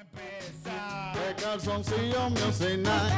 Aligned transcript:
De 0.00 1.34
calzoncillo 1.42 2.30
music 2.30 2.78
night. 2.78 3.12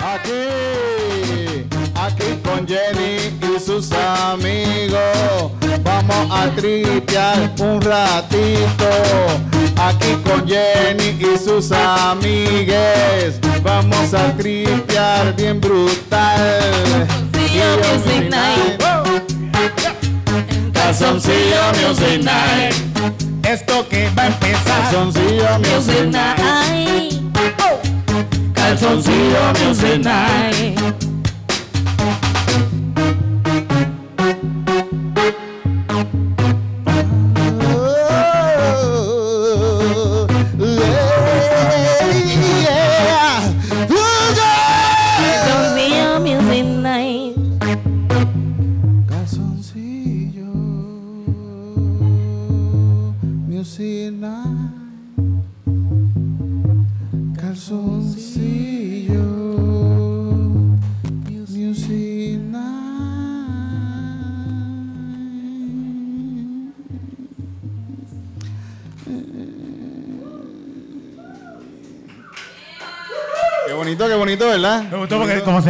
Aquí, 0.00 1.66
aquí 1.94 2.40
con 2.42 2.66
Jenny 2.66 3.36
y 3.42 3.60
sus 3.60 3.92
amigos. 3.92 5.52
Vamos 5.82 6.28
a 6.30 6.48
tripear 6.56 7.52
un 7.58 7.82
ratito. 7.82 8.88
Aquí 9.76 10.16
con 10.24 10.48
Jenny 10.48 11.18
y 11.20 11.36
sus 11.36 11.70
amigues. 11.72 13.38
Vamos 13.62 14.14
a 14.14 14.34
tripear 14.34 15.36
bien 15.36 15.60
brutal. 15.60 17.06
Calzoncillo 17.32 17.76
Music 17.76 18.30
Night. 18.30 18.82
Calzoncillo 20.72 21.72
Music 21.82 22.22
Night. 22.22 22.95
Esto 23.56 23.88
que 23.88 24.10
va 24.10 24.24
a 24.24 24.26
empezar. 24.26 24.82
Calzoncillo 24.82 25.58
Music. 25.60 26.10
Night. 26.10 27.22
Calzoncillo 28.52 29.52
Music 29.64 30.04
Night. 30.04 31.05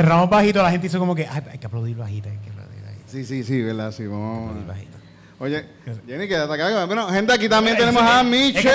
Cerramos 0.06 0.30
bajito, 0.30 0.62
la 0.62 0.70
gente 0.70 0.86
hizo 0.86 1.00
como 1.00 1.16
que 1.16 1.26
"Ah, 1.26 1.42
hay 1.50 1.58
que 1.58 1.66
aplaudir 1.66 1.96
bajito, 1.96 2.28
hay 2.28 2.36
que 2.38 2.50
aplaudir 2.50 2.80
bajito. 2.84 3.02
Sí, 3.08 3.24
sí, 3.24 3.42
sí, 3.42 3.60
¿verdad? 3.60 3.90
Sí, 3.90 4.06
vamos. 4.06 4.50
aplaudir 4.50 4.66
bajito. 4.68 4.98
Oye, 5.40 5.64
Jenny, 6.06 6.28
quédate 6.28 6.52
acá. 6.54 6.84
Bueno, 6.86 7.08
gente, 7.08 7.32
aquí 7.32 7.48
también 7.48 7.76
tenemos 7.76 8.00
a 8.02 8.22
Michelle. 8.22 8.70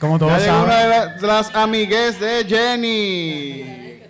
Como 0.00 0.18
todos 0.18 0.32
Ya 0.32 0.38
llegó 0.52 0.64
una 0.64 0.72
saben, 0.72 1.20
de 1.20 1.26
las 1.26 1.54
amigues 1.54 2.18
de 2.20 2.44
Jenny. 2.48 4.00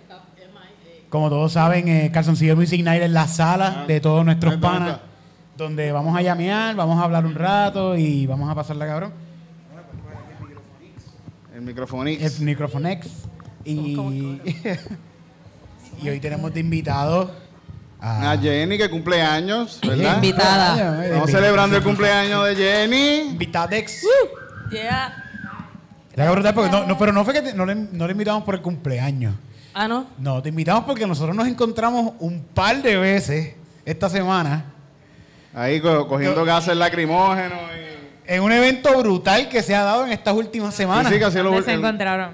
como 1.09 1.29
todos 1.29 1.51
saben, 1.51 1.87
eh, 1.87 2.09
Calzoncillo 2.11 2.55
Music 2.55 2.83
Night 2.83 3.03
es 3.03 3.11
la 3.11 3.27
sala 3.27 3.83
de 3.87 3.99
todos 4.01 4.25
nuestros 4.25 4.53
¿Dónde 4.59 4.67
panas, 4.67 4.99
donde 5.55 5.91
vamos 5.91 6.17
a 6.17 6.21
llamear, 6.23 6.75
vamos 6.75 6.99
a 6.99 7.03
hablar 7.03 7.25
un 7.25 7.35
rato 7.35 7.95
y 7.97 8.25
vamos 8.25 8.49
a 8.49 8.55
pasarla 8.55 8.87
cabrón. 8.87 9.13
El 11.53 11.61
micrófono 11.61 12.09
X. 12.09 12.23
Es 12.25 12.39
Microfonex. 12.39 13.07
Y, 13.65 14.39
y 16.01 16.09
hoy 16.09 16.19
tenemos 16.19 16.53
de 16.53 16.59
invitado 16.59 17.31
a, 17.99 18.31
A 18.31 18.37
Jenny, 18.37 18.77
que 18.77 18.89
cumple 18.89 19.21
años, 19.21 19.79
¿verdad? 19.85 20.15
Invitada. 20.15 21.05
Estamos 21.05 21.29
celebrando 21.31 21.77
el 21.77 21.83
cumpleaños 21.83 22.47
de 22.47 22.55
Jenny. 22.55 23.29
Invitadex. 23.31 24.01
Yeah. 24.71 25.23
Está 26.09 26.25
cabrón, 26.25 26.45
porque 26.55 26.69
no, 26.71 26.85
no, 26.87 26.97
pero 26.97 27.11
no 27.13 27.23
fue 27.23 27.33
que 27.33 27.41
te- 27.41 27.53
no, 27.53 27.65
le, 27.65 27.75
no 27.75 28.05
le 28.07 28.11
invitamos 28.13 28.43
por 28.43 28.55
el 28.55 28.61
cumpleaños. 28.61 29.35
Ah, 29.73 29.87
no. 29.87 30.07
No, 30.17 30.41
te 30.41 30.49
invitamos 30.49 30.83
porque 30.85 31.05
nosotros 31.07 31.35
nos 31.35 31.47
encontramos 31.47 32.13
un 32.19 32.41
par 32.41 32.81
de 32.81 32.97
veces 32.97 33.53
esta 33.85 34.09
semana 34.09 34.65
Ahí 35.53 35.79
co- 35.81 36.07
cogiendo 36.07 36.43
gases 36.45 36.75
lacrimógenos. 36.75 37.59
Y... 37.77 38.33
en 38.33 38.41
un 38.43 38.51
evento 38.51 38.97
brutal 38.99 39.47
que 39.49 39.61
se 39.63 39.75
ha 39.75 39.83
dado 39.83 40.05
en 40.05 40.11
estas 40.11 40.33
últimas 40.33 40.73
semanas. 40.73 41.07
Sí, 41.07 41.13
sí, 41.13 41.19
que 41.19 41.25
hacía 41.25 41.43
lo- 41.43 41.51
¿Dónde 41.51 41.65
se 41.65 41.73
encontraron? 41.73 42.31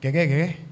¿Qué, 0.00 0.12
qué, 0.12 0.28
qué? 0.28 0.67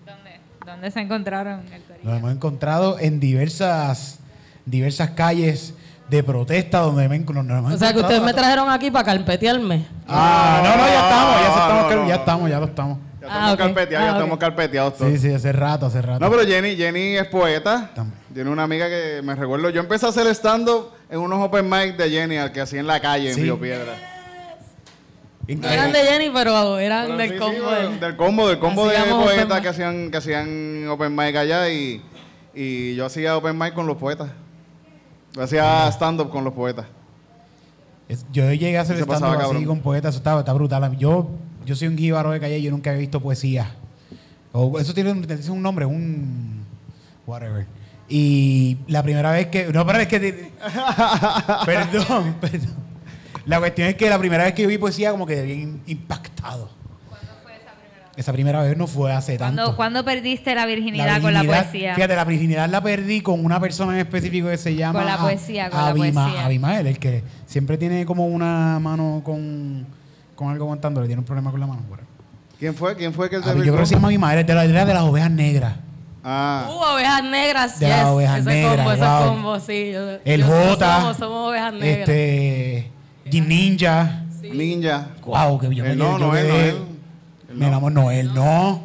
¿Dónde, 0.77 0.91
se 0.91 1.01
encontraron 1.01 1.61
el? 1.73 1.83
Nos 2.05 2.19
hemos 2.19 2.33
encontrado 2.33 2.99
en 2.99 3.19
diversas, 3.19 4.19
diversas 4.67 5.11
calles 5.11 5.75
de 6.09 6.23
protesta 6.23 6.81
donde 6.81 7.09
me, 7.09 7.19
nos, 7.19 7.45
nos 7.45 7.59
hemos 7.59 7.75
O 7.75 7.79
sea 7.79 7.93
que 7.93 8.01
ustedes 8.01 8.23
me 8.23 8.33
trajeron 8.35 8.71
aquí 8.71 8.91
para 8.91 9.05
carpetearme. 9.05 9.87
Ah, 10.07 10.61
no, 10.63 10.77
no, 10.77 10.87
ya 10.87 11.03
estamos, 11.03 11.35
ya, 11.35 11.49
No, 11.49 11.49
estamos, 11.49 11.91
no, 11.95 12.03
no, 12.03 12.09
ya 12.09 12.15
estamos, 12.15 12.51
ya 12.51 12.59
lo 12.61 12.67
estamos. 12.67 12.99
Ya 13.21 13.27
Ah, 13.29 13.29
estamos 13.29 13.53
ok. 13.55 13.59
carpeteados, 13.59 14.05
Ah, 14.07 14.11
ya 14.13 14.17
estamos 14.19 14.39
carpeteados 14.39 14.97
todos. 14.99 15.13
Sí, 15.13 15.19
sí, 15.19 15.33
hace 15.35 15.53
rato, 15.53 15.87
hace 15.87 16.03
rato. 16.03 16.21
No, 16.21 16.31
pero 16.31 16.47
Jenny, 16.47 16.77
Jenny 16.77 17.17
es 17.17 17.27
poeta. 17.27 17.91
También. 17.95 18.21
Tiene 18.33 18.51
una 18.51 18.63
amiga 18.65 18.87
que 18.89 19.21
me 19.25 19.35
recuerdo. 19.35 19.71
Yo 19.71 19.81
empecé 19.81 20.07
a 20.07 20.11
hacer 20.11 20.27
stand-up 20.29 20.91
en 21.11 21.19
unos 21.19 21.43
open 21.43 21.69
mic 21.69 21.97
de 21.97 22.11
Jenny, 22.11 22.37
al 22.37 22.53
que 22.53 22.61
hacía 22.61 22.79
en 22.81 22.87
la 22.87 23.01
calle, 23.01 23.33
Sí. 23.33 23.41
en 23.41 23.47
Río 23.47 23.59
Piedra. 23.59 23.95
Eran 25.49 25.93
de 25.93 25.99
Jenny, 26.01 26.31
pero 26.31 26.79
eran 26.79 27.07
Pero 27.07 27.17
del 27.19 27.29
sí, 27.29 27.35
sí, 27.35 27.41
combo. 27.41 27.71
del, 28.01 28.17
combo, 28.17 28.49
del 28.49 28.59
combo 28.59 28.89
de 28.89 28.99
poetas 29.05 29.61
que 29.61 29.69
hacían, 29.69 30.11
que 30.11 30.17
hacían 30.17 30.89
open 30.89 31.15
mic 31.15 31.37
allá 31.37 31.69
y, 31.71 32.03
y 32.55 32.95
yo 32.97 33.07
hacía 33.07 33.37
open 33.37 33.57
mic 33.57 33.73
con 33.75 33.87
los 33.87 33.97
poetas. 33.97 34.31
Yo 35.35 35.43
hacía 35.43 35.87
stand-up 35.93 36.31
con 36.31 36.43
los 36.45 36.53
poetas. 36.53 36.87
Es- 38.09 38.27
Yo 38.33 38.51
llegué 38.53 38.77
a 38.79 38.81
hacer 38.81 38.97
Se 38.97 39.03
stand 39.03 39.21
pasaba, 39.21 39.35
así 39.35 39.43
cabrón. 39.43 39.65
con 39.67 39.81
poetas, 39.81 40.11
eso 40.15 40.19
está, 40.19 40.39
está 40.39 40.53
brutal. 40.53 40.97
Yo, 40.99 41.29
yo 41.65 41.77
soy 41.77 41.89
un 41.89 41.97
jíbaro 41.99 42.31
de 42.31 42.41
calle, 42.41 42.61
yo 42.63 42.71
nunca 42.71 42.91
había 42.91 43.01
visto 43.01 43.21
poesía. 43.21 43.71
O 44.53 44.79
eso 44.81 44.95
tiene, 44.95 45.13
un- 45.13 45.23
tiene 45.27 45.49
un 45.51 45.63
nombre, 45.63 45.85
un 45.85 46.65
whatever. 47.27 47.67
Y 48.09 48.79
la 48.89 49.03
primera 49.03 49.31
vez 49.33 49.47
que. 49.49 49.67
No, 49.73 49.85
pero 49.87 49.99
es 50.01 50.07
que. 50.09 50.51
perdón, 51.67 52.37
perdón. 52.41 52.86
La 53.47 53.59
cuestión 53.59 53.89
es 53.89 53.95
que 53.95 54.11
la 54.11 54.19
primera 54.19 54.45
vez 54.45 54.55
que 54.55 54.63
yo 54.63 54.69
vi 54.69 54.77
poesía, 54.79 55.11
como 55.13 55.27
que 55.27 55.41
bien 55.43 55.81
impactado. 55.87 56.69
¿Cuándo 57.09 57.27
fue 57.43 57.53
esa 57.55 57.73
primera 57.73 58.05
vez? 58.09 58.13
Esa 58.19 58.33
primera 58.33 58.63
vez 58.63 58.77
no 58.77 58.87
fue 58.87 59.13
hace 59.13 59.39
tanto. 59.39 59.55
¿Cuándo, 59.63 59.77
¿Cuándo 59.77 60.05
perdiste 60.05 60.55
la 60.55 60.67
virginidad, 60.67 61.21
con 61.23 61.33
la 61.33 61.45
poesía? 61.45 61.95
Fíjate, 61.95 62.17
la 62.17 62.25
virginidad 62.25 62.69
la 62.69 62.81
perdí 62.83 63.21
con 63.21 63.45
una 63.45 63.61
persona 63.61 63.93
en 63.95 64.01
específico 64.01 64.49
que 64.49 64.57
se 64.57 64.75
llama. 64.75 64.99
Con 65.01 65.07
la 65.07 65.15
A- 65.15 65.19
poesía, 65.21 65.71
con 65.71 65.81
la 65.81 65.89
Abima- 65.89 66.25
poesía. 66.25 66.45
Abimael, 66.47 66.87
el 66.89 66.99
que 66.99 67.23
siempre 67.47 67.79
tiene 67.79 68.05
como 68.05 68.27
una 68.27 68.79
mano 68.81 69.23
con, 69.25 69.87
con 70.35 70.51
algo 70.51 70.65
aguantándole, 70.65 71.07
tiene 71.07 71.21
un 71.21 71.27
problema 71.27 71.51
con 71.51 71.61
la 71.61 71.67
mano. 71.69 71.83
¿Quién 72.59 72.75
fue? 72.75 72.97
¿Quién 72.97 73.13
fue 73.13 73.29
que 73.31 73.37
Abi- 73.37 73.59
yo 73.59 73.73
creo 73.73 73.79
que 73.81 73.87
se 73.87 73.95
llama 73.95 74.09
Abimael, 74.09 74.39
es 74.41 74.47
de 74.47 74.55
la 74.55 74.65
era 74.65 74.85
de 74.87 74.95
las 74.95 75.03
ovejas 75.03 75.31
negras. 75.31 75.75
Ah, 76.25 76.67
Uh, 76.69 76.95
ovejas 76.95 77.23
negras, 77.23 77.79
De 77.79 77.87
yes. 77.87 77.97
las 77.97 78.07
ovejas 78.07 78.41
ese 78.41 78.49
negras, 78.49 78.77
combo, 78.77 78.93
ese 78.93 79.05
wow. 79.05 79.29
combo, 79.29 79.61
sí. 79.61 79.93
Yo- 79.93 80.19
El 80.25 80.41
yo- 80.41 80.47
J. 80.71 80.97
Somos, 81.01 81.17
somos 81.19 81.49
ovejas 81.51 81.73
negras. 81.75 82.09
Este. 82.09 82.91
Jim 83.37 83.49
Ninja. 83.49 84.23
Ninja. 84.43 85.09
Wow, 85.25 85.59
que 85.59 85.75
yo 85.75 85.85
Eh, 85.85 85.89
me 85.91 85.97
no, 85.97 86.13
yo 86.19 86.27
Noel, 86.27 86.49
Noel. 86.49 86.77
Me 87.55 87.67
enamoré, 87.69 87.95
Noel, 87.95 88.35
no. 88.35 88.83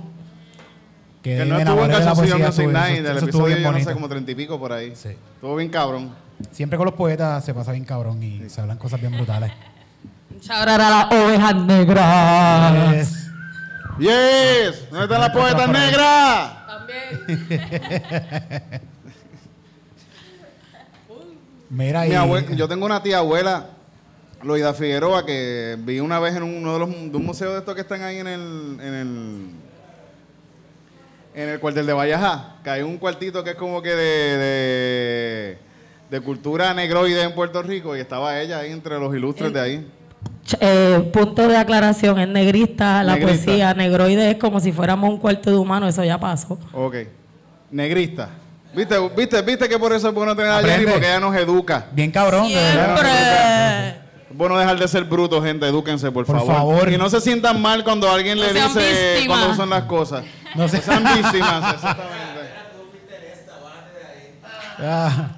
Que 1.21 1.37
Quedé- 1.37 1.45
no 1.45 1.55
me 1.55 1.61
estuvo 1.61 1.83
en 1.83 1.85
enamoré 1.85 1.93
de 1.93 1.99
la 1.99 2.05
Calzoncillo 2.05 2.37
poesía 2.37 2.47
Music 2.47 2.67
Night, 2.73 3.03
del 3.03 3.17
episodio, 3.17 3.57
yo 3.57 3.71
no 3.71 3.79
sé, 3.79 3.93
como 3.93 4.09
treinta 4.09 4.31
y 4.31 4.35
pico 4.35 4.59
por 4.59 4.73
ahí. 4.73 4.93
Sí. 4.95 5.09
Estuvo 5.35 5.55
bien 5.55 5.69
cabrón. 5.69 6.09
Siempre 6.51 6.77
con 6.77 6.85
los 6.85 6.95
poetas 6.95 7.45
se 7.45 7.53
pasa 7.53 7.71
bien 7.71 7.85
cabrón 7.85 8.21
y 8.23 8.49
se 8.49 8.59
hablan 8.59 8.77
cosas 8.77 8.99
bien 8.99 9.13
brutales. 9.13 9.51
A 10.49 10.65
las 10.65 11.05
ovejas 11.11 11.55
negras. 11.55 12.91
Yes. 12.95 13.27
¡Yes! 13.99 14.89
¿Dónde 14.89 15.03
están 15.05 15.21
las 15.21 15.29
poetas 15.29 15.67
ahí. 15.67 15.73
negras? 15.73 16.51
También. 16.65 17.61
Mira, 21.69 22.01
Mi 22.03 22.09
y- 22.09 22.13
abue- 22.13 22.55
yo 22.55 22.67
tengo 22.67 22.85
una 22.85 23.01
tía 23.03 23.19
abuela, 23.19 23.67
Loida 24.43 24.73
Figueroa, 24.73 25.25
que 25.25 25.77
vi 25.79 25.99
una 25.99 26.19
vez 26.19 26.35
en 26.35 26.43
uno 26.43 26.73
de 26.73 26.79
los 26.79 26.89
de 26.89 27.17
un 27.17 27.25
museo 27.25 27.51
de 27.53 27.59
estos 27.59 27.75
que 27.75 27.81
están 27.81 28.01
ahí 28.01 28.17
en 28.17 28.27
el 28.27 28.77
en 28.81 28.93
el 28.93 29.49
en 31.33 31.49
el 31.49 31.59
cuartel 31.59 31.85
de 31.85 31.93
Vallajá, 31.93 32.55
que 32.63 32.69
hay 32.69 32.81
un 32.81 32.97
cuartito 32.97 33.43
que 33.43 33.51
es 33.51 33.55
como 33.55 33.81
que 33.81 33.89
de, 33.89 34.37
de, 34.37 35.57
de 36.09 36.21
cultura 36.21 36.73
negroide 36.73 37.21
en 37.23 37.33
Puerto 37.33 37.61
Rico 37.63 37.95
y 37.95 38.01
estaba 38.01 38.39
ella 38.41 38.59
ahí 38.59 38.71
entre 38.71 38.99
los 38.99 39.15
ilustres 39.15 39.53
de 39.53 39.59
ahí. 39.61 39.87
Eh, 40.59 41.09
punto 41.13 41.47
de 41.47 41.55
aclaración, 41.55 42.19
es 42.19 42.27
negrista 42.27 43.03
la 43.03 43.15
Negrista. 43.15 43.45
poesía, 43.45 43.73
negroide 43.73 44.31
es 44.31 44.37
como 44.37 44.59
si 44.59 44.71
fuéramos 44.73 45.09
un 45.09 45.19
cuarto 45.19 45.49
de 45.51 45.55
humano, 45.55 45.87
eso 45.87 46.03
ya 46.03 46.19
pasó. 46.19 46.59
Ok. 46.73 46.95
Negrista. 47.69 48.29
¿Viste, 48.75 48.95
viste, 49.15 49.41
viste 49.41 49.69
que 49.69 49.77
por 49.79 49.93
eso 49.93 50.09
es 50.09 50.13
bueno 50.13 50.35
tener 50.35 50.51
a 50.51 50.61
Jenny 50.61 50.85
porque 50.85 51.05
ella 51.07 51.19
nos 51.19 51.35
educa. 51.35 51.85
Bien 51.91 52.11
cabrón, 52.11 52.49
de 52.49 52.55
verdad. 52.55 52.97
Siempre. 52.97 54.00
Es 54.31 54.37
bueno 54.37 54.57
dejar 54.57 54.79
de 54.79 54.87
ser 54.87 55.03
brutos, 55.03 55.43
gente. 55.43 55.67
Edúquense, 55.67 56.09
por, 56.11 56.25
Por 56.25 56.45
favor. 56.45 56.89
Y 56.91 56.97
no 56.97 57.09
se 57.09 57.19
sientan 57.19 57.61
mal 57.61 57.83
cuando 57.83 58.09
alguien 58.09 58.37
No 58.37 58.45
le 58.45 58.53
dice 58.53 59.13
víctimas. 59.17 59.43
cómo 59.43 59.55
son 59.55 59.69
las 59.69 59.83
cosas. 59.83 60.23
No 60.55 60.63
No, 60.63 60.69
se- 60.69 60.81
sean 60.81 61.03
víctimas, 61.03 61.73
exactamente. 61.75 62.21
Ah. 64.79 65.31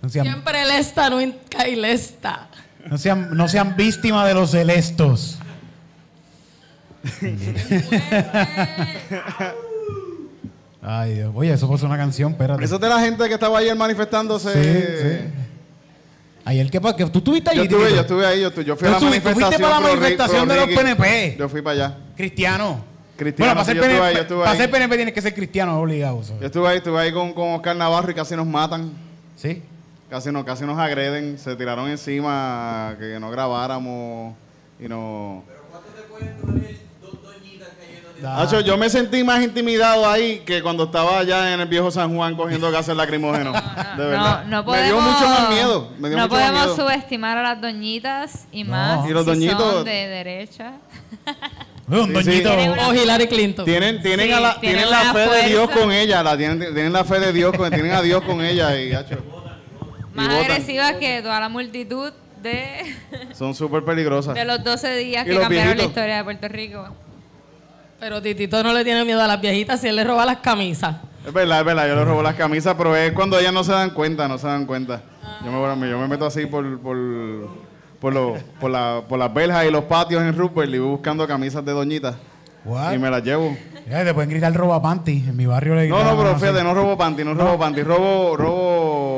No 0.00 0.08
sean- 0.08 0.24
Siempre 0.26 0.62
el 0.62 0.70
esta, 0.70 1.10
nunca 1.10 1.62
el 1.64 1.84
esta. 1.84 2.48
No 2.86 2.96
sean, 2.98 3.36
no 3.36 3.48
sean 3.48 3.74
víctimas 3.76 4.26
de 4.26 4.34
los 4.34 4.50
celestos. 4.52 5.38
Ay, 10.84 11.14
Dios. 11.14 11.32
Oye, 11.34 11.52
eso 11.52 11.68
puso 11.68 11.86
una 11.86 11.96
canción, 11.96 12.32
espérate. 12.32 12.64
Eso 12.64 12.74
es 12.76 12.80
de 12.80 12.88
la 12.88 13.00
gente 13.00 13.26
que 13.28 13.34
estaba 13.34 13.58
ayer 13.58 13.76
manifestándose. 13.76 14.52
Sí, 14.52 14.82
sí. 15.00 15.41
Ayer, 16.44 16.70
¿qué 16.70 16.80
pasa? 16.80 16.96
¿Que 16.96 17.06
¿Tú 17.06 17.18
estuviste 17.18 17.50
allí? 17.50 17.58
Yo 17.58 17.64
estuve, 17.64 17.94
yo 17.94 18.00
estuve 18.00 18.26
ahí, 18.26 18.40
yo, 18.40 18.48
estuve- 18.48 18.64
yo 18.64 18.76
fui 18.76 18.88
a 18.88 18.90
la 18.92 18.98
¿Tú 18.98 19.04
estuviste- 19.06 19.28
tú 19.32 19.34
fuiste 19.40 19.58
manifestación. 19.58 19.70
para 19.70 19.80
la 19.80 19.88
manifestación 20.00 20.48
de 20.48 20.56
los. 20.56 20.66
PNP? 20.68 21.36
Yo 21.38 21.48
fui 21.48 21.62
para 21.62 21.74
allá. 21.86 21.98
Cristiano. 22.16 22.84
Cristiano, 23.16 23.50
Bueno, 23.50 23.54
para 23.54 23.64
ser, 23.66 23.76
yo 23.76 23.82
PNP, 23.82 24.02
ahí, 24.04 24.14
yo 24.16 24.20
estuve 24.22 24.38
para 24.40 24.50
ahí. 24.50 24.56
ser 24.58 24.70
PNP 24.70 24.96
tiene 24.96 25.12
que 25.12 25.22
ser 25.22 25.34
cristiano, 25.34 25.78
obligado. 25.80 26.22
¿sabes? 26.24 26.40
Yo 26.40 26.46
estuve 26.46 26.68
ahí, 26.68 26.78
estuve 26.78 26.98
ahí 27.00 27.12
con, 27.12 27.32
con 27.34 27.50
Oscar 27.54 27.76
Navarro 27.76 28.10
y 28.10 28.14
casi 28.14 28.34
nos 28.34 28.46
matan. 28.46 28.90
¿Sí? 29.36 29.62
Casi 30.10 30.32
nos, 30.32 30.44
casi 30.44 30.64
nos 30.64 30.78
agreden, 30.78 31.38
se 31.38 31.54
tiraron 31.56 31.88
encima 31.88 32.96
que 32.98 33.18
no 33.20 33.30
grabáramos 33.30 34.34
y 34.80 34.88
no. 34.88 35.44
Da- 35.72 35.78
Hacho, 38.24 38.60
yo 38.60 38.76
me 38.76 38.88
sentí 38.88 39.24
más 39.24 39.42
intimidado 39.42 40.08
ahí 40.08 40.40
que 40.46 40.62
cuando 40.62 40.84
estaba 40.84 41.18
allá 41.18 41.52
en 41.54 41.60
el 41.60 41.68
viejo 41.68 41.90
San 41.90 42.14
Juan 42.14 42.36
cogiendo 42.36 42.70
gases 42.70 42.96
lacrimógenos. 42.96 43.54
De 43.96 44.04
verdad. 44.06 44.44
No, 44.44 44.62
no 44.62 44.70
me 44.72 44.82
dio 44.84 44.94
podemos, 44.96 45.12
mucho 45.14 45.28
más 45.28 45.50
miedo. 45.50 45.88
Me 45.98 46.08
dio 46.08 46.18
no 46.18 46.24
mucho 46.28 46.34
más 46.36 46.50
podemos 46.50 46.66
miedo. 46.76 46.76
subestimar 46.88 47.38
a 47.38 47.42
las 47.42 47.60
doñitas 47.60 48.46
y 48.52 48.64
No. 48.64 48.70
más 48.70 49.08
Y 49.08 49.12
los 49.12 49.24
si 49.24 49.30
doñitos- 49.30 49.72
son 49.72 49.84
de 49.84 49.90
derecha. 50.08 50.72
Un 51.88 52.06
Sí, 52.06 52.12
doñito. 52.12 52.50
sí. 52.50 52.68
O 52.88 52.94
Hillary 52.94 53.26
Clinton. 53.26 53.64
Tienen, 53.64 54.00
tienen, 54.02 54.26
Sí, 54.28 54.32
a 54.32 54.40
la, 54.40 54.60
tienen 54.60 54.78
tienen 54.84 54.90
la 54.90 55.12
fe 55.12 55.18
de 55.18 55.26
fuerza. 55.26 55.46
Dios 55.48 55.70
con 55.70 55.92
ella, 55.92 56.22
la 56.22 56.36
tienen, 56.36 56.58
tienen 56.58 56.92
la 56.92 57.04
fe 57.04 57.18
de 57.20 57.32
Dios, 57.32 57.56
con, 57.56 57.70
tienen 57.70 57.92
a 57.92 58.00
Dios 58.02 58.22
con 58.22 58.40
ella 58.42 58.80
y 58.80 58.92
hacho, 58.92 59.16
Más 60.14 60.28
votan. 60.28 60.40
agresivas 60.44 60.92
que 60.94 61.20
toda 61.22 61.40
la 61.40 61.48
multitud 61.48 62.12
de, 62.40 62.94
son 63.34 63.54
súper 63.54 63.84
peligrosas. 63.84 64.34
de 64.36 64.44
los 64.44 64.62
12 64.64 64.94
días 64.96 65.24
que 65.24 65.30
cambiaron 65.36 65.50
la 65.70 65.74
viejitos. 65.74 65.86
historia 65.88 66.16
de 66.18 66.24
Puerto 66.24 66.48
Rico. 66.48 66.88
Pero 68.02 68.20
Titito 68.20 68.60
no 68.64 68.72
le 68.72 68.82
tiene 68.82 69.04
miedo 69.04 69.22
a 69.22 69.28
las 69.28 69.40
viejitas 69.40 69.80
si 69.80 69.86
él 69.86 69.94
le 69.94 70.02
roba 70.02 70.26
las 70.26 70.38
camisas. 70.38 70.96
Es 71.24 71.32
verdad, 71.32 71.60
es 71.60 71.64
verdad, 71.64 71.86
yo 71.86 71.94
le 71.94 72.04
robo 72.04 72.20
las 72.20 72.34
camisas, 72.34 72.74
pero 72.76 72.96
es 72.96 73.12
cuando 73.12 73.38
ellas 73.38 73.52
no 73.52 73.62
se 73.62 73.70
dan 73.70 73.90
cuenta, 73.90 74.26
no 74.26 74.38
se 74.38 74.48
dan 74.48 74.66
cuenta. 74.66 75.02
Yo, 75.44 75.52
me, 75.76 75.88
yo 75.88 75.98
me 76.00 76.08
meto 76.08 76.26
así 76.26 76.46
por, 76.46 76.80
por, 76.80 76.96
por, 78.00 78.12
lo- 78.12 78.34
por, 78.58 78.72
la- 78.72 79.02
por 79.08 79.20
las 79.20 79.32
verjas 79.32 79.66
y 79.66 79.70
los 79.70 79.84
patios 79.84 80.20
en 80.20 80.36
Rupert 80.36 80.68
y 80.74 80.78
voy 80.80 80.88
buscando 80.88 81.28
camisas 81.28 81.64
de 81.64 81.70
doñitas 81.70 82.16
What? 82.64 82.92
y 82.92 82.98
me 82.98 83.08
las 83.08 83.22
llevo. 83.22 83.56
Ya, 83.88 84.04
te 84.04 84.12
pueden 84.12 84.30
gritar 84.30 84.52
roba 84.52 84.82
panty. 84.82 85.18
En 85.28 85.36
mi 85.36 85.46
barrio 85.46 85.76
le 85.76 85.86
No, 85.88 85.94
gritaban 85.98 86.16
no, 86.16 86.22
pero 86.24 86.38
fíjate, 86.40 86.64
no 86.64 86.74
robo 86.74 86.98
panty, 86.98 87.22
no 87.22 87.34
robo 87.34 87.56
panty, 87.56 87.82
robo, 87.84 88.36
robo 88.36 89.11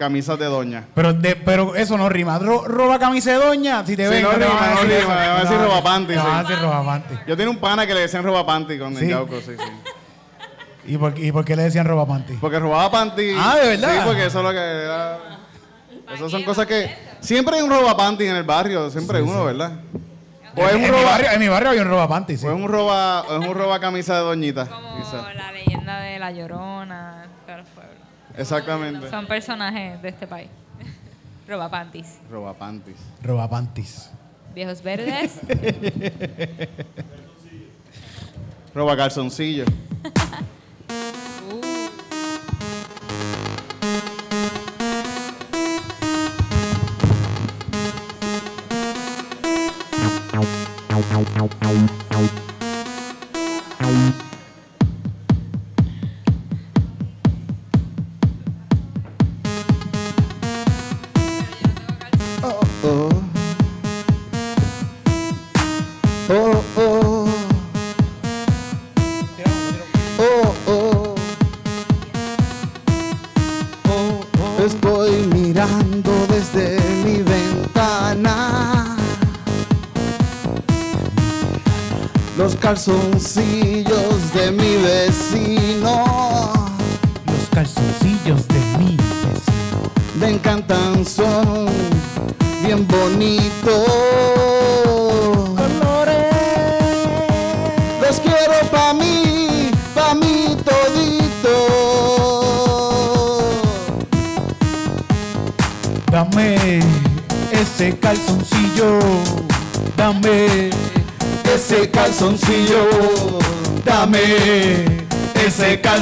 camisas 0.00 0.36
de 0.38 0.46
doña. 0.46 0.84
Pero, 0.94 1.12
de- 1.12 1.36
pero 1.36 1.76
eso 1.76 1.96
no 1.96 2.08
rima. 2.08 2.38
Ro- 2.40 2.64
roba 2.66 2.98
camisa 2.98 3.30
de 3.30 3.36
doña. 3.46 3.86
Si 3.86 3.96
te 3.96 4.04
Sí, 4.06 4.10
ven, 4.10 4.22
no 4.22 4.28
van 4.30 4.40
rima, 4.40 4.50
no 4.74 4.80
rima, 4.82 4.98
me 4.98 5.04
van 5.28 5.36
a 5.36 5.40
decir 5.42 5.56
No, 5.58 5.64
roba 5.66 5.82
panty, 5.84 6.14
van 6.16 6.26
a 6.26 6.42
decir 6.42 6.58
roba 6.60 6.84
panty. 6.84 7.14
Yo 7.28 7.36
tenía 7.36 7.50
un 7.50 7.58
pana 7.58 7.86
que 7.86 7.94
le 7.94 8.00
decían 8.00 8.24
roba 8.24 8.44
panty 8.44 8.78
con 8.78 8.96
Sí. 8.96 9.04
el 9.04 9.10
Yauco, 9.10 9.36
sí, 9.40 9.52
sí. 9.56 10.92
¿Y 10.92 10.96
por, 10.98 11.16
¿Y 11.16 11.30
por 11.30 11.44
qué 11.44 11.54
le 11.54 11.62
decían 11.64 11.86
roba 11.86 12.06
panty? 12.06 12.32
Porque 12.40 12.58
robaba 12.58 12.90
panty. 12.90 13.32
Ah, 13.38 13.56
¿de 13.62 13.68
verdad? 13.76 13.92
Sí, 13.92 13.98
porque 14.06 14.26
eso 14.26 14.38
es 14.38 14.44
lo 14.44 14.50
que 14.50 14.56
era. 14.58 15.18
Esas 16.14 16.30
son 16.30 16.42
cosas 16.42 16.66
que. 16.66 16.90
Siempre 17.20 17.56
hay 17.56 17.62
un 17.62 17.70
roba 17.70 17.96
panty 17.96 18.24
en 18.26 18.34
el 18.36 18.42
barrio, 18.44 18.90
siempre 18.90 19.18
hay 19.18 19.22
uno, 19.22 19.44
¿verdad? 19.44 19.72
O 20.56 20.62
es 20.66 20.70
en, 20.72 20.78
un 20.78 20.82
en 20.84 20.90
mi 20.90 20.96
roba. 20.96 21.10
barrio, 21.10 21.30
en 21.30 21.38
mi 21.40 21.48
barrio 21.48 21.68
había 21.68 21.82
un 21.82 21.88
roba 21.88 22.08
panty, 22.08 22.36
sí. 22.38 22.46
O 22.46 22.50
es 22.50 22.56
un 22.56 22.66
roba, 22.68 23.20
o 23.22 23.40
es 23.40 23.46
un 23.48 23.54
roba 23.54 23.78
camisa 23.78 24.14
de 24.14 24.20
doñita. 24.20 24.66
Como 24.66 24.96
quizá. 24.96 25.32
la 25.34 25.52
leyenda 25.52 26.00
de 26.00 26.18
La 26.18 26.30
Llorona, 26.32 27.26
de 27.46 27.56
los 27.58 27.68
pueblos. 27.68 27.89
Exactamente. 28.40 29.10
Son 29.10 29.26
personajes 29.26 30.00
de 30.00 30.08
este 30.08 30.26
país. 30.26 30.48
Roba 31.48 31.68
panties. 31.68 32.18
Roba 32.30 32.54
panties. 32.54 32.96
Roba 33.22 33.48
panties. 33.48 34.10
Viejos 34.54 34.82
verdes. 34.82 35.40
Roba 38.74 38.96
calzoncillo. 38.96 39.64
Calzoncillos 82.80 84.32
de 84.32 84.50
mi 84.52 84.76
vecino. 84.76 85.59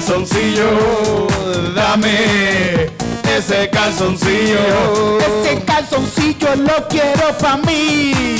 Calzoncillo, 0.09 1.27
dame 1.75 2.89
ese 3.37 3.69
calzoncillo. 3.69 5.19
Ese 5.21 5.63
calzoncillo 5.67 6.55
lo 6.57 6.89
quiero 6.89 7.37
pa' 7.39 7.59
mí. 7.59 8.38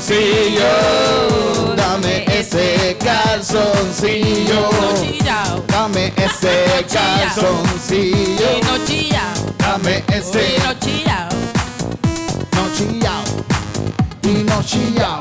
Calzoncillo, 0.00 1.74
dame 1.76 2.24
ese 2.26 2.96
calzoncillo, 2.98 4.70
dame 5.68 6.12
ese 6.16 6.86
calzoncillo, 6.88 8.60
no 8.62 8.78
chillao. 8.86 9.34
dame 9.58 10.02
ese. 10.08 10.58
No 10.64 10.72
chillao. 10.80 11.28
no 12.54 12.62
chillao, 12.74 13.24
y 14.22 14.42
no 14.44 14.62
chillao, 14.62 15.19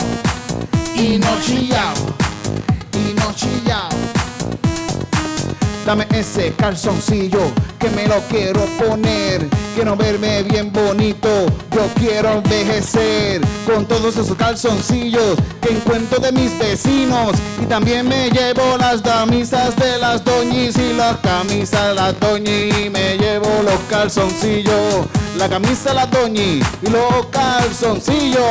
Dame 5.89 6.05
ese 6.13 6.53
calzoncillo 6.53 7.51
que 7.79 7.89
me 7.89 8.08
lo 8.08 8.22
quiero 8.29 8.63
poner. 8.77 9.50
Quiero 9.74 9.96
verme 9.96 10.43
bien 10.43 10.72
bonito. 10.72 11.48
Yo 11.72 11.81
quiero 11.96 12.34
envejecer 12.34 13.41
con 13.65 13.88
todos 13.88 14.15
esos 14.15 14.38
calzoncillos 14.38 15.39
que 15.60 15.74
encuentro 15.74 16.19
de 16.19 16.31
mis 16.31 16.55
vecinos. 16.60 17.31
Y 17.60 17.65
también 17.65 18.08
me 18.08 18.29
llevo 18.29 18.77
las 18.77 19.01
camisas 19.01 19.75
de 19.77 19.98
las 19.98 20.24
doñis 20.24 20.77
y 20.77 20.93
las 20.93 21.17
camisas 21.17 21.88
de 21.88 21.96
las 21.96 22.19
doñis. 22.19 22.91
Me 22.91 23.17
llevo 23.17 23.50
los 23.63 23.79
calzoncillos. 23.89 25.08
La 25.38 25.50
camisa 25.50 25.89
de 25.89 25.96
las 25.96 26.12
doñis 26.12 26.65
y 26.84 26.89
los 26.91 27.25
calzoncillos. 27.31 28.43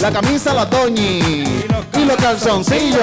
La 0.00 0.10
camisa 0.10 0.50
de 0.50 0.56
las 0.56 0.70
doñis 0.70 1.68
y 1.98 2.04
los 2.04 2.16
calzoncillos, 2.16 3.00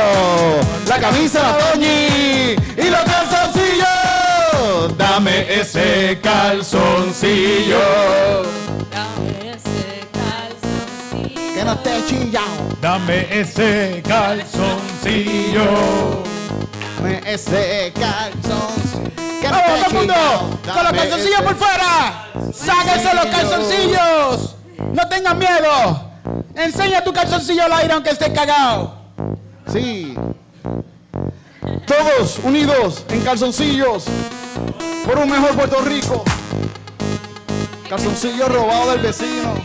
la 0.88 1.00
camisa 1.00 1.42
la 1.42 1.58
Toñi 1.58 2.56
y 2.78 2.90
los 2.90 3.04
calzoncillos. 3.04 3.45
Dame 4.90 5.54
ese 5.54 6.20
calzoncillo. 6.22 7.80
Dame 8.92 9.52
ese 9.54 10.08
calzoncillo. 10.14 11.54
Que 11.54 11.66
no 11.66 11.74
esté 11.74 12.06
chillado. 12.08 12.78
Dame 12.82 13.28
ese 13.40 14.04
calzoncillo. 14.08 15.66
Dame 16.98 17.22
ese 17.26 17.94
calzoncillo. 17.96 19.12
Que 19.42 19.48
no 19.50 19.58
¡Vamos, 19.58 19.66
todo 19.66 19.86
el 19.88 19.94
mundo! 19.94 20.14
chillado. 20.14 20.74
¡Con 20.74 20.84
los 20.84 20.94
calzoncillos 20.94 21.42
por 21.42 21.56
fuera! 21.56 22.28
¡Sáquense 22.54 23.14
los 23.16 23.26
calzoncillos! 23.26 24.56
¡No 24.94 25.08
tengan 25.10 25.38
miedo! 25.38 26.12
Enseña 26.56 27.04
tu 27.04 27.12
calzoncillo 27.14 27.64
al 27.66 27.74
aire 27.74 27.94
aunque 27.94 28.12
esté 28.12 28.32
cagado. 28.32 28.96
Sí. 29.72 30.16
Todos 31.88 32.40
unidos 32.44 33.04
en 33.10 33.22
calzoncillos 33.22 34.06
por 35.06 35.18
un 35.18 35.30
mejor 35.30 35.56
Puerto 35.56 35.82
Rico. 35.82 36.24
Calzoncillo 37.90 38.48
robado 38.48 38.92
del 38.92 39.00
vecino. 39.02 39.56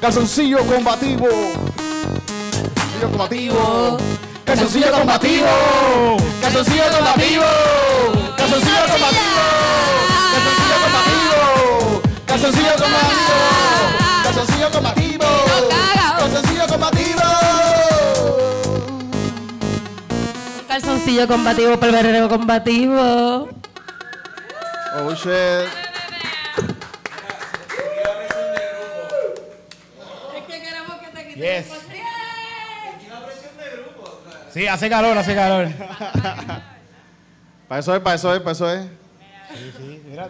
Calzoncillo 0.00 0.58
combativo. 0.66 1.28
Calzoncillo 1.28 3.10
combativo. 3.10 3.98
Calzoncillo 4.44 4.92
combativo. 4.92 5.46
Calzoncillo 6.40 6.84
combativo. 6.96 7.44
Calzoncillo 8.36 8.84
combativo. 8.92 9.44
Calzoncillo 12.26 12.74
combativo. 12.74 13.24
Calzoncillo 14.24 14.70
combativo. 14.70 15.26
Calzoncillo 16.18 16.66
combativo. 16.66 16.93
Calzoncillo 21.04 21.26
combativo. 21.28 21.28
Calzoncillo 21.28 21.28
combativo, 21.28 21.80
perverero 21.80 22.28
combativo. 22.28 23.48
Oh 24.96 25.14
shit. 25.14 25.68
Yes. 31.36 31.66
Sí, 34.52 34.66
hace 34.68 34.88
calor, 34.88 35.18
hace 35.18 35.34
calor. 35.34 35.68
Para 37.66 37.80
eso 37.80 37.94
es, 37.94 38.00
para 38.00 38.14
eso 38.16 38.34
es, 38.34 38.40
para 38.40 38.52
eso 38.52 38.70
es. 38.72 38.86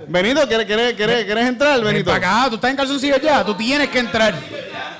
Benito, 0.09 0.47
¿quieres, 0.49 0.66
quieres, 0.66 0.95
quieres, 0.95 1.25
quieres 1.25 1.47
entrar, 1.47 1.76
Ven 1.76 1.85
Benito? 1.85 2.11
para 2.11 2.40
acá, 2.43 2.49
tú 2.49 2.54
estás 2.57 2.71
en 2.71 2.76
calzoncillo 2.76 3.19
ya, 3.19 3.45
tú 3.45 3.54
tienes 3.54 3.88
que 3.90 3.99
entrar. 3.99 4.35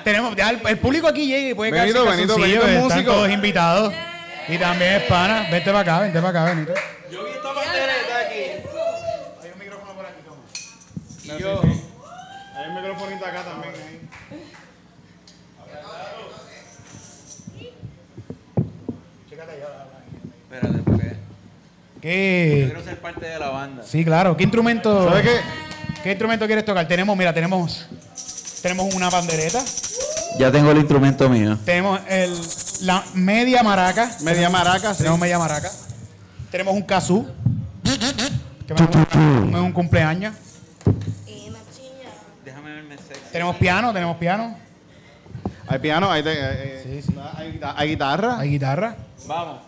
Tenemos, 0.03 0.35
ya 0.35 0.51
el, 0.51 0.61
el 0.67 0.77
público 0.77 1.07
aquí 1.07 1.25
llega 1.25 1.49
y 1.49 1.53
puede 1.55 1.71
Benito, 1.71 2.03
en 2.03 2.11
Benito, 2.17 2.35
Benito 2.37 2.61
están 2.67 2.83
músico. 2.83 3.11
todos 3.11 3.29
invitados. 3.31 3.93
Y 4.47 4.57
también 4.57 4.93
es 4.93 5.03
pana. 5.03 5.47
Vente 5.49 5.71
para 5.71 5.79
acá, 5.79 5.99
vente 6.01 6.21
para 6.21 6.29
acá, 6.29 6.53
Benito. 6.53 6.73
Y 11.23 11.27
yo. 11.39 11.61
Hay 12.55 12.69
un 12.69 12.75
microfonito 12.75 13.25
acá 13.25 13.41
también. 13.43 13.73
Espérate, 20.43 20.79
porque 20.85 21.07
yo 21.07 22.01
¿Qué? 22.01 22.63
quiero 22.67 22.83
ser 22.83 23.01
parte 23.01 23.25
de 23.25 23.39
la 23.39 23.49
banda. 23.49 23.83
Sí, 23.83 24.05
claro. 24.05 24.37
¿Qué 24.37 24.43
instrumento? 24.43 25.09
¿Sabes 25.09 25.23
qué? 25.23 25.41
¿Qué 26.03 26.09
instrumento 26.11 26.45
quieres 26.45 26.63
tocar? 26.63 26.87
Tenemos, 26.87 27.17
mira, 27.17 27.33
tenemos, 27.33 27.87
tenemos 28.61 28.93
una 28.93 29.09
pandereta, 29.09 29.59
Ya 30.37 30.51
tengo 30.51 30.71
el 30.71 30.77
instrumento 30.79 31.29
mío. 31.29 31.57
tenemos 31.65 31.99
el, 32.09 32.33
la 32.81 33.03
media 33.13 33.63
maraca, 33.63 34.11
Media 34.21 34.49
maraca, 34.49 34.91
sí. 34.93 34.97
tenemos 34.99 35.17
media 35.19 35.39
maraca, 35.39 35.71
tenemos 36.51 36.73
un 36.73 36.81
kazoo, 36.81 37.25
que 38.67 38.73
me 38.73 38.81
es 38.81 39.63
un 39.63 39.71
cumpleaños, 39.71 40.33
Déjame 42.43 42.73
verme 42.73 42.97
sexy. 42.97 43.21
tenemos 43.31 43.55
piano, 43.55 43.93
tenemos 43.93 44.17
piano, 44.17 44.55
Hay 45.67 45.79
piano, 45.79 46.11
hay, 46.11 46.21
de- 46.21 46.45
hay- 46.45 47.01
Sí, 47.01 47.01
sí. 47.07 47.15
hay 47.37 47.59
hay 47.75 47.89
guitarra. 47.89 48.39
hay 48.39 48.49
guitarra. 48.49 48.95
Vamos. 49.27 49.59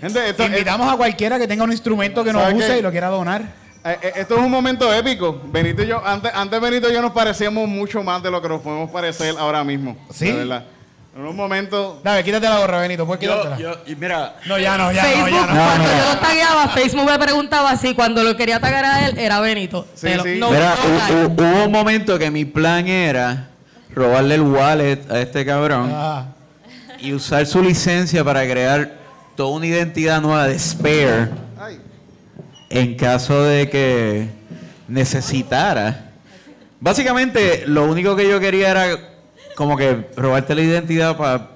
Gente, 0.00 0.28
esto, 0.30 0.44
Invitamos 0.44 0.92
a 0.92 0.96
cualquiera 0.96 1.38
que 1.38 1.46
tenga 1.48 1.64
un 1.64 1.72
instrumento 1.72 2.22
que 2.24 2.32
nos 2.32 2.42
¿Sabe 2.42 2.54
use 2.54 2.66
qué? 2.66 2.78
y 2.78 2.82
lo 2.82 2.90
quiera 2.90 3.08
donar. 3.08 3.42
Eh, 3.84 3.98
eh, 4.02 4.12
esto 4.16 4.34
es 4.36 4.40
un 4.42 4.50
momento 4.50 4.92
épico. 4.92 5.40
Benito 5.46 5.82
y 5.82 5.86
yo, 5.86 6.04
antes, 6.04 6.30
antes 6.34 6.60
Benito 6.60 6.90
y 6.90 6.94
yo 6.94 7.00
nos 7.02 7.12
parecíamos 7.12 7.68
mucho 7.68 8.02
más 8.02 8.22
de 8.22 8.30
lo 8.30 8.40
que 8.42 8.48
nos 8.48 8.60
podemos 8.60 8.90
parecer 8.90 9.34
ahora 9.38 9.64
mismo. 9.64 9.96
¿Sí? 10.12 10.26
De 10.26 10.32
verdad. 10.34 10.64
En 11.16 11.26
un 11.26 11.34
momento. 11.34 12.00
Dale, 12.04 12.22
quítate 12.22 12.48
la 12.48 12.58
gorra, 12.60 12.78
Benito, 12.80 13.04
puedes 13.04 13.20
Yo, 13.24 13.30
quitártela. 13.32 13.58
yo, 13.58 13.80
y 13.92 13.96
mira, 13.96 14.36
No, 14.46 14.58
ya 14.58 14.78
no, 14.78 14.92
ya 14.92 15.02
no, 15.02 15.08
Facebook, 15.08 15.30
ya 15.30 15.40
no. 15.40 15.46
cuando 15.46 15.84
yo 15.84 16.12
lo 16.14 16.18
tagueaba, 16.20 16.68
Facebook 16.68 17.04
me 17.10 17.18
preguntaba 17.18 17.76
si 17.76 17.94
cuando 17.94 18.22
lo 18.22 18.36
quería 18.36 18.60
tagar 18.60 18.84
a 18.84 19.06
él 19.08 19.18
era 19.18 19.40
Benito. 19.40 19.86
Sí, 19.94 20.06
Te 20.06 20.16
lo- 20.16 20.22
sí. 20.22 20.36
no- 20.38 20.50
mira, 20.50 20.74
no 21.10 21.26
hubo 21.26 21.64
un 21.64 21.72
momento 21.72 22.16
que 22.18 22.30
mi 22.30 22.44
plan 22.44 22.86
era 22.86 23.48
robarle 23.92 24.36
el 24.36 24.42
wallet 24.42 25.00
a 25.10 25.18
este 25.20 25.44
cabrón 25.44 25.90
Ah, 25.92 26.26
y 27.00 27.12
usar 27.12 27.44
su 27.44 27.60
licencia 27.60 28.22
para 28.22 28.46
crear 28.48 28.92
toda 29.36 29.50
una 29.50 29.66
identidad 29.66 30.20
nueva 30.20 30.46
de 30.46 30.56
Spare. 30.60 31.28
En 32.70 32.94
caso 32.96 33.42
de 33.42 33.68
que 33.68 34.28
necesitara. 34.88 36.06
Básicamente, 36.80 37.64
lo 37.66 37.84
único 37.84 38.16
que 38.16 38.28
yo 38.28 38.40
quería 38.40 38.70
era 38.70 38.98
como 39.54 39.76
que 39.76 40.08
robarte 40.16 40.54
la 40.54 40.62
identidad 40.62 41.16
para 41.16 41.48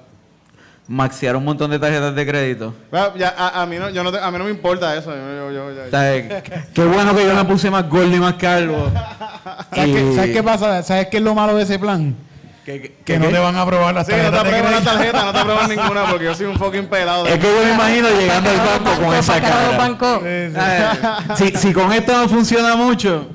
maxear 0.87 1.35
un 1.35 1.43
montón 1.43 1.71
de 1.71 1.79
tarjetas 1.79 2.13
de 2.13 2.25
crédito. 2.27 2.73
Bueno, 2.91 3.13
ya, 3.17 3.33
a, 3.35 3.61
a 3.63 3.65
mí 3.65 3.77
no, 3.77 3.89
yo 3.89 4.03
no 4.03 4.11
te- 4.11 4.19
a 4.19 4.29
mí 4.29 4.37
no 4.37 4.43
me 4.43 4.51
importa 4.51 4.95
eso. 4.95 5.11
Yo, 5.15 5.51
yo, 5.51 5.51
yo- 5.51 5.73
yo- 5.73 5.87
O 5.87 5.89
sea, 5.89 6.43
Qué 6.73 6.83
bueno 6.85 7.15
que 7.15 7.25
yo 7.25 7.33
me 7.33 7.45
puse 7.45 7.71
más 7.71 7.89
gordo 7.89 8.15
y 8.15 8.19
más 8.19 8.35
calvo. 8.35 8.91
¿Sabes, 9.73 9.89
Y- 9.89 9.93
qué, 9.93 10.13
¿Sabes 10.15 10.31
qué 10.31 10.43
pasa? 10.43 10.83
¿Sabes 10.83 11.07
qué 11.07 11.17
es 11.17 11.23
lo 11.23 11.33
malo 11.33 11.55
de 11.55 11.63
ese 11.63 11.79
plan? 11.79 12.15
Que, 12.65 12.81
que- 12.81 12.91
Que 13.05 13.19
no 13.19 13.27
te 13.27 13.37
van 13.37 13.55
a 13.55 13.61
aprobar 13.61 13.93
las 13.93 14.07
Sí, 14.07 14.13
no 14.13 14.17
te 14.17 14.23
tarjetas 14.23 14.41
aprueban 14.47 14.71
la 14.71 14.77
crédito. 14.79 14.91
tarjeta, 14.91 15.25
no 15.25 15.31
te 15.33 15.39
aprueban 15.39 15.69
ninguna 15.69 16.05
porque 16.09 16.25
yo 16.25 16.33
soy 16.35 16.45
un 16.47 16.57
fucking 16.57 16.87
pelado. 16.87 17.27
Es 17.27 17.37
que 17.37 17.45
yo 17.47 17.63
me 17.63 17.71
imagino 17.73 18.09
llegando 18.09 18.49
al 18.49 18.57
banco 18.57 19.01
con 19.05 19.13
esa 19.15 19.39
cara. 19.39 19.97
Ah, 20.57 21.35
Si, 21.37 21.51
si 21.51 21.73
con 21.73 21.93
esto 21.93 22.11
no 22.17 22.27
funciona 22.27 22.75
mucho, 22.75 23.27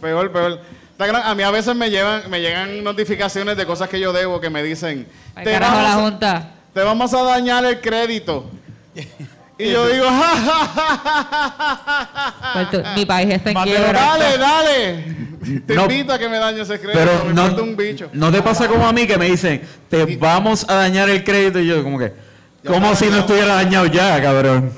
Peor, 0.00 0.30
peor. 0.32 0.60
A 1.24 1.34
mí 1.34 1.42
a 1.42 1.50
veces 1.50 1.74
me 1.74 1.90
llevan, 1.90 2.30
me 2.30 2.40
llegan 2.40 2.84
notificaciones 2.84 3.56
de 3.56 3.66
cosas 3.66 3.88
que 3.88 3.98
yo 3.98 4.12
debo 4.12 4.40
que 4.40 4.50
me 4.50 4.62
dicen 4.62 5.08
te 5.42 5.58
la 5.58 5.58
vamos, 5.58 5.84
a, 5.90 5.92
junta. 5.94 6.50
te 6.72 6.80
vamos 6.82 7.12
a 7.14 7.22
dañar 7.24 7.64
el 7.64 7.80
crédito. 7.80 8.48
Y 9.64 9.70
yo 9.72 9.86
digo, 9.88 10.06
ja, 10.06 10.36
ja, 10.36 10.66
ja, 10.74 11.00
ja, 11.04 11.26
ja, 11.36 11.74
ja, 11.84 12.34
ja, 12.40 12.52
Pues 12.54 12.70
tú- 12.70 12.82
mi 12.96 13.04
país 13.06 13.30
está 13.34 13.50
en 13.50 13.56
quiebra. 13.62 13.92
dale, 13.92 14.38
dale. 14.38 15.04
Te 15.66 15.74
No. 15.74 15.82
invito 15.82 16.12
a 16.12 16.18
que 16.18 16.28
me 16.28 16.38
dañes 16.38 16.68
ese 16.68 16.78
crédito. 16.80 16.98
pero 16.98 17.24
me 17.26 17.32
no, 17.34 17.62
un 17.62 17.76
bicho. 17.76 18.08
no 18.12 18.30
te 18.30 18.40
pasa 18.42 18.68
como 18.68 18.86
a 18.86 18.92
mí 18.92 19.06
que 19.06 19.18
me 19.18 19.26
dicen, 19.26 19.62
te 19.88 20.04
vamos 20.16 20.64
a 20.68 20.74
dañar 20.76 21.08
el 21.10 21.24
crédito 21.24 21.58
y 21.58 21.66
yo 21.66 21.82
como 21.82 21.98
que, 21.98 22.12
como 22.66 22.94
si 22.94 23.06
no 23.06 23.18
estuviera 23.18 23.54
dañado 23.56 23.86
ya, 23.86 24.20
cabrón. 24.22 24.72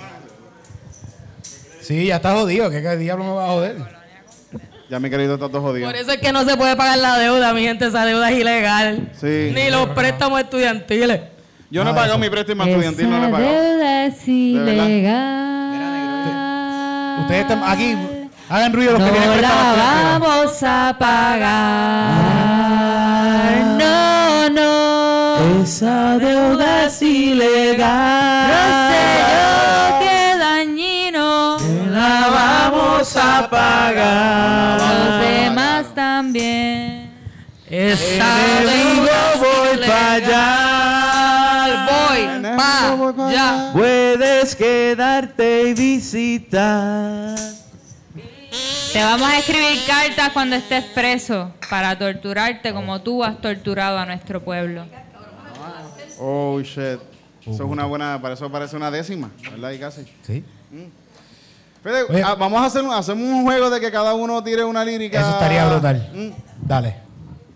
Sí, 1.80 2.06
ya 2.06 2.16
está 2.16 2.32
jodido. 2.32 2.70
¿Qué, 2.70 2.80
qué 2.82 2.96
diablo 2.96 3.24
me 3.24 3.32
va 3.32 3.44
a 3.44 3.48
joder? 3.48 3.76
Ya 4.88 4.98
mi 5.00 5.10
crédito 5.10 5.34
está 5.34 5.48
todo 5.48 5.60
jodido. 5.60 5.86
Por 5.86 5.96
eso 5.96 6.12
es 6.12 6.18
que 6.18 6.32
no 6.32 6.44
se 6.44 6.56
puede 6.56 6.76
pagar 6.76 6.98
la 6.98 7.18
deuda, 7.18 7.52
mi 7.52 7.62
gente. 7.62 7.86
Esa 7.86 8.04
deuda 8.06 8.30
es 8.30 8.38
ilegal. 8.38 9.10
Sí. 9.20 9.50
Ni 9.54 9.68
los 9.70 9.88
préstamos 9.88 10.40
estudiantiles. 10.40 11.20
Yo 11.74 11.82
no 11.82 11.90
he 11.90 11.92
de 11.92 11.98
pagado 11.98 12.18
mi 12.18 12.30
préstamo 12.30 12.62
estudiantil, 12.62 13.10
no 13.10 13.16
lo 13.18 13.24
he 13.24 13.26
Esa 13.26 13.32
pagado. 13.32 13.52
deuda 13.52 14.04
es 14.04 14.28
ilegal. 14.28 15.74
Ustedes 17.22 17.40
están 17.40 17.64
aquí. 17.64 17.96
Hagan 18.48 18.72
ruido 18.72 18.92
los 18.92 19.02
que 19.02 19.08
No 19.10 19.12
tienen 19.16 19.42
la 19.42 19.48
préstamos. 19.48 20.20
vamos 20.20 20.62
a 20.62 20.96
pagar. 21.00 22.14
No, 23.82 24.50
no. 24.50 25.62
Esa 25.64 26.16
deuda 26.18 26.84
es 26.86 27.02
ilegal. 27.02 28.48
No 28.52 28.54
sé 28.90 29.02
yo 29.34 29.98
qué 29.98 30.38
dañino. 30.38 31.56
La 31.90 32.70
vamos 32.70 33.16
a 33.16 33.50
pagar. 33.50 34.78
Los 34.78 35.20
demás 35.26 35.86
también. 35.92 37.10
Esa 37.68 38.26
deuda 38.60 39.32
es 39.34 39.40
voy 39.40 39.74
ilegal. 39.74 39.90
para 39.90 40.12
allá. 40.12 40.73
Pa'. 42.56 43.70
Puedes 43.72 44.54
quedarte 44.56 45.68
y 45.68 45.74
visitar. 45.74 47.36
Te 48.92 49.02
vamos 49.02 49.28
a 49.28 49.38
escribir 49.38 49.78
cartas 49.86 50.30
cuando 50.32 50.54
estés 50.56 50.84
preso 50.84 51.52
para 51.68 51.98
torturarte 51.98 52.72
como 52.72 53.00
tú 53.02 53.24
has 53.24 53.40
torturado 53.40 53.98
a 53.98 54.06
nuestro 54.06 54.42
pueblo. 54.44 54.84
Oh, 56.20 56.60
shit. 56.60 57.00
Eso 57.40 57.52
es 57.52 57.60
una 57.60 57.84
buena, 57.84 58.20
para 58.22 58.34
eso 58.34 58.50
parece 58.50 58.76
una 58.76 58.90
décima, 58.90 59.30
¿verdad? 59.50 59.72
Y 59.72 59.78
casi. 59.78 60.06
Sí. 60.22 60.44
Fede, 61.82 62.04
Oye. 62.08 62.22
ah, 62.22 62.34
vamos 62.36 62.62
a 62.62 62.66
hacer 62.66 62.82
un, 62.82 62.92
hacemos 62.92 63.28
un 63.28 63.42
juego 63.44 63.68
de 63.68 63.78
que 63.80 63.90
cada 63.90 64.14
uno 64.14 64.42
tire 64.42 64.64
una 64.64 64.82
lírica. 64.84 65.20
Eso 65.20 65.30
estaría 65.30 65.68
brutal. 65.68 66.10
Mm, 66.14 66.30
Dale. 66.66 66.96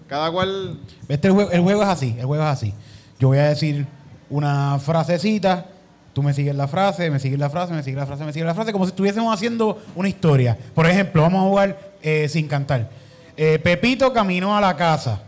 Cada 0.07 0.31
cual. 0.31 0.79
Este 1.09 1.29
el 1.29 1.35
juego, 1.35 1.51
el 1.51 1.61
juego 1.63 1.83
es 1.83 1.89
así. 1.89 2.17
El 2.19 2.27
juego 2.27 2.43
es 2.45 2.51
así. 2.51 2.75
Yo 3.19 3.29
voy 3.29 3.39
a 3.39 3.49
decir 3.49 3.87
una 4.31 4.79
frasecita. 4.79 5.67
Tú 6.13 6.23
me 6.23 6.35
sigues 6.35 6.55
la 6.55 6.67
frase, 6.67 7.11
me 7.11 7.21
sigues 7.21 7.39
la 7.39 7.49
frase, 7.49 7.73
me 7.73 7.83
sigues 7.83 7.99
la 7.99 8.07
frase, 8.07 8.25
me 8.25 8.33
sigues 8.33 8.47
la 8.47 8.55
frase, 8.55 8.73
como 8.73 8.85
si 8.85 8.91
estuviésemos 8.91 9.33
haciendo 9.33 9.81
una 9.95 10.09
historia. 10.09 10.59
Por 10.75 10.87
ejemplo, 10.87 11.23
vamos 11.23 11.45
a 11.45 11.49
jugar 11.49 11.79
eh, 12.03 12.29
sin 12.29 12.49
cantar. 12.49 12.91
Eh, 13.37 13.61
Pepito 13.61 14.13
caminó 14.13 14.57
a 14.57 14.61
la 14.61 14.77
casa. 14.77 15.23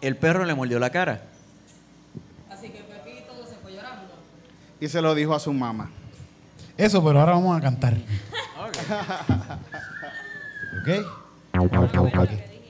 El 0.00 0.16
perro 0.16 0.44
le 0.44 0.54
mordió 0.54 0.78
la 0.78 0.90
cara. 0.90 1.22
Así 2.50 2.68
que 2.68 2.80
Pepito 2.80 3.32
se 3.48 3.56
fue 3.56 3.72
llorando. 3.72 4.12
Y 4.78 4.86
se 4.86 5.00
lo 5.00 5.14
dijo 5.14 5.34
a 5.34 5.40
su 5.40 5.50
mamá. 5.52 5.90
Eso, 6.76 7.02
pero 7.02 7.20
ahora 7.20 7.32
vamos 7.32 7.56
a 7.56 7.60
cantar. 7.62 7.94
¿Ok? 10.80 10.86
Te 11.52 11.58
voy 11.58 11.68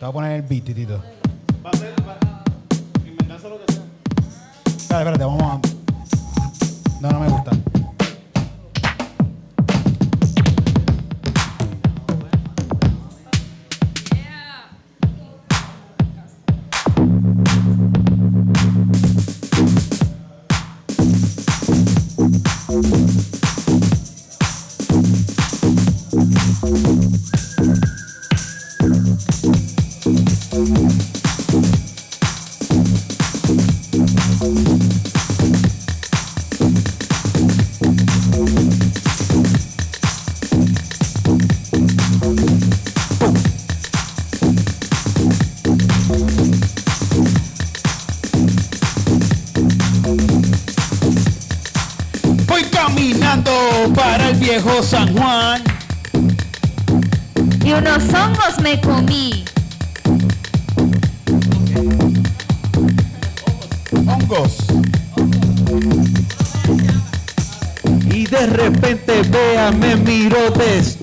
a 0.01 0.13
poner 0.13 0.33
el 0.33 0.43
beat, 0.43 0.65
titito. 0.65 1.03
Va 1.65 1.71
a 1.71 1.77
ser, 1.77 1.93
va 2.07 2.24
inventarse 3.45 3.49
lo 3.49 3.59
que 3.59 3.73
sea. 3.73 3.83
Espérate, 4.67 5.11
espérate, 5.11 5.25
vamos 5.25 5.43
a. 5.43 5.61
No, 7.01 7.11
no 7.11 7.21
me 7.21 7.29
gusta. 7.29 7.74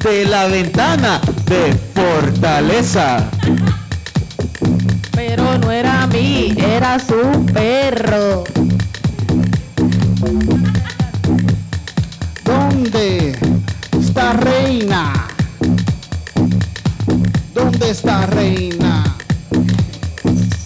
Desde 0.04 0.26
la 0.26 0.48
ventana 0.48 1.22
de 1.46 1.78
Fortaleza. 1.94 3.30
Pero 5.12 5.58
no 5.60 5.72
era 5.72 6.04
a 6.04 6.08
mí, 6.08 6.56
era 6.58 6.98
su 7.00 7.46
perro. 7.54 8.44
¿Dónde 12.44 13.38
está 14.00 14.34
reina? 14.34 15.28
¿Dónde 17.54 17.92
está 17.92 18.26
reina? 18.26 19.04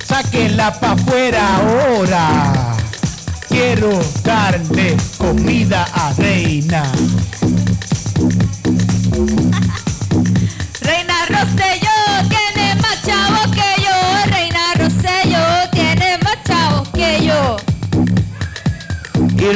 Sáquenla 0.06 0.72
pa' 0.80 0.92
afuera 0.92 1.58
ahora. 1.58 2.54
Quiero 3.50 4.00
darle 4.24 4.96
comida 5.18 5.86
a. 5.94 6.13
Reina 6.13 6.84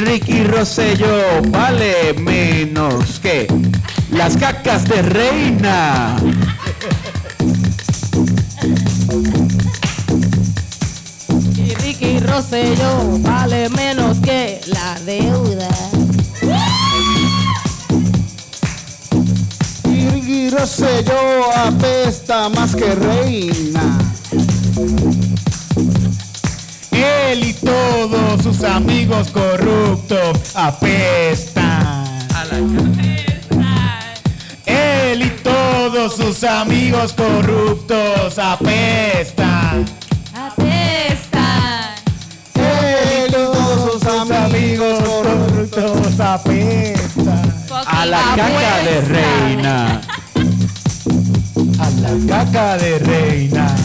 Ricky 0.02 0.44
Rosselló 0.46 1.42
vale 1.50 2.14
menos 2.14 3.20
que 3.20 3.48
las 4.12 4.38
cacas 4.38 4.86
de 4.86 5.02
reina. 5.02 6.16
Y 11.58 11.76
Ricky 11.76 12.20
Rosselló 12.20 13.20
vale 13.20 13.70
menos 13.70 14.20
que 14.20 14.62
la 14.68 14.98
deuda. 15.02 15.70
Y 20.26 20.50
Rosselló 20.50 21.54
apesta 21.66 22.48
más 22.50 22.76
que 22.76 22.96
reina. 22.96 24.19
Él 27.32 27.44
y 27.44 27.54
todos 27.54 28.42
sus 28.42 28.64
amigos 28.64 29.30
corruptos 29.30 30.56
apestan. 30.56 32.06
Él 34.66 35.22
y 35.22 35.30
todos 35.44 36.16
sus 36.16 36.44
amigos 36.44 37.14
corruptos 37.14 38.40
apestan. 38.40 39.86
Él 42.56 43.28
y 43.28 43.32
todos 43.32 44.02
sus 44.02 44.32
amigos 44.32 45.00
corruptos 45.04 46.20
apestan. 46.20 47.54
A 47.86 48.06
la 48.08 48.22
caca 48.36 48.84
de 48.86 49.02
reina. 49.02 50.02
A 51.78 51.90
la 52.02 52.28
caca 52.28 52.78
de 52.78 52.98
reina. 52.98 53.79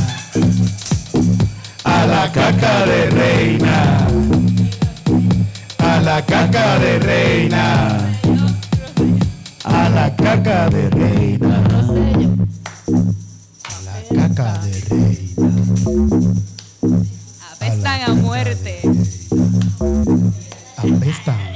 A 2.04 2.06
la 2.06 2.30
caca 2.30 2.84
de 2.84 3.06
reina. 3.08 4.06
A 5.78 6.00
la 6.02 6.20
caca 6.20 6.78
de 6.78 6.98
reina. 6.98 7.96
A 9.64 9.88
la 9.88 10.14
caca 10.14 10.68
de 10.68 10.90
reina. 10.90 11.64
A 13.64 13.74
la 13.86 13.96
caca 14.14 14.52
de 14.64 14.80
reina. 14.90 15.64
Apestan 17.52 18.02
a 18.02 18.08
muerte. 18.12 18.82
Apestan. 20.76 21.54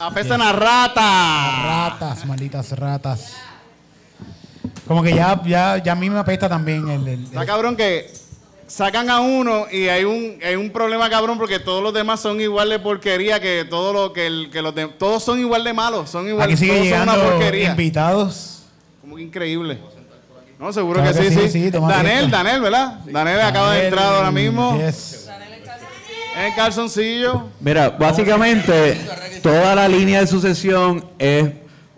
apestan 0.00 0.42
a 0.42 0.50
rata. 0.50 1.10
Ratas, 1.62 2.26
malditas 2.26 2.72
ratas. 2.72 3.47
Como 4.88 5.02
que 5.02 5.14
ya, 5.14 5.40
ya, 5.44 5.76
ya 5.82 5.92
a 5.92 5.94
mí 5.94 6.08
me 6.10 6.18
apesta 6.18 6.48
también 6.48 6.88
el, 6.88 7.06
el- 7.06 7.24
Está 7.24 7.44
cabrón 7.46 7.76
que 7.76 8.10
sacan 8.66 9.08
a 9.10 9.20
uno 9.20 9.66
y 9.70 9.88
hay 9.88 10.04
un, 10.04 10.38
hay 10.44 10.56
un 10.56 10.70
problema 10.70 11.08
cabrón 11.08 11.38
porque 11.38 11.58
todos 11.58 11.82
los 11.82 11.92
demás 11.94 12.20
son 12.20 12.40
igual 12.40 12.68
de 12.70 12.78
porquería 12.78 13.38
que 13.40 13.64
todo 13.68 13.92
lo 13.92 14.12
que, 14.12 14.26
el- 14.26 14.50
que 14.50 14.62
los 14.62 14.74
de- 14.74 14.88
todos 14.88 15.22
son 15.22 15.38
igual 15.38 15.62
de 15.62 15.72
malos, 15.74 16.08
son 16.10 16.26
igual 16.26 16.44
Aquí 16.48 16.56
sigue 16.56 16.72
todos 16.72 16.88
son 16.88 17.02
una 17.02 17.12
llegando 17.14 17.30
porquería. 17.32 17.70
invitados. 17.70 18.62
Como 19.02 19.16
que 19.16 19.22
increíble. 19.22 19.78
No, 20.58 20.72
seguro 20.72 21.00
Claro 21.02 21.16
que, 21.16 21.24
que 21.28 21.30
sí, 21.30 21.36
sí, 21.42 21.48
sí. 21.50 21.64
sí, 21.66 21.70
toma 21.70 21.92
Danel, 21.92 22.18
fiesta. 22.18 22.36
Danel, 22.38 22.60
¿verdad? 22.60 22.98
Danel 23.04 23.40
acaba 23.42 23.74
de 23.74 23.84
entrar 23.86 24.06
ahora 24.14 24.30
mismo 24.32 24.76
Yes. 24.84 25.28
en 26.36 26.52
calzoncillo. 26.54 27.44
Mira, 27.60 27.90
básicamente 27.90 28.98
toda 29.42 29.74
la 29.76 29.86
línea 29.86 30.20
de 30.20 30.26
sucesión 30.26 31.04
es 31.18 31.48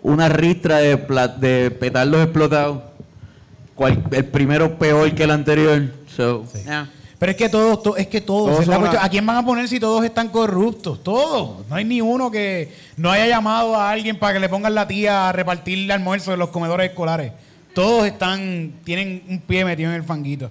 una 0.03 0.29
ristra 0.29 0.77
de, 0.77 0.95
de 1.39 1.71
petardos 1.71 2.23
explotados. 2.23 2.81
Cual- 3.75 4.03
el 4.11 4.25
primero 4.25 4.77
peor 4.77 5.13
que 5.13 5.23
el 5.23 5.31
anterior. 5.31 5.91
So, 6.15 6.45
yeah. 6.65 6.89
Pero 7.17 7.31
es 7.31 7.37
que 7.37 7.49
todos, 7.49 7.83
to- 7.83 7.97
es 7.97 8.07
que 8.07 8.19
todos, 8.19 8.67
una- 8.67 9.03
¿a 9.03 9.09
quién 9.09 9.25
van 9.25 9.37
a 9.37 9.45
poner 9.45 9.67
si 9.67 9.79
todos 9.79 10.03
están 10.03 10.29
corruptos? 10.29 11.03
Todos. 11.03 11.67
No 11.67 11.75
hay 11.75 11.85
ni 11.85 12.01
uno 12.01 12.31
que 12.31 12.73
no 12.97 13.11
haya 13.11 13.27
llamado 13.27 13.75
a 13.75 13.91
alguien 13.91 14.17
para 14.17 14.33
que 14.33 14.39
le 14.39 14.49
pongan 14.49 14.73
la 14.73 14.87
tía 14.87 15.29
a 15.29 15.31
repartir 15.31 15.77
el 15.79 15.91
almuerzo 15.91 16.31
de 16.31 16.37
los 16.37 16.49
comedores 16.49 16.89
escolares. 16.89 17.31
Todos 17.75 18.05
están, 18.07 18.73
tienen 18.83 19.23
un 19.29 19.39
pie 19.39 19.63
metido 19.63 19.89
en 19.91 19.95
el 19.97 20.03
fanguito. 20.03 20.49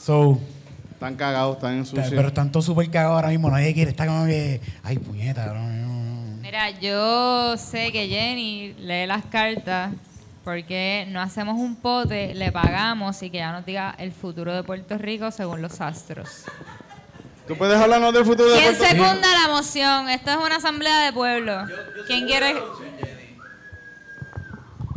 So, 0.00 0.38
Están 0.92 1.16
cagados, 1.16 1.56
están 1.56 1.74
en 1.78 1.84
sucio. 1.86 2.04
pero 2.10 2.28
están 2.28 2.50
todos 2.52 2.64
súper 2.64 2.88
cagados 2.90 3.16
ahora 3.16 3.28
mismo. 3.28 3.50
Nadie 3.50 3.74
quiere 3.74 3.90
estar 3.90 4.06
como 4.06 4.24
que, 4.24 4.60
ay, 4.84 4.98
puñeta. 4.98 5.46
no". 5.52 5.91
Mira, 6.52 6.68
yo 6.68 7.56
sé 7.56 7.90
que 7.92 8.08
Jenny 8.08 8.74
lee 8.74 9.06
las 9.06 9.24
cartas 9.24 9.90
porque 10.44 11.06
no 11.08 11.18
hacemos 11.18 11.58
un 11.58 11.74
pote, 11.76 12.34
le 12.34 12.52
pagamos 12.52 13.22
y 13.22 13.30
que 13.30 13.38
ya 13.38 13.52
nos 13.52 13.64
diga 13.64 13.94
el 13.96 14.12
futuro 14.12 14.52
de 14.52 14.62
Puerto 14.62 14.98
Rico 14.98 15.30
según 15.30 15.62
los 15.62 15.80
astros. 15.80 16.44
¿Tú 17.48 17.56
puedes 17.56 17.80
hablarnos 17.80 18.12
del 18.12 18.26
futuro 18.26 18.50
de 18.50 18.58
¿Quién 18.58 18.76
Puerto 18.76 18.92
Rico? 18.92 19.02
secunda 19.06 19.28
la 19.32 19.48
moción? 19.48 20.10
Esto 20.10 20.30
es 20.32 20.36
una 20.36 20.56
asamblea 20.56 21.06
de 21.06 21.14
pueblo. 21.14 21.64
¿Quién 22.06 22.26
quiere? 22.26 22.62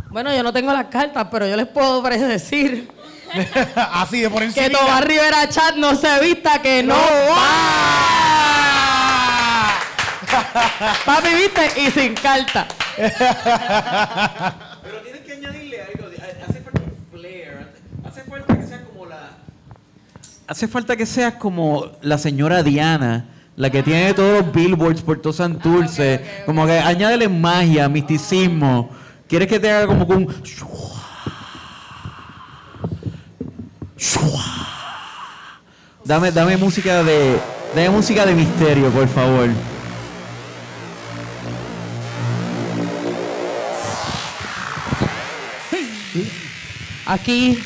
Bueno, 0.09 0.35
yo 0.35 0.43
no 0.43 0.51
tengo 0.51 0.73
las 0.73 0.87
cartas, 0.87 1.25
pero 1.31 1.47
yo 1.47 1.55
les 1.55 1.67
puedo 1.67 2.03
predecir 2.03 2.91
Así 3.93 4.19
de 4.19 4.29
por 4.29 4.43
encima. 4.43 4.67
Que 4.67 4.73
Tomás 4.73 5.05
Rivera 5.05 5.47
Chat 5.47 5.77
no 5.77 5.95
se 5.95 6.19
vista, 6.19 6.61
que 6.61 6.83
no 6.83 6.95
va. 6.95 8.44
Papi, 11.05 11.29
viste, 11.35 11.81
y 11.81 11.91
sin 11.91 12.15
carta. 12.15 12.67
Pero 12.97 13.11
tienes 15.03 15.21
que 15.21 15.33
añadirle 15.33 15.81
algo. 15.81 16.07
Hace 16.47 16.61
falta 16.61 16.81
un 16.81 16.95
flair. 17.11 17.67
Hace 18.03 18.23
falta 18.23 18.57
que 18.57 18.67
seas 18.67 18.81
como 18.81 19.05
la. 19.05 19.29
Hace 20.47 20.67
falta 20.67 20.95
que 20.95 21.05
seas 21.05 21.33
como 21.35 21.91
la 22.01 22.17
señora 22.17 22.63
Diana. 22.63 23.25
La 23.57 23.69
que 23.69 23.83
tiene 23.83 24.13
todos 24.13 24.43
los 24.43 24.53
billboards 24.53 25.01
por 25.01 25.21
todo 25.21 25.31
Santurce. 25.31 26.43
Como 26.45 26.65
que 26.65 26.77
añádele 26.77 27.29
magia, 27.29 27.87
misticismo. 27.87 28.89
¿Quieres 29.27 29.47
que 29.47 29.59
te 29.59 29.71
haga 29.71 29.87
como 29.87 30.05
con 30.05 30.17
un. 30.17 30.35
Dame, 36.03 36.31
dame 36.31 36.57
música 36.57 37.01
de. 37.03 37.39
Dame 37.73 37.89
música 37.89 38.25
de 38.25 38.35
misterio, 38.35 38.89
por 38.89 39.07
favor. 39.07 39.49
Aquí, 47.07 47.61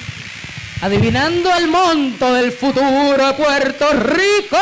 adivinando 0.81 1.49
el 1.55 1.69
monto 1.69 2.33
del 2.33 2.51
futuro 2.51 3.25
de 3.25 3.33
Puerto 3.35 3.93
Rico, 3.93 4.57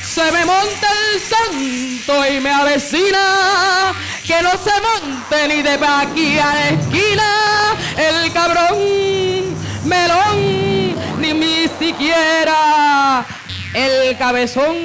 se 0.00 0.30
me 0.30 0.44
monta 0.44 0.88
el 1.12 1.20
santo 1.20 2.32
y 2.32 2.40
me 2.40 2.50
avecina 2.50 3.92
que 4.24 4.42
no 4.42 4.50
se 4.52 4.70
monte 4.80 5.48
ni 5.48 5.62
de 5.62 5.74
aquí 5.84 6.38
a 6.38 6.54
la 6.54 6.68
esquina 6.68 7.76
el 7.96 8.32
cabrón 8.32 8.78
melón, 9.84 11.20
ni 11.20 11.32
ni 11.32 11.68
siquiera 11.76 13.26
el 13.74 14.16
cabezón 14.16 14.76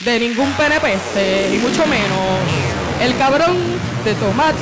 de 0.00 0.20
ningún 0.20 0.52
penepeste, 0.52 1.54
y 1.54 1.58
mucho 1.58 1.86
menos 1.86 2.20
el 3.00 3.16
cabrón 3.16 3.56
de 4.04 4.14
Tomás 4.16 4.54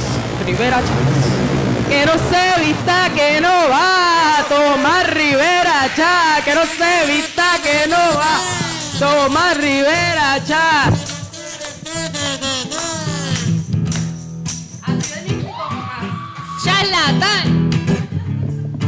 Rivera 0.46 0.76
Chávez. 0.76 1.57
Que 1.88 2.04
no 2.04 2.12
se 2.12 2.60
vista 2.64 3.10
que 3.14 3.40
no 3.40 3.68
va, 3.70 4.44
Tomás 4.48 5.08
Rivera 5.10 5.88
Chá, 5.96 6.42
que 6.44 6.54
no 6.54 6.62
se 6.62 7.06
vista 7.06 7.44
que 7.62 7.88
no 7.88 7.96
va, 7.96 8.40
Tomás 8.98 9.56
Rivera 9.56 10.38
Chá. 10.46 10.92
Charlatán. 16.64 17.70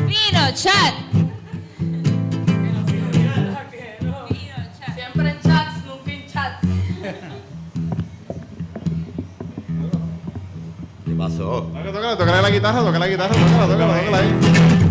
Vino 0.07 0.53
chat. 0.55 1.10
Pasó? 11.21 11.67
Tócale, 11.71 12.17
tócale 12.17 12.43
la 12.43 12.51
guitarra, 12.51 12.79
tócale 12.81 12.99
la 12.99 13.09
guitarra, 13.09 13.35
tócala, 13.35 13.67
tócala, 13.67 14.01
tócala 14.01 14.19
ahí. 14.19 14.35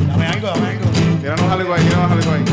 Dame 0.08 0.28
algo, 0.28 0.48
dame 0.48 0.68
algo. 0.68 0.86
Tíranos 1.22 1.52
algo 1.52 1.74
ahí, 1.74 1.84
tíranos 1.84 2.12
algo 2.12 2.32
ahí. 2.32 2.44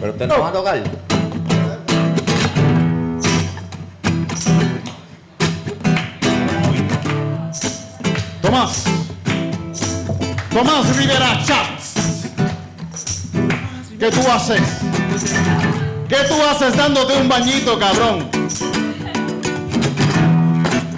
Pero 0.00 0.12
usted 0.12 0.26
no 0.26 0.40
va 0.40 0.48
a 0.48 0.52
tocar. 0.52 1.09
Tomás. 8.60 8.84
Tomás 10.50 10.96
Rivera 10.96 11.40
Chats. 11.46 11.94
¿Qué 13.98 14.10
tú 14.10 14.20
haces? 14.30 14.60
¿Qué 16.08 16.16
tú 16.28 16.34
haces 16.42 16.76
dándote 16.76 17.16
un 17.16 17.28
bañito, 17.28 17.78
cabrón? 17.78 18.28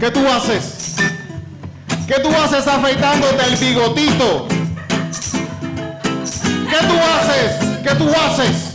¿Qué 0.01 0.11
tú 0.11 0.27
haces? 0.27 0.97
¿Qué 2.09 2.15
tú 2.21 2.31
haces 2.35 2.67
afeitándote 2.67 3.45
el 3.47 3.57
bigotito? 3.57 4.49
¿Qué 6.69 6.87
tú 6.89 6.95
haces? 7.15 7.81
¿Qué 7.85 7.95
tú 7.95 8.11
haces? 8.11 8.73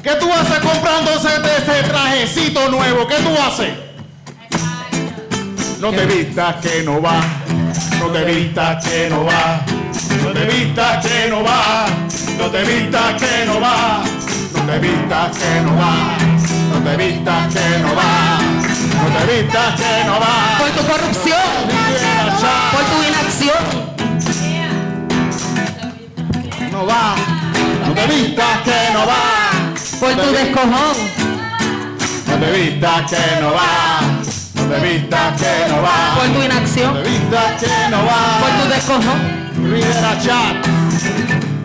¿Qué 0.00 0.14
tú 0.20 0.32
haces 0.32 0.60
comprándose 0.60 1.28
ese 1.28 1.82
trajecito 1.88 2.70
nuevo? 2.70 3.08
¿Qué 3.08 3.16
tú 3.16 3.30
haces? 3.36 3.85
No 5.86 5.92
te 5.92 6.04
vistas 6.04 6.56
que 6.56 6.82
no 6.82 7.00
va, 7.00 7.20
no 8.00 8.06
te 8.08 8.24
vistas 8.24 8.84
que 8.84 9.08
no 9.08 9.24
va, 9.24 9.64
no 10.20 10.32
te 10.32 10.44
vistas 10.46 11.06
que 11.06 11.28
no 11.30 11.44
va, 11.44 11.86
no 12.36 12.50
te 12.50 12.64
vistas 12.64 13.14
que 13.22 13.46
no 13.46 13.60
va, 13.60 14.02
no 14.52 14.62
te 14.66 14.78
vistas 14.80 15.36
que 15.38 15.60
no 15.62 15.76
va, 15.76 16.18
no 16.72 16.82
te 16.82 16.96
vistas 16.96 17.54
que 17.54 17.78
no 17.78 17.94
va, 17.94 18.40
no 18.98 19.06
te 19.16 19.32
vistas 19.32 19.74
que 19.80 20.04
no 20.06 20.18
va. 20.18 20.58
Por 20.58 20.70
tu 20.70 20.82
corrupción, 20.90 21.38
por 22.72 22.82
tu 22.90 23.02
inacción. 23.06 23.64
No 26.72 26.84
va, 26.84 27.14
no 27.86 27.94
te 27.94 28.06
vistas 28.08 28.58
que 28.64 28.92
no 28.92 29.06
va, 29.06 29.22
Por 30.00 30.12
tu 30.16 30.32
descojón, 30.32 30.96
no 32.26 32.34
te 32.44 32.50
vistas 32.50 33.08
que 33.08 33.40
no 33.40 33.52
va, 33.52 34.15
no 34.66 34.74
te 34.74 34.80
vistas 34.80 35.40
que 35.40 35.72
no 35.72 35.82
va, 35.82 36.14
por 36.16 36.26
tu 36.26 36.42
inacción, 36.42 36.94
te 36.94 37.08
vistas 37.08 37.62
que 37.62 37.90
no 37.90 37.98
va. 38.04 38.40
por 38.40 38.62
tu 38.62 38.68
descojón. 38.68 39.46
Rivera 39.62 40.18
Chat. 40.20 40.66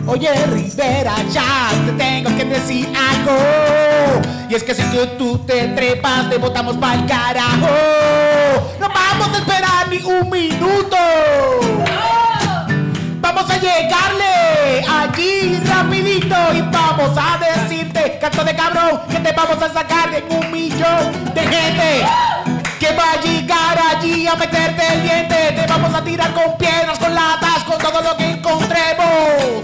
Oye, 0.06 0.30
Rivera, 0.46 1.14
ya 1.30 1.70
te 1.86 1.92
tengo 1.92 2.36
que 2.36 2.44
decir 2.44 2.88
algo. 2.96 3.38
Y 4.48 4.54
es 4.54 4.62
que 4.62 4.74
si 4.74 4.82
tú, 4.84 5.06
tú 5.18 5.38
te 5.38 5.68
trepas, 5.68 6.28
te 6.28 6.38
botamos 6.38 6.76
pa'l 6.76 7.06
carajo. 7.06 7.68
No 8.80 8.88
vamos 8.88 9.28
a 9.34 9.38
esperar 9.38 9.88
ni 9.88 9.98
un 9.98 10.28
minuto. 10.28 10.96
Vamos 13.20 13.50
a 13.50 13.56
llegarle 13.58 14.84
allí 14.88 15.60
rapidito 15.64 16.36
y 16.54 16.60
vamos 16.62 17.16
a 17.16 17.38
decirte, 17.38 18.18
canto 18.20 18.44
de 18.44 18.54
cabrón, 18.54 19.00
que 19.08 19.18
te 19.18 19.32
vamos 19.32 19.62
a 19.62 19.72
sacar 19.72 20.12
en 20.14 20.36
un 20.36 20.50
millón 20.50 21.34
de 21.34 21.40
gente. 21.40 22.61
Que 22.82 22.90
va 22.96 23.12
a 23.12 23.20
llegar 23.20 23.78
allí 23.78 24.26
a 24.26 24.34
meterte 24.34 24.82
el 24.92 25.02
diente. 25.04 25.52
Te 25.54 25.66
vamos 25.68 25.94
a 25.94 26.02
tirar 26.02 26.34
con 26.34 26.58
piedras, 26.58 26.98
con 26.98 27.14
latas, 27.14 27.62
con 27.62 27.78
todo 27.78 28.02
lo 28.02 28.16
que 28.16 28.24
encontremos. 28.24 29.62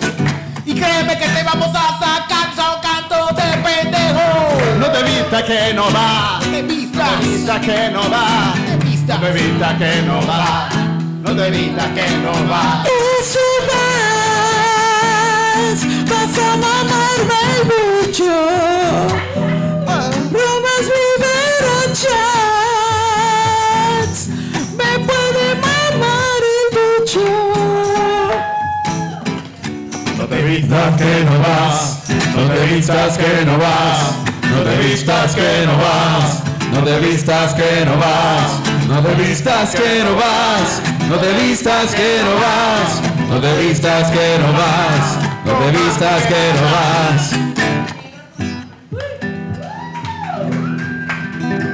Y 0.65 0.73
créeme 0.73 1.19
que 1.19 1.27
te 1.29 1.43
vamos 1.43 1.71
a 1.75 1.99
sacar 1.99 2.55
sacando 2.55 3.27
de 3.35 3.57
pendejo. 3.59 4.79
No 4.79 4.87
te 4.93 5.03
vistas 5.03 5.43
que 5.43 5.75
no 5.75 5.93
va. 5.93 6.39
Te 6.39 6.63
No 6.63 6.69
vistas, 6.69 7.21
te 7.21 7.27
vistas 7.27 7.61
que 7.61 7.91
no 7.91 8.09
va. 8.09 8.55
te 8.55 8.77
vistas. 8.87 9.21
No 9.21 9.27
te 9.27 9.33
que 9.79 10.03
no 10.03 10.25
va. 10.25 10.69
No 11.25 11.35
te 11.35 11.51
vistas 11.51 11.87
que 11.97 12.09
no 12.19 12.33
va. 12.49 12.85
Eso 13.21 13.47
vas, 15.67 15.81
vas 16.09 16.39
a 16.39 16.57
mamarme 16.57 17.43
mucho. 17.67 19.38
No 30.49 30.55
te 30.55 30.61
vistas 30.61 30.97
que 30.97 31.25
no 31.25 31.39
vas, 31.41 31.99
no 32.35 32.49
te 32.49 32.75
vistas 32.75 33.19
que 33.19 33.45
no 33.45 33.59
vas, 33.59 34.15
no 34.51 34.63
te 34.65 34.79
vistas 34.79 35.35
que 35.35 35.67
no 35.67 35.77
vas, 35.77 36.43
no 36.73 36.85
te 36.85 36.99
vistas 37.01 37.55
que 37.55 37.85
no 37.85 37.97
vas, 37.99 38.63
no 38.89 39.03
te 39.03 39.15
vistas 39.15 39.75
que 39.75 40.03
no 40.05 40.17
vas, 40.17 40.83
no 41.07 41.17
te 41.19 41.33
vistas 41.35 41.95
que 41.95 42.23
no 42.25 42.35
vas, 42.41 43.03
no 43.29 43.41
te 43.41 43.59
vistas 43.59 44.11
que 44.11 44.39
no 44.39 44.53
vas, 44.55 45.19
no 45.45 45.53
te 45.53 45.71
vistas 45.71 46.27
que 46.27 46.53
no 46.55 46.63
vas. 46.73 47.33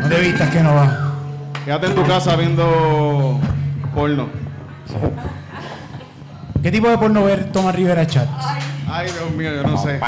No 0.02 0.08
te 0.08 0.20
vistas 0.20 0.50
que 0.50 0.60
no 0.64 0.74
vas. 0.74 0.90
Quédate 1.64 1.86
en 1.86 1.94
tu 1.94 2.04
casa 2.04 2.34
viendo 2.34 3.38
porno. 3.94 4.28
¿Qué 6.64 6.72
tipo 6.72 6.88
de 6.88 6.98
porno 6.98 7.24
ver 7.24 7.52
Toma 7.52 7.70
Rivera 7.72 8.06
Chat? 8.06 8.26
Ay, 8.88 9.10
Dios 9.10 9.30
mío, 9.32 9.54
yo 9.54 9.62
no 9.62 9.76
sé. 9.82 10.00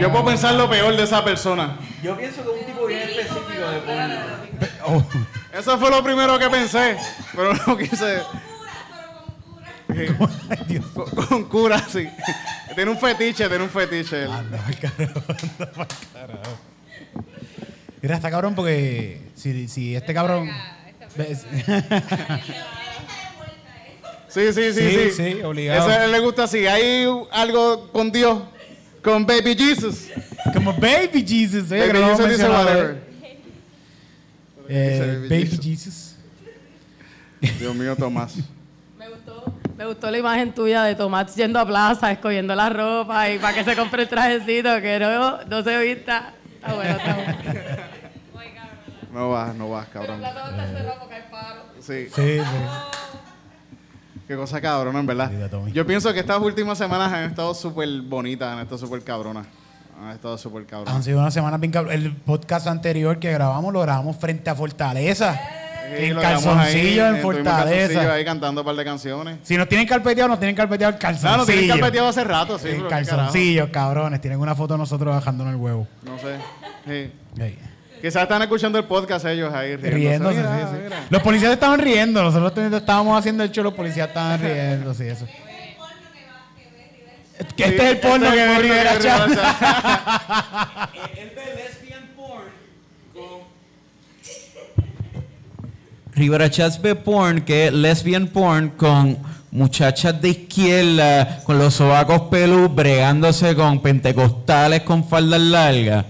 Yo 0.00 0.10
puedo 0.10 0.24
pensar 0.24 0.54
lo 0.54 0.68
peor 0.68 0.96
de 0.96 1.02
esa 1.02 1.24
persona. 1.24 1.76
Yo 2.02 2.16
pienso 2.16 2.42
que 2.42 2.48
un 2.48 2.66
tipo 2.66 2.86
bien 2.86 3.02
específico 3.02 3.70
de 3.70 3.78
porno. 3.80 4.14
Oh, 4.86 5.04
Eso 5.52 5.78
fue 5.78 5.90
lo 5.90 6.02
primero 6.02 6.38
que 6.38 6.48
pensé, 6.48 6.96
pero 7.34 7.54
no 7.66 7.76
quise. 7.76 8.22
Dios. 10.66 10.86
Con, 10.94 11.26
con 11.26 11.44
cura, 11.44 11.78
sí. 11.88 12.08
tiene 12.74 12.90
un 12.90 12.98
fetiche, 12.98 13.48
tiene 13.48 13.64
un 13.64 13.70
fetiche. 13.70 14.24
él. 14.24 14.30
Anda 14.30 14.58
pa'l 14.58 14.78
carajo, 14.78 15.22
anda 15.28 15.72
pa'l 15.72 15.86
carajo. 16.12 16.58
Mira, 18.02 18.16
está 18.16 18.30
cabrón 18.30 18.54
porque 18.54 19.20
si, 19.34 19.68
si 19.68 19.96
este 19.96 20.12
cabrón... 20.12 20.50
Sí, 24.34 24.52
sí, 24.52 24.72
sí, 24.72 24.80
Sí, 24.90 25.10
sí. 25.12 25.32
sí, 25.34 25.42
obligado. 25.42 25.88
Eso 25.88 25.98
a 26.00 26.04
él 26.04 26.12
le 26.12 26.18
gusta 26.18 26.44
así. 26.44 26.66
Hay 26.66 27.06
algo 27.30 27.88
con 27.92 28.10
Dios, 28.10 28.42
con 29.02 29.24
Baby 29.24 29.56
Jesus. 29.56 30.08
Como 30.52 30.72
Baby 30.74 31.24
Jesus, 31.26 31.70
¿eh? 31.70 31.86
Baby 31.92 32.02
Jesus 32.04 32.28
dice 32.30 32.48
whatever. 32.50 33.02
eh, 34.68 35.16
Baby 35.22 35.28
Baby 35.28 35.46
Jesus. 35.46 35.60
Jesus. 35.64 36.16
Dios 37.60 37.74
mío, 37.74 37.94
Tomás. 37.96 38.34
Me 38.98 39.08
gustó, 39.08 39.54
me 39.76 39.86
gustó 39.86 40.10
la 40.10 40.18
imagen 40.18 40.52
tuya 40.54 40.82
de 40.84 40.94
Tomás 40.94 41.34
yendo 41.36 41.58
a 41.60 41.66
plaza, 41.66 42.10
escogiendo 42.10 42.54
la 42.54 42.70
ropa 42.70 43.30
y 43.30 43.38
para 43.38 43.54
que 43.54 43.64
se 43.64 43.76
compre 43.76 44.02
el 44.02 44.08
trajecito, 44.08 44.80
que 44.80 44.98
no, 44.98 45.44
no 45.44 45.62
se 45.62 45.78
vista. 45.78 46.32
Está 46.56 46.74
bueno, 46.74 46.96
está 46.96 47.14
bueno. 47.14 47.84
No 49.12 49.30
vas, 49.30 49.54
no 49.54 49.70
vas, 49.70 49.86
cabrón. 49.88 50.18
Plaza 50.18 50.40
va 50.40 50.46
a 50.46 50.50
estar 50.50 50.68
cerrado 50.76 50.98
porque 51.00 51.14
hay 51.14 51.22
paro. 51.30 51.62
Sí. 51.80 52.06
Sí, 52.06 52.40
sí. 52.40 53.23
Qué 54.26 54.36
cosa 54.36 54.60
cabrona, 54.60 55.00
en 55.00 55.06
verdad. 55.06 55.30
Yo 55.72 55.86
pienso 55.86 56.12
que 56.14 56.20
estas 56.20 56.38
últimas 56.40 56.78
semanas 56.78 57.12
han 57.12 57.24
estado 57.24 57.52
súper 57.54 57.88
bonitas, 58.02 58.52
han 58.52 58.60
estado 58.60 58.78
súper 58.78 59.02
cabronas. 59.02 59.46
Han 60.02 60.10
estado 60.12 60.36
súper 60.38 60.62
Han 60.62 60.66
cabronas. 60.66 61.04
sido 61.04 61.18
unas 61.20 61.34
semanas 61.34 61.60
bien 61.60 61.70
cabrón. 61.72 61.92
El 61.94 62.16
podcast 62.16 62.66
anterior 62.66 63.18
que 63.18 63.30
grabamos 63.32 63.72
lo 63.72 63.80
grabamos 63.82 64.16
frente 64.16 64.48
a 64.50 64.54
Fortaleza. 64.54 65.34
Sí, 65.96 66.04
en 66.06 66.14
calzoncillo 66.18 66.60
ahí, 66.62 66.98
en 66.98 67.14
calzoncillo 67.14 67.22
Fortaleza. 67.22 68.12
ahí 68.14 68.24
cantando 68.24 68.62
un 68.62 68.64
par 68.64 68.74
de 68.74 68.84
canciones. 68.84 69.38
Si 69.42 69.56
nos 69.56 69.68
tienen 69.68 69.86
carpeteado, 69.86 70.28
nos 70.30 70.38
tienen 70.38 70.56
carpeteado 70.56 70.94
el 70.94 70.98
calzoncillo. 70.98 71.36
No, 71.36 71.44
tienen 71.44 71.68
carpeteado 71.68 72.08
hace 72.08 72.24
rato, 72.24 72.58
sí. 72.58 72.68
En 72.70 72.86
calzoncillos, 72.88 73.68
cabrones. 73.68 74.20
Tienen 74.22 74.40
una 74.40 74.54
foto 74.54 74.74
de 74.74 74.78
nosotros 74.78 75.14
bajándonos 75.14 75.52
el 75.54 75.60
huevo. 75.60 75.86
No 76.02 76.18
sé. 76.18 76.36
Sí. 77.36 77.58
Quizás 78.04 78.24
están 78.24 78.42
escuchando 78.42 78.78
el 78.78 78.84
podcast 78.84 79.24
ellos 79.24 79.50
ahí 79.54 79.76
riéndose. 79.76 79.94
Riéndose, 79.94 80.36
Mira, 80.36 80.68
sí, 80.68 80.74
sí. 80.76 80.80
mira. 80.84 81.06
Los 81.08 81.22
policías 81.22 81.52
estaban 81.52 81.80
riendo. 81.80 82.22
Nosotros 82.22 82.74
estábamos 82.74 83.18
haciendo 83.18 83.42
el 83.42 83.50
show, 83.50 83.64
los 83.64 83.72
policías 83.72 84.08
estaban 84.08 84.38
riendo, 84.42 84.92
sí, 84.92 85.04
eso. 85.04 85.26
Que 87.56 87.64
este 87.64 87.82
es 87.82 87.90
el 87.92 87.98
porno 88.00 88.26
Este 88.26 88.36
que 88.36 88.46
ve 88.46 88.58
Rivera 88.58 88.92
que 88.92 89.04
Chat. 89.04 89.28
Rivera 89.28 90.90
Chat. 90.90 90.90
Rivera 96.14 96.50
Chats 96.50 96.82
ve 96.82 96.94
porn, 96.96 97.40
que 97.40 97.68
es 97.68 97.72
lesbian 97.72 98.26
porn 98.26 98.68
con 98.68 99.16
muchachas 99.50 100.20
de 100.20 100.28
izquierda, 100.28 101.40
con 101.44 101.58
los 101.58 101.72
sobacos 101.72 102.28
pelú, 102.30 102.68
bregándose 102.68 103.56
con 103.56 103.80
pentecostales 103.80 104.82
con 104.82 105.08
faldas 105.08 105.40
largas. 105.40 106.04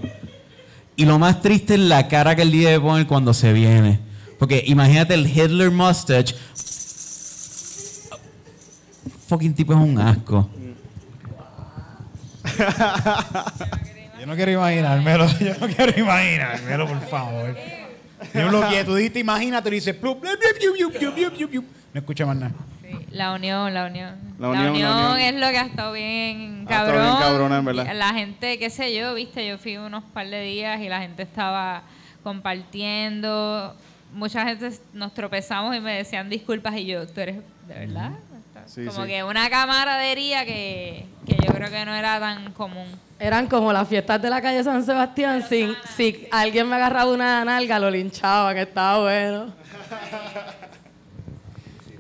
Y 0.97 1.05
lo 1.05 1.19
más 1.19 1.41
triste 1.43 1.75
es 1.75 1.81
la 1.81 2.07
cara 2.09 2.37
que 2.37 2.43
él 2.43 2.53
debe 2.53 2.81
poner 2.81 3.07
cuando 3.07 3.35
se 3.35 3.53
viene. 3.53 4.01
Porque 4.39 4.63
imagínate 4.67 5.15
el 5.15 5.27
Hitler 5.27 5.71
mustache. 5.71 6.35
Fucking 9.29 9.55
tipo 9.55 9.73
es 9.73 9.79
un 9.79 9.99
asco. 9.99 10.49
yo 14.21 14.27
no 14.27 14.37
quiero 14.37 14.53
imaginármelo. 14.53 15.27
Yo 15.41 15.55
no 15.59 15.67
quiero 15.67 15.99
imaginármelo, 15.99 16.87
por 16.87 17.01
favor. 17.09 17.57
Yo 18.33 18.49
bloqueé. 18.49 18.85
Tú 18.85 18.95
dijiste, 18.95 19.19
imagínate, 19.21 19.69
y 19.71 19.73
dices, 19.73 19.97
no 20.03 20.19
escucha 21.95 22.27
más 22.27 22.37
nada. 22.37 22.53
La 23.11 23.33
unión, 23.33 23.73
la 23.75 23.87
unión. 23.87 24.17
La 24.39 24.49
unión, 24.49 24.65
la 24.65 24.71
unión. 24.73 25.19
es 25.21 25.35
lo 25.35 25.49
que 25.51 25.59
ha 25.59 25.63
estado 25.67 25.93
bien 25.93 26.67
Ha 26.69 26.73
estado 26.73 26.87
cabrón. 26.87 27.03
bien 27.07 27.17
cabrona, 27.19 27.59
en 27.59 27.65
verdad. 27.65 27.95
La 27.95 28.13
gente, 28.15 28.59
qué 28.59 28.71
sé 28.71 28.95
yo, 28.95 29.15
viste, 29.15 29.47
yo 29.47 29.59
fui 29.59 29.77
unos 29.77 30.03
par 30.05 30.27
de 30.27 30.43
días 30.43 30.81
y 30.81 30.89
la 30.89 31.01
gente 31.01 31.23
estaba 31.23 31.83
compartiendo. 32.23 33.75
Mucha 34.13 34.45
gente 34.47 34.71
nos 34.93 35.13
tropezamos 35.13 35.75
y 35.77 35.81
me 35.81 35.93
decían 35.97 36.29
disculpas 36.29 36.77
y 36.77 36.87
yo, 36.87 37.07
¿tú 37.07 37.21
eres 37.21 37.37
de 37.67 37.75
verdad? 37.75 38.13
Sí, 38.67 38.85
Como 38.87 39.03
sí. 39.05 39.09
que 39.11 39.25
una 39.25 39.51
camaradería 39.51 40.45
que, 40.47 41.07
que 41.27 41.37
yo 41.37 41.53
creo 41.53 41.71
que 41.71 41.85
no 41.85 41.95
era 41.95 42.19
tan 42.19 42.53
común. 42.53 42.87
Eran 43.19 43.47
como 43.47 43.73
las 43.73 43.87
fiestas 43.89 44.21
de 44.23 44.31
la 44.31 44.41
calle 44.41 44.63
San 44.65 44.83
Sebastián. 44.85 45.43
Si, 45.49 45.75
si 45.97 46.27
alguien 46.31 46.69
me 46.69 46.77
agarraba 46.77 47.13
una 47.13 47.45
nalga, 47.45 47.79
lo 47.79 47.91
linchaban, 47.91 48.57
estaba 48.57 49.01
bueno. 49.03 49.53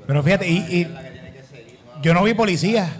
Pero 0.07 0.23
fíjate, 0.23 0.49
y, 0.49 0.57
y 0.57 0.89
yo 2.03 2.15
no 2.15 2.23
vi 2.25 2.35
policías. 2.35 2.91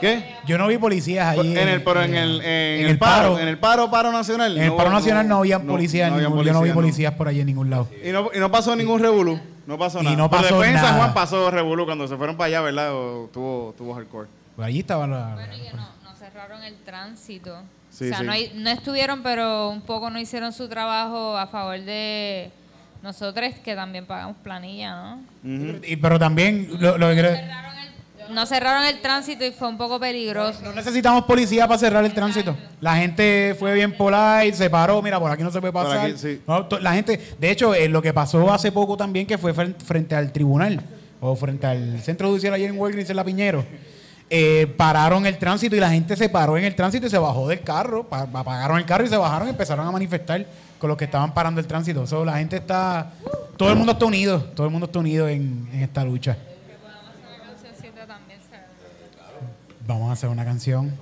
¿Qué? 0.00 0.34
Yo 0.46 0.56
no 0.56 0.66
vi 0.66 0.78
policías 0.78 1.38
allí. 1.38 1.52
en 1.58 1.68
el, 1.68 1.82
pero 1.82 2.02
en 2.02 2.14
el, 2.14 2.40
en 2.40 2.46
en 2.46 2.84
el 2.86 2.90
el 2.92 2.98
paro, 2.98 3.32
paro. 3.32 3.38
En 3.38 3.48
el 3.48 3.58
paro, 3.58 3.90
paro 3.90 4.12
nacional. 4.12 4.56
En 4.56 4.64
el 4.64 4.72
paro 4.72 4.90
nacional 4.90 5.28
no, 5.28 5.38
había 5.38 5.58
policías, 5.58 6.08
no 6.10 6.16
había 6.16 6.28
ningún- 6.28 6.44
yo 6.44 6.52
no 6.54 6.62
vi 6.62 6.72
policías, 6.72 7.12
por 7.14 7.28
allí 7.28 7.40
en 7.40 7.46
ningún 7.46 7.68
lado. 7.68 7.86
Y 8.02 8.10
no, 8.10 8.30
y 8.34 8.38
no 8.38 8.50
pasó 8.50 8.74
ningún 8.74 9.00
revolú. 9.00 9.38
No 9.66 9.76
pasó 9.78 10.00
Y 10.00 10.04
nada. 10.04 10.16
no 10.16 10.30
Pero 10.30 10.64
en 10.64 10.72
San 10.74 10.82
nada. 10.82 10.94
Juan 10.94 11.14
pasó 11.14 11.50
revolú 11.50 11.84
cuando 11.84 12.08
se 12.08 12.16
fueron 12.16 12.36
para 12.36 12.46
allá, 12.48 12.60
¿verdad? 12.62 12.94
O 12.94 13.28
tuvo, 13.32 13.74
tuvo 13.76 13.94
hardcore. 13.94 14.28
Pues 14.56 14.66
allí 14.68 14.80
estaba 14.80 15.06
la... 15.06 15.34
Bueno, 15.34 15.54
y 15.54 15.60
que 15.68 15.76
no, 15.76 15.86
no 16.02 16.14
cerraron 16.16 16.62
el 16.64 16.76
tránsito. 16.78 17.62
Sí, 17.90 18.06
o 18.06 18.08
sea, 18.08 18.18
sí. 18.20 18.24
no, 18.24 18.32
hay- 18.32 18.52
no 18.56 18.70
estuvieron, 18.70 19.22
pero 19.22 19.68
un 19.68 19.82
poco 19.82 20.08
no 20.10 20.18
hicieron 20.18 20.52
su 20.54 20.66
trabajo 20.68 21.36
a 21.36 21.46
favor 21.46 21.78
de 21.78 22.50
nosotros, 23.02 23.50
que 23.64 23.74
también 23.74 24.06
pagamos 24.06 24.36
planilla, 24.42 25.16
¿no? 25.42 25.78
Y- 25.86 25.96
pero 25.96 26.18
también 26.18 26.68
lo, 26.78 26.98
lo 26.98 27.08
que 27.10 27.16
creo- 27.16 27.34
Cerraron 27.36 27.72
el- 28.28 28.34
no 28.34 28.46
cerraron 28.46 28.84
el 28.86 29.00
tránsito 29.00 29.44
y 29.44 29.50
fue 29.50 29.68
un 29.68 29.76
poco 29.78 29.98
peligroso. 29.98 30.60
no 30.62 30.72
necesitamos 30.72 31.24
policía 31.24 31.66
para 31.66 31.78
cerrar 31.78 32.04
el 32.04 32.12
tránsito. 32.14 32.56
La 32.80 32.96
gente 32.96 33.56
fue 33.58 33.74
bien 33.74 33.96
polite, 33.96 34.52
se 34.54 34.70
paró, 34.70 35.00
mira, 35.02 35.18
por 35.18 35.30
aquí 35.30 35.42
no 35.42 35.50
se 35.50 35.60
puede 35.60 35.72
pasar. 35.72 36.06
aquí, 36.06 36.14
sí. 36.16 36.40
No, 36.46 36.68
la 36.80 36.92
gente, 36.94 37.18
de 37.38 37.50
hecho, 37.50 37.74
eh, 37.74 37.88
lo 37.88 38.00
que 38.02 38.12
pasó 38.12 38.52
hace 38.52 38.70
poco 38.70 38.96
también, 38.96 39.26
que 39.26 39.36
fue 39.38 39.52
fren- 39.54 39.74
frente 39.76 40.14
al 40.14 40.30
tribunal, 40.32 40.80
o 41.20 41.34
frente 41.36 41.66
al 41.66 42.00
centro 42.02 42.28
judicial 42.28 42.54
ayer 42.54 42.70
en 42.70 42.78
Walgreens 42.78 43.10
en 43.10 43.16
La 43.16 43.24
Piñero, 43.24 43.64
eh, 44.30 44.72
pararon 44.76 45.26
el 45.26 45.36
tránsito 45.38 45.74
y 45.74 45.80
la 45.80 45.90
gente 45.90 46.16
se 46.16 46.28
paró 46.28 46.56
en 46.56 46.64
el 46.64 46.74
tránsito 46.76 47.06
y 47.06 47.10
se 47.10 47.18
bajó 47.18 47.48
del 47.48 47.60
carro, 47.62 48.04
pa- 48.04 48.22
apagaron 48.32 48.78
el 48.78 48.86
carro 48.86 49.04
y 49.04 49.08
se 49.08 49.16
bajaron 49.16 49.48
y 49.48 49.50
empezaron 49.50 49.86
a 49.86 49.90
manifestar 49.90 50.46
con 50.78 50.88
los 50.88 50.96
que 50.96 51.04
estaban 51.06 51.34
parando 51.34 51.60
el 51.60 51.66
tránsito. 51.66 52.04
La 52.24 52.38
gente 52.38 52.56
está, 52.56 53.10
todo 53.56 53.70
el 53.70 53.76
mundo 53.76 53.92
está 53.92 54.04
unido, 54.06 54.40
todo 54.54 54.66
el 54.66 54.72
mundo 54.72 54.86
está 54.86 55.00
unido 55.00 55.28
en, 55.28 55.68
en 55.72 55.82
esta 55.82 56.04
lucha. 56.04 56.36
Vamos 59.86 60.08
a 60.10 60.12
hacer 60.12 60.28
una 60.30 60.44
canción. 60.44 60.92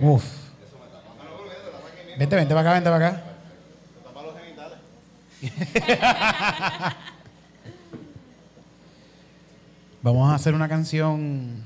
Uf. 0.00 0.24
Vente, 2.18 2.34
vente 2.36 2.54
para 2.54 2.60
acá, 2.70 2.72
vente 2.72 2.90
para 2.90 3.08
acá. 3.08 3.22
Vamos 10.02 10.30
a 10.30 10.34
hacer 10.34 10.54
una 10.54 10.68
canción 10.68 11.62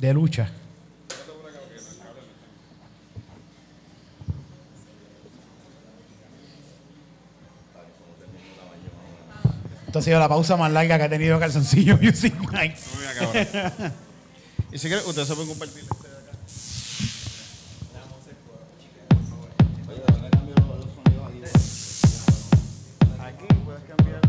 de 0.00 0.14
lucha. 0.14 0.50
Esto 9.86 9.98
ha 9.98 10.02
sido 10.02 10.18
la 10.20 10.28
pausa 10.28 10.56
más 10.56 10.70
larga 10.70 10.96
que 10.98 11.04
ha 11.04 11.08
tenido 11.08 11.38
Calzoncillo 11.40 11.98
Music. 11.98 12.32
Y 14.72 14.78
si 14.78 14.86
quieres, 14.86 15.04
ustedes 15.04 15.26
se 15.26 15.34
pueden 15.34 15.50
compartir 15.50 15.82
este 15.82 16.08
de 16.08 16.16
acá. 16.16 16.30
Aquí 23.26 23.46
puedes 23.64 23.82
cambiar 23.82 24.20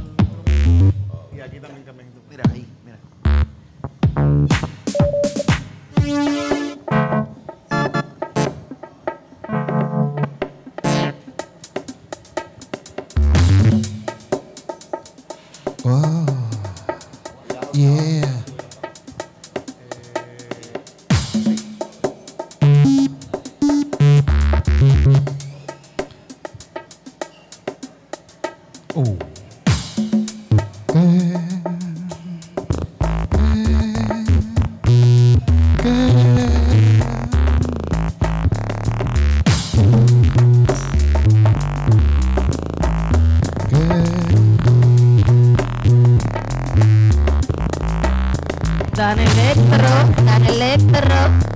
y 1.32 1.40
aquí 1.42 1.60
también 1.60 1.84
cambias. 1.86 2.10
Mira, 2.28 2.44
ahí, 2.52 2.66
mira. 2.84 2.98
Thank 6.04 6.56
you. 6.56 6.61
tan 49.12 49.20
electro, 49.20 50.24
tan 50.26 50.46
electro. 50.46 51.51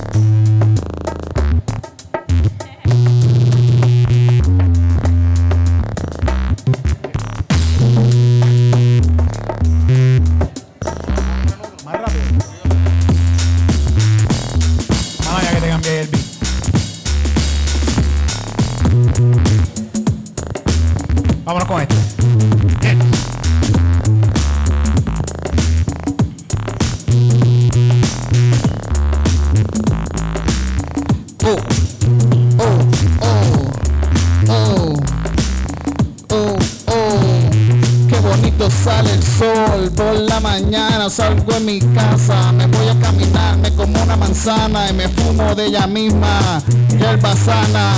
Manzana 44.46 44.90
y 44.90 44.94
me 44.94 45.08
fumo 45.10 45.56
de 45.56 45.66
ella 45.66 45.88
misma. 45.88 46.62
Hierba 46.90 47.36
sana 47.36 47.94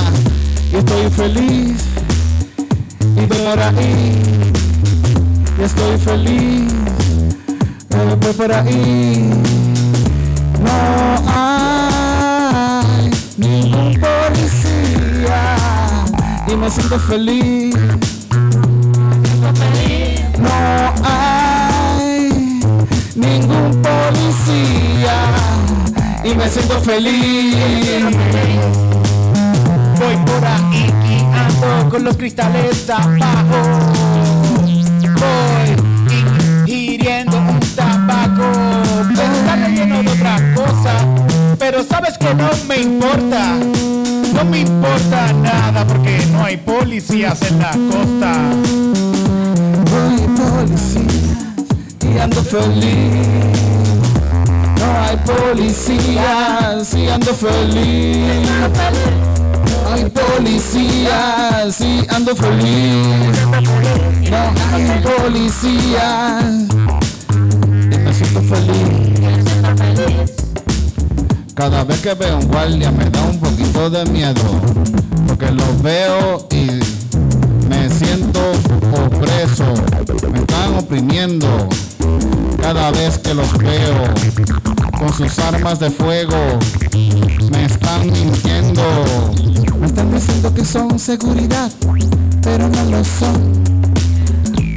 y 0.72 0.78
estoy 0.78 1.10
feliz. 1.10 1.82
Y 3.16 3.26
voy 3.26 3.38
por 3.38 3.60
ahí, 3.60 4.22
y 5.58 5.64
estoy 5.64 5.98
feliz. 5.98 6.74
Voy 7.90 8.34
por 8.34 8.52
ahí. 8.52 9.30
No 10.64 10.72
hay 11.28 13.10
ningún 13.38 14.00
policía 14.00 15.56
y 16.48 16.56
me 16.56 16.70
siento 16.70 17.00
feliz. 17.00 17.76
No 20.40 20.94
hay 21.04 22.30
ningún 23.16 23.82
policía 23.82 25.47
y 26.28 26.36
me 26.36 26.50
siento 26.50 26.80
feliz. 26.82 27.56
Voy 30.00 30.16
por 30.26 30.46
ahí 30.46 30.94
y 31.10 31.36
ando 31.36 31.90
con 31.90 32.04
los 32.04 32.18
cristales 32.18 32.90
abajo. 32.90 33.60
Voy 35.16 36.72
hiriendo 36.72 37.38
un 37.38 37.60
tabaco. 37.76 38.44
Está 39.12 39.56
relleno 39.56 40.04
de 40.04 40.10
otra 40.10 40.54
cosa. 40.56 40.94
Pero 41.58 41.84
sabes 41.84 42.18
que 42.18 42.34
no 42.34 42.50
me 42.68 42.78
importa. 42.78 43.56
No 44.34 44.46
me 44.46 44.60
importa 44.60 45.34
nada 45.34 45.86
porque 45.88 46.26
no 46.32 46.44
hay 46.44 46.58
policías 46.58 47.42
en 47.44 47.60
la 47.60 47.72
costa. 47.72 48.34
Voy 49.92 50.28
policías 50.38 51.06
y 52.02 52.20
ando 52.20 52.44
feliz. 52.44 53.67
No 54.88 55.02
hay 55.04 55.18
policías 55.18 56.94
y 56.94 57.10
ando 57.10 57.34
feliz. 57.34 58.50
Hay 59.92 60.10
policías 60.10 61.82
y 61.82 62.06
ando 62.10 62.34
feliz. 62.34 63.38
No 64.32 64.38
hay 64.74 65.04
policías 65.04 66.44
y 67.92 67.98
me 67.98 68.14
siento 68.14 68.42
feliz. 68.44 70.32
Cada 71.54 71.84
vez 71.84 72.00
que 72.00 72.14
veo 72.14 72.38
un 72.38 72.48
guardia 72.48 72.90
me 72.90 73.10
da 73.10 73.24
un 73.24 73.40
poquito 73.42 73.90
de 73.90 74.06
miedo. 74.06 74.62
Porque 75.28 75.52
los 75.52 75.82
veo 75.82 76.48
y 76.52 76.80
me 77.68 77.90
siento 77.90 78.40
opreso. 78.94 79.66
Me 80.32 80.40
están 80.40 80.78
oprimiendo. 80.78 81.68
Cada 82.62 82.92
vez 82.92 83.18
que 83.20 83.34
los 83.34 83.58
veo 83.58 84.67
con 84.98 85.14
sus 85.14 85.40
armas 85.40 85.80
de 85.80 85.90
fuego. 85.92 86.36
Me 87.52 87.66
están 87.66 88.12
mintiendo. 88.12 88.84
Me 89.80 89.88
están 89.88 90.12
diciendo 90.14 90.54
que 90.54 90.66
son 90.66 91.00
seguridad. 91.00 91.72
Pero 92.42 92.68
no 92.70 92.84
lo 92.86 93.04
son. 93.04 93.64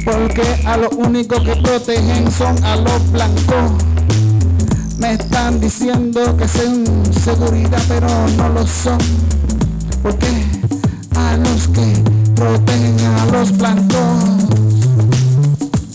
Porque 0.05 0.43
a 0.65 0.77
lo 0.77 0.89
único 0.91 1.41
que 1.43 1.55
protegen 1.55 2.31
son 2.31 2.63
a 2.63 2.75
los 2.75 3.11
blancos. 3.11 3.71
Me 4.97 5.13
están 5.13 5.59
diciendo 5.59 6.37
que 6.37 6.47
son 6.47 6.85
seguridad, 7.23 7.81
pero 7.87 8.07
no 8.37 8.49
lo 8.49 8.67
son. 8.67 8.97
Porque 10.03 10.27
a 11.15 11.37
los 11.37 11.67
que 11.69 12.03
protegen 12.35 12.97
a 13.05 13.25
los 13.27 13.57
blancos, 13.57 14.23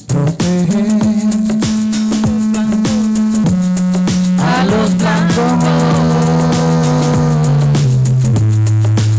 protegen 0.06 1.35
los 4.70 4.96
blancos, 4.98 5.64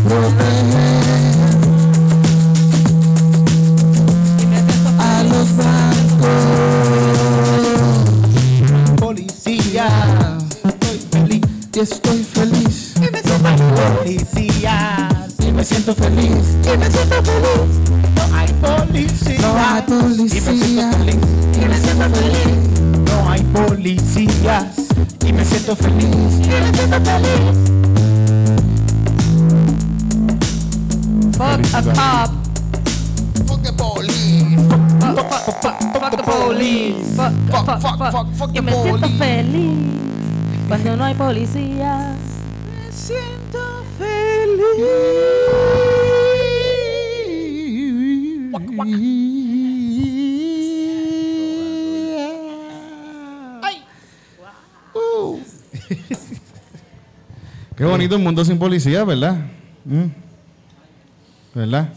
protegen 0.04 1.38
a 4.98 5.22
los 5.24 5.56
blancos. 5.56 6.28
Policía, 9.00 9.88
Estoy 10.64 10.98
feliz 11.10 11.42
y 11.74 11.80
estoy 11.80 12.24
feliz 12.24 12.94
policías. 13.98 15.34
y 15.46 15.52
me 15.52 15.64
siento 15.64 15.94
feliz 15.94 16.32
y 16.64 16.76
me 16.78 16.90
siento 16.90 17.22
feliz. 17.22 17.70
No 18.16 18.36
hay 18.36 18.52
policías. 18.54 19.40
No 19.40 19.56
hay 19.56 19.82
policía 19.82 20.38
Y 20.38 20.40
me 20.40 20.56
siento 20.66 20.98
feliz. 20.98 21.16
y 21.54 21.68
me 21.68 21.78
siento 21.78 22.04
feliz. 22.16 23.10
No 23.10 23.30
hay 23.30 23.42
policías. 23.42 24.77
Y 25.68 25.70
me 25.70 25.76
siento 25.76 25.84
feliz 25.84 26.34
y 26.34 26.48
me 26.48 26.72
siento 26.72 26.98
feliz. 27.04 27.44
Fuck 31.36 31.60
a 31.74 31.82
cop. 31.82 32.30
Fuck 33.46 33.62
the 33.62 33.72
police. 33.74 34.56
Fuck, 34.98 35.76
fuck 35.92 36.10
the 36.16 36.22
police. 36.22 37.16
Fuck, 37.16 37.32
Fuck, 37.50 37.66
fuck, 37.66 37.80
fuck, 37.82 37.98
fuck. 37.98 38.12
fuck, 38.12 38.26
fuck 38.34 38.50
Y 38.50 38.54
the 38.54 38.62
me 38.62 38.72
siento 38.72 39.00
police. 39.00 39.18
feliz 39.18 39.78
cuando 40.68 40.96
no 40.96 41.04
hay 41.04 41.14
policías. 41.14 42.16
Me 42.64 42.90
siento 42.90 43.58
feliz. 43.98 44.88
Qué 57.78 57.84
bonito 57.84 58.16
el 58.16 58.22
mundo 58.22 58.44
sin 58.44 58.58
policía, 58.58 59.04
¿verdad? 59.04 59.36
Mm. 59.84 60.06
¿Verdad? 61.54 61.92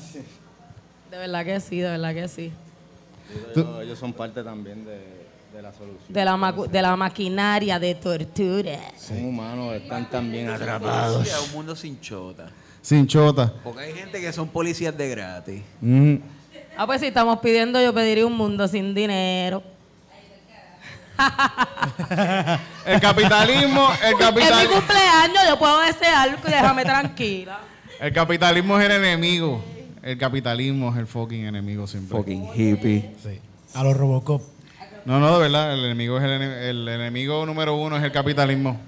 De 1.10 1.18
verdad 1.18 1.44
que 1.44 1.60
sí, 1.60 1.80
de 1.80 1.90
verdad 1.90 2.14
que 2.14 2.28
sí. 2.28 2.52
Ellos, 3.56 3.68
ellos 3.82 3.98
son 4.00 4.14
parte 4.14 4.44
también 4.44 4.86
de, 4.86 5.00
de 5.56 5.62
la 5.62 5.74
solución. 5.74 6.04
De 6.08 6.24
la, 6.24 6.54
de 6.72 6.82
la 6.84 6.96
maquinaria 6.96 7.80
de 7.80 7.96
tortura. 7.96 8.78
Son 8.96 9.26
humanos, 9.26 9.74
están 9.74 10.08
también 10.08 10.46
Policía, 10.46 10.76
atrapados. 10.76 11.46
un 11.48 11.52
mundo 11.54 11.76
sin 11.76 12.00
chota. 12.00 12.52
Sin 12.84 13.08
chota. 13.08 13.52
Porque 13.64 13.82
hay 13.82 13.94
gente 13.94 14.22
que 14.22 14.32
son 14.32 14.50
policías 14.50 14.96
de 14.96 15.10
gratis. 15.10 15.64
Mm. 15.82 16.16
Ah, 16.78 16.86
pues 16.86 17.02
si 17.02 17.08
estamos 17.08 17.40
pidiendo, 17.40 17.82
yo 17.82 17.92
pediría 17.92 18.28
un 18.28 18.38
mundo 18.38 18.68
sin 18.68 18.94
dinero. 18.94 19.64
El 22.86 23.00
capitalismo, 23.00 23.90
el 24.02 24.08
Es 24.10 24.14
mi 24.14 24.20
capitalismo. 24.20 24.76
cumpleaños, 24.76 25.44
yo 25.48 25.60
puedo 25.60 25.80
desear, 25.82 26.42
déjame 26.44 26.84
tranquila. 26.84 27.60
El 28.00 28.14
capitalismo 28.14 28.80
es 28.80 28.86
el 28.86 28.92
enemigo. 29.04 29.64
El 30.02 30.18
capitalismo 30.18 30.92
es 30.92 30.98
el 30.98 31.08
fucking 31.08 31.46
enemigo 31.46 31.86
siempre. 31.88 32.18
Fucking 32.18 32.50
hippie. 32.56 33.12
Sí. 33.22 33.40
A 33.76 33.84
los 33.84 33.96
Robocop. 33.96 34.42
No, 35.06 35.20
no, 35.20 35.34
de 35.36 35.40
verdad, 35.40 35.74
el 35.74 35.86
enemigo 35.86 36.18
es 36.18 36.24
el, 36.24 36.32
ene- 36.42 36.70
el 36.70 36.88
enemigo 36.88 37.46
número 37.46 37.76
uno 37.76 37.98
es 37.98 38.04
el 38.04 38.12
capitalismo. 38.12 38.80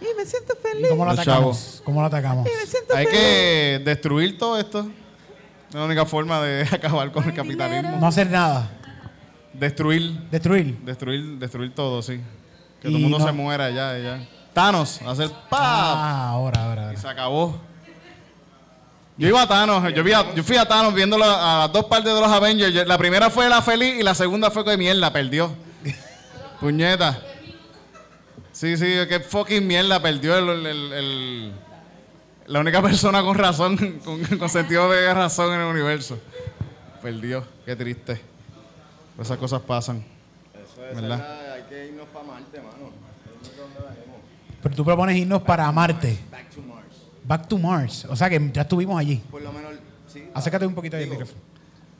¿Y 0.00 0.88
cómo 0.88 1.04
lo 1.04 1.10
Los 1.12 1.20
atacamos? 1.20 1.24
chavos. 1.24 1.82
¿Cómo 1.84 2.00
lo 2.00 2.06
atacamos? 2.08 2.48
Hay 2.94 3.06
que 3.06 3.80
destruir 3.84 4.36
todo 4.38 4.58
esto. 4.58 4.80
Es 5.68 5.74
la 5.74 5.84
única 5.84 6.04
forma 6.04 6.42
de 6.42 6.62
acabar 6.72 7.10
con 7.12 7.24
el 7.24 7.34
capitalismo. 7.34 7.96
No 8.00 8.06
hacer 8.08 8.28
nada. 8.30 8.68
Destruir, 9.54 10.12
Destruir. 10.30 10.76
destruir, 10.78 11.38
destruir 11.38 11.74
todo, 11.74 12.02
sí. 12.02 12.20
Que 12.82 12.88
Y 12.88 12.90
todo 12.90 12.96
el 12.96 13.02
mundo 13.02 13.18
no- 13.18 13.26
se 13.26 13.32
muera 13.32 13.70
ya, 13.70 13.96
ya. 13.98 14.26
Thanos, 14.52 15.00
hacer 15.02 15.28
¡pam! 15.48 15.60
Ah, 15.62 16.28
ahora, 16.30 16.64
ahora, 16.64 16.82
Y 16.82 16.86
ahora. 16.86 17.00
se 17.00 17.08
acabó. 17.08 17.60
Yo 19.16 19.28
iba 19.28 19.42
a 19.42 19.46
Thanos, 19.48 19.92
yo, 19.94 20.02
vi 20.02 20.12
a- 20.12 20.34
yo 20.34 20.42
fui 20.42 20.56
a 20.56 20.66
Thanos 20.66 20.92
viendo 20.92 21.16
la- 21.16 21.56
a 21.56 21.58
las 21.60 21.72
dos 21.72 21.84
partes 21.84 22.12
de 22.12 22.20
los 22.20 22.28
Avengers. 22.30 22.86
La 22.86 22.98
primera 22.98 23.30
fue 23.30 23.48
la 23.48 23.62
feliz 23.62 23.94
y 23.98 24.02
la 24.02 24.14
segunda 24.14 24.50
fue 24.50 24.64
que 24.64 24.76
mierda, 24.76 25.12
perdió. 25.12 25.52
Puñeta. 26.60 27.20
Sí, 28.52 28.76
sí, 28.76 28.84
que 29.08 29.20
fucking 29.20 29.66
mierda, 29.66 30.00
perdió 30.00 30.36
el, 30.38 30.66
el- 30.66 30.92
el- 30.92 31.52
la 32.46 32.60
única 32.60 32.82
persona 32.82 33.22
con 33.22 33.36
razón, 33.38 33.76
con, 34.04 34.22
con 34.38 34.48
sentido 34.48 34.90
de 34.90 35.12
razón 35.14 35.52
en 35.54 35.60
el 35.60 35.66
universo. 35.66 36.18
Perdió, 37.02 37.44
qué 37.64 37.76
triste. 37.76 38.20
Esas 39.20 39.38
cosas 39.38 39.60
pasan. 39.62 40.04
Eso 40.54 40.84
es, 40.86 40.94
¿Verdad? 41.00 41.18
¿verdad? 41.18 41.52
Hay 41.54 41.62
que 41.68 41.86
irnos 41.88 42.08
para 42.08 42.24
Marte, 42.26 42.58
mano. 42.60 42.90
Pero 44.62 44.74
tú 44.74 44.84
propones 44.84 45.16
irnos 45.16 45.42
para 45.42 45.70
Marte. 45.70 46.18
Back 46.30 46.50
to 46.50 46.60
Mars. 46.62 46.86
Back 47.24 47.48
to 47.48 47.58
Mars. 47.58 48.04
O 48.10 48.16
sea 48.16 48.28
que 48.30 48.50
ya 48.52 48.62
estuvimos 48.62 48.98
allí. 48.98 49.16
Por 49.30 49.42
lo 49.42 49.52
menos, 49.52 49.72
sí. 50.12 50.24
Acércate 50.34 50.66
un 50.66 50.74
poquito 50.74 50.96
ahí 50.96 51.06
micrófono. 51.08 51.38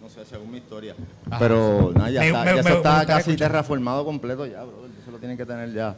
No 0.03 0.09
sé, 0.09 0.25
según 0.25 0.51
mi 0.51 0.59
historia. 0.59 0.95
Pero 1.39 1.93
nada, 1.95 2.11
ya 2.11 2.21
Me- 2.21 2.27
está, 2.29 2.41
me- 2.41 2.47
ya 2.47 2.55
me- 2.55 2.61
eso 2.61 2.69
me 2.69 2.75
está 2.77 3.07
casi 3.07 3.37
terraformado 3.37 4.05
completo 4.05 4.47
ya, 4.47 4.63
bro. 4.65 4.87
Eso 5.01 5.11
lo 5.11 5.19
tienen 5.19 5.37
que 5.37 5.47
tener 5.47 5.73
ya. 5.73 5.97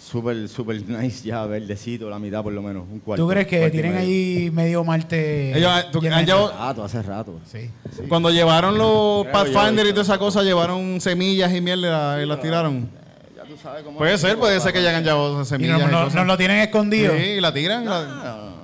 Súper, 0.00 0.48
súper 0.48 0.88
nice 0.88 1.26
ya, 1.26 1.44
verdecito, 1.44 2.08
la 2.08 2.18
mitad 2.18 2.42
por 2.42 2.52
lo 2.52 2.62
menos, 2.62 2.84
un 2.90 3.00
cuarto. 3.00 3.22
¿Tú 3.22 3.28
crees 3.28 3.46
que 3.46 3.58
cuarto 3.58 3.76
y 3.76 3.80
tienen 3.80 3.94
medio. 3.96 4.06
ahí 4.08 4.50
medio 4.50 4.84
Marte? 4.84 5.58
Ellos, 5.58 5.70
ah, 5.70 5.84
tú- 5.92 5.98
han 6.10 6.24
llevado- 6.24 6.46
Hace 6.48 6.56
rato, 6.58 6.84
hace 6.84 7.02
rato. 7.02 7.40
Sí. 7.50 7.70
Cuando 8.08 8.30
llevaron 8.30 8.78
los 8.78 9.24
Creo 9.24 9.32
Pathfinder 9.32 9.86
y 9.86 9.90
toda 9.90 10.02
esa 10.02 10.16
cosa, 10.18 10.42
llevaron 10.42 11.00
semillas 11.00 11.52
y 11.52 11.60
miel 11.60 11.80
y 11.80 11.82
la- 11.82 12.20
y 12.22 12.26
las 12.26 12.40
tiraron. 12.40 12.88
Ya 13.36 13.42
tú 13.44 13.56
sabes 13.62 13.82
cómo 13.82 13.98
Puede 13.98 14.14
es, 14.14 14.20
ser, 14.20 14.38
puede 14.38 14.58
ser 14.60 14.72
que 14.72 14.82
ya 14.82 14.90
hayan 14.90 15.04
llevado 15.04 15.42
Y 15.42 15.44
semillas. 15.44 15.78
no, 15.80 15.88
y 15.88 15.90
no- 15.90 15.98
cosas. 16.04 16.14
nos 16.14 16.26
lo 16.26 16.36
tienen 16.38 16.58
escondido. 16.60 17.14
Sí, 17.14 17.22
y 17.22 17.40
la 17.40 17.52
tiran. 17.52 17.84
la- 17.84 17.98
Ah, 18.00 18.54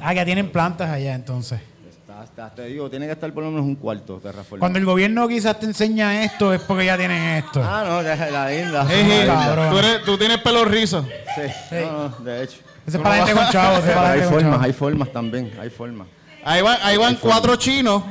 Ah, 0.00 0.12
ya 0.14 0.24
tienen 0.24 0.50
plantas 0.52 0.90
allá 0.90 1.14
entonces. 1.14 1.58
Está- 2.24 2.50
te 2.54 2.66
digo, 2.66 2.88
tiene 2.90 3.06
que 3.06 3.12
estar 3.12 3.32
por 3.32 3.42
lo 3.44 3.50
menos 3.50 3.64
un 3.66 3.74
cuarto 3.76 4.18
terraformado. 4.18 4.60
Cuando 4.60 4.78
el 4.78 4.84
gobierno 4.84 5.26
quizás 5.28 5.58
te 5.58 5.66
enseña 5.66 6.22
esto 6.24 6.52
es 6.54 6.60
porque 6.62 6.86
ya 6.86 6.96
tienen 6.96 7.22
esto. 7.44 7.62
Ah, 7.64 7.84
no, 7.86 8.02
la, 8.02 8.16
la 8.30 8.50
linda. 8.50 8.86
Cabrón. 9.26 9.70
tú, 9.70 9.78
eres- 9.78 10.02
tú 10.04 10.18
tienes 10.18 10.38
pelo 10.38 10.64
rizo. 10.64 11.02
Sí, 11.34 11.76
no, 11.82 12.08
no, 12.08 12.24
de 12.24 12.44
hecho. 12.44 12.58
Ese 12.86 12.96
es 12.98 13.02
para 13.02 13.16
gente 13.26 13.32
con 13.32 13.50
chavos. 13.50 13.78
ese 13.78 13.88
es 13.88 13.94
Pero 13.94 13.94
para 13.96 14.08
la 14.08 14.12
hay 14.14 14.20
gente 14.20 14.24
con 14.32 14.34
formas, 14.40 14.52
chavos. 14.52 14.64
hay 14.66 14.72
formas 14.72 15.12
también, 15.12 15.52
hay 15.60 15.70
formas. 15.70 16.06
Ahí 16.44 16.62
van, 16.62 16.78
ahí 16.82 16.96
van 16.96 17.14
cuatro 17.16 17.56
chinos 17.56 18.04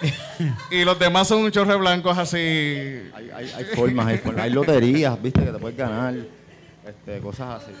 y 0.70 0.84
los 0.84 0.98
demás 0.98 1.26
son 1.26 1.38
un 1.42 1.50
chorre 1.50 1.74
blancos 1.76 2.16
así. 2.18 2.36
Hay, 2.36 3.30
hay, 3.34 3.50
hay 3.56 3.64
formas, 3.74 4.06
hay 4.06 4.18
formas. 4.18 4.44
Hay 4.44 4.50
loterías, 4.50 5.20
viste, 5.22 5.40
que 5.42 5.50
te 5.50 5.58
puedes 5.58 5.76
ganar. 5.76 6.14
Este, 6.86 7.18
cosas 7.20 7.62
así. 7.62 7.72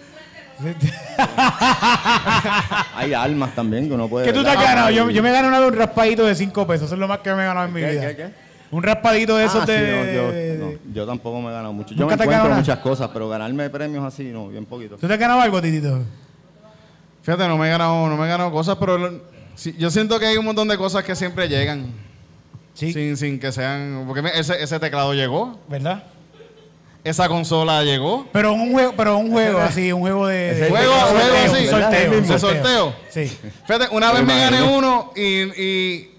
Hay 2.94 3.14
armas 3.14 3.54
también 3.54 3.88
que 3.88 3.94
uno 3.94 4.08
puede. 4.08 4.26
¿Qué 4.26 4.32
tú 4.32 4.42
te 4.42 4.50
has 4.50 4.56
¿verdad? 4.56 4.70
ganado? 4.74 4.90
Yo, 4.90 5.10
yo 5.10 5.22
me 5.22 5.28
he 5.28 5.32
ganado 5.32 5.48
una 5.48 5.60
de 5.60 5.66
un 5.68 5.74
raspadito 5.74 6.26
de 6.26 6.34
5 6.34 6.66
pesos. 6.66 6.86
Eso 6.86 6.94
es 6.94 7.00
lo 7.00 7.08
más 7.08 7.18
que 7.20 7.32
me 7.34 7.42
he 7.42 7.46
ganado 7.46 7.66
en 7.66 7.72
mi 7.72 7.80
¿Qué, 7.80 7.90
vida. 7.90 8.00
qué, 8.08 8.16
qué? 8.16 8.30
Un 8.70 8.82
raspadito 8.82 9.36
de 9.36 9.44
esos 9.46 9.62
Ah, 9.62 9.66
sí, 9.66 9.72
de... 9.72 9.80
no, 9.80 10.12
yo, 10.12 10.32
de- 10.32 10.58
no, 10.58 10.92
yo 10.92 11.06
tampoco 11.06 11.40
me 11.40 11.48
he 11.48 11.52
ganado 11.52 11.72
mucho. 11.72 11.94
Yo 11.94 12.00
¿Nunca 12.02 12.16
me 12.16 12.24
encuentro 12.24 12.42
ganado 12.44 12.60
muchas 12.60 12.78
cosas, 12.80 13.08
pero 13.12 13.28
ganarme 13.28 13.70
premios 13.70 14.04
así, 14.04 14.24
no, 14.24 14.48
bien 14.48 14.66
poquito. 14.66 14.96
¿Tú 14.96 15.06
te 15.06 15.12
has 15.14 15.18
ganado 15.18 15.40
algo, 15.40 15.60
Titito? 15.62 16.02
Fíjate, 17.22 17.48
no 17.48 17.56
me 17.56 17.66
he 17.66 17.70
ganado, 17.70 18.08
no 18.08 18.16
me 18.16 18.26
he 18.26 18.28
ganado 18.28 18.50
cosas, 18.52 18.76
pero 18.78 18.98
lo- 18.98 19.20
yo 19.78 19.90
siento 19.90 20.18
que 20.18 20.26
hay 20.26 20.36
un 20.36 20.44
montón 20.44 20.68
de 20.68 20.76
cosas 20.76 21.02
que 21.04 21.14
siempre 21.16 21.48
llegan. 21.48 21.86
Sí. 22.74 22.92
Sin, 22.92 23.16
sin 23.16 23.40
que 23.40 23.50
sean. 23.52 24.04
Porque 24.06 24.22
me- 24.22 24.38
ese, 24.38 24.62
ese 24.62 24.78
teclado 24.78 25.14
llegó, 25.14 25.58
¿Verdad? 25.68 26.04
Esa 27.04 27.28
consola 27.28 27.82
llegó. 27.84 28.26
Pero 28.32 28.52
un 28.52 28.72
juego, 28.72 28.92
pero 28.96 29.16
un 29.18 29.30
juego 29.30 29.58
así, 29.62 29.92
un 29.92 30.00
juego 30.00 30.26
de... 30.26 30.66
Juego- 30.68 30.74
de 30.76 30.86
juego 30.86 31.00
sorteo, 31.00 31.44
así, 31.44 31.64
un 31.64 31.70
sorteo, 31.70 32.10
¿De 32.20 32.38
sorteo? 32.38 32.94
Sí. 33.10 33.38
Fíjate, 33.66 33.94
una 33.94 34.12
vez 34.12 34.24
Me 34.24 34.38
gané 34.38 34.62
uno 34.62 35.12
y, 35.16 35.42
y- 35.62 36.10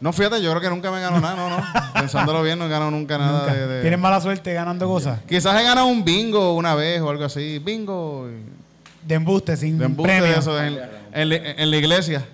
No, 0.00 0.12
fíjate, 0.12 0.40
yo 0.42 0.50
creo 0.50 0.60
que 0.62 0.70
nunca 0.70 0.90
me 0.90 1.00
ganó 1.00 1.20
nada, 1.20 1.34
no, 1.36 1.50
no. 1.50 1.62
Pensándolo 1.94 2.42
bien, 2.42 2.58
no 2.58 2.66
he 2.66 2.68
ganado 2.68 2.90
nunca 2.90 3.18
nada 3.18 3.40
Nunca. 3.40 3.54
de, 3.54 3.66
de- 3.66 3.80
Tienes 3.82 3.98
mala 4.00 4.20
suerte 4.20 4.52
ganando 4.54 4.86
cosas. 4.88 5.20
Quizás 5.28 5.60
he 5.60 5.64
ganado 5.64 5.86
un 5.86 6.04
bingo 6.04 6.54
una 6.54 6.74
vez 6.74 7.00
o 7.00 7.10
algo 7.10 7.24
así. 7.24 7.58
Bingo. 7.58 8.28
y- 8.30 9.06
De 9.06 9.14
embuste, 9.16 9.56
sin 9.56 9.78
De 9.78 9.84
embuste 9.86 10.12
premio. 10.12 10.32
de 10.32 10.38
eso 10.38 10.62
en, 10.62 10.78
en 11.12 11.28
la- 11.28 11.36
en 11.36 11.70
la 11.70 11.76
iglesia. 11.76 12.24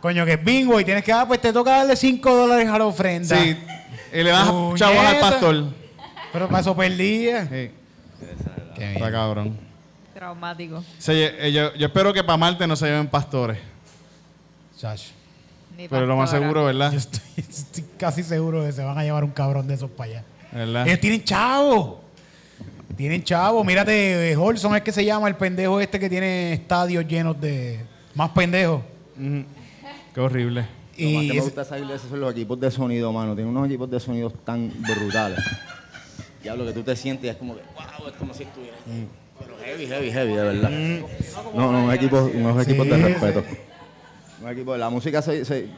Coño, 0.00 0.24
que 0.24 0.32
es 0.34 0.44
bingo 0.44 0.80
y 0.80 0.84
tienes 0.84 1.04
que, 1.04 1.12
ah, 1.12 1.24
pues 1.26 1.40
te 1.40 1.52
toca 1.52 1.72
darle 1.78 1.94
5 1.96 2.34
dólares 2.34 2.68
a 2.68 2.78
la 2.78 2.86
ofrenda. 2.86 3.36
Sí. 3.36 3.56
Y 4.12 4.22
le 4.22 4.30
das 4.30 4.46
chavos 4.76 4.98
al 5.06 5.18
pastor. 5.18 5.64
Pero 6.32 6.48
para 6.48 6.60
eso 6.60 6.76
perdía. 6.76 7.44
Sí, 7.44 7.70
Qué 8.76 8.92
está 8.94 9.10
cabrón. 9.10 9.56
Traumático. 10.14 10.84
Sí, 10.98 11.12
eh, 11.14 11.50
yo, 11.52 11.74
yo 11.74 11.86
espero 11.86 12.12
que 12.12 12.22
para 12.22 12.36
Marte 12.36 12.66
no 12.66 12.76
se 12.76 12.86
lleven 12.86 13.06
pastores. 13.08 13.58
Chacho. 14.78 15.10
Ni 15.76 15.88
Pero 15.88 16.06
lo 16.06 16.16
más 16.16 16.24
pastora. 16.30 16.42
seguro, 16.42 16.64
¿verdad? 16.66 16.92
Yo 16.92 16.98
estoy, 16.98 17.20
estoy 17.36 17.84
casi 17.98 18.22
seguro 18.22 18.60
de 18.62 18.68
que 18.68 18.72
se 18.74 18.82
van 18.84 18.98
a 18.98 19.02
llevar 19.02 19.24
un 19.24 19.30
cabrón 19.30 19.66
de 19.66 19.74
esos 19.74 19.90
para 19.90 20.10
allá. 20.10 20.24
¿Verdad? 20.52 20.86
Ellos 20.86 21.00
tienen 21.00 21.24
chavo. 21.24 22.02
Tienen 22.96 23.22
chavo. 23.24 23.64
Mírate, 23.64 24.32
eh, 24.32 24.36
Holson 24.36 24.76
es 24.76 24.82
que 24.82 24.92
se 24.92 25.04
llama 25.04 25.28
el 25.28 25.36
pendejo 25.36 25.80
este 25.80 25.98
que 25.98 26.08
tiene 26.10 26.52
estadios 26.52 27.06
llenos 27.06 27.40
de. 27.40 27.80
Más 28.14 28.30
pendejos. 28.30 28.82
Ujú. 29.16 29.44
Qué 30.14 30.20
horrible. 30.20 30.60
Lo 30.62 30.66
más 30.66 31.22
Y 31.22 31.26
que 31.28 31.32
me 31.32 31.38
es- 31.38 31.44
gusta 31.44 31.60
de 31.62 31.66
esa 31.66 31.78
iglesia 31.78 32.08
son 32.10 32.20
los 32.20 32.32
equipos 32.32 32.60
de 32.60 32.70
sonido, 32.70 33.10
mano. 33.12 33.34
Tiene 33.34 33.48
unos 33.48 33.66
equipos 33.66 33.88
de 33.90 34.00
sonido 34.00 34.28
tan 34.30 34.70
brutales. 34.82 35.38
Diablo, 36.42 36.64
que 36.66 36.72
tú 36.72 36.82
te 36.82 36.96
sientes 36.96 37.24
y 37.26 37.28
es 37.28 37.36
como 37.36 37.54
que, 37.54 37.62
wow, 37.74 38.08
es 38.08 38.14
como 38.14 38.32
si 38.34 38.44
estuviera. 38.44 38.76
Pero 39.38 39.56
heavy, 39.64 39.86
heavy, 39.86 40.10
heavy, 40.12 40.32
de 40.34 40.42
verdad. 40.42 40.70
No, 41.54 41.72
no, 41.72 41.80
unos 41.80 41.94
equipos, 41.94 42.30
unos 42.34 42.64
Sí, 42.64 42.70
equipos 42.70 42.88
de 42.88 42.96
sí. 42.96 43.02
respeto. 43.02 43.44
Un 44.42 44.48
equipo, 44.50 44.76
la 44.76 44.90
música 44.90 45.20
se, 45.22 45.44
se- 45.44 45.68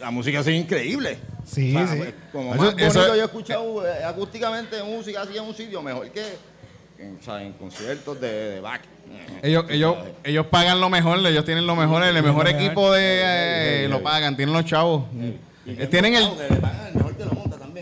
la 0.00 0.10
música 0.10 0.40
es 0.40 0.48
increíble. 0.48 1.18
Sí, 1.44 1.74
O 1.74 1.78
sea, 1.78 1.88
sí. 1.88 1.96
pues, 1.98 2.14
Como 2.32 2.54
Eso- 2.54 2.62
más 2.62 2.72
bonito 2.74 2.88
eso- 2.88 3.06
yo 3.16 3.22
he 3.22 3.24
escuchado 3.24 3.86
eh, 3.86 4.04
acústicamente 4.04 4.82
música 4.82 5.22
así 5.22 5.36
en 5.36 5.44
un 5.44 5.54
sitio, 5.54 5.82
mejor 5.82 6.10
que 6.10 6.22
en, 6.98 7.18
o 7.20 7.22
sea, 7.22 7.42
en 7.42 7.52
conciertos 7.54 8.20
de, 8.20 8.50
de 8.50 8.60
back. 8.60 8.82
Ellos, 9.42 9.64
ellos, 9.68 9.96
ellos 10.24 10.46
pagan 10.46 10.80
lo 10.80 10.88
mejor, 10.88 11.18
ellos 11.26 11.44
tienen 11.44 11.66
lo 11.66 11.76
mejor, 11.76 12.02
el 12.04 12.22
mejor 12.22 12.48
equipo 12.48 12.92
de 12.92 13.84
eh, 13.84 13.88
lo 13.88 14.02
pagan, 14.02 14.36
tienen 14.36 14.52
los 14.54 14.64
chavos. 14.64 15.04
Eh, 15.66 15.86
Tienen 15.90 16.14
el, 16.14 16.24
Que 16.30 16.54
le 16.54 16.60
pagan 16.60 16.86
el 16.88 16.94
mejor 16.94 17.16
que 17.16 17.24
lo 17.24 17.32
monta 17.32 17.32
también. 17.32 17.33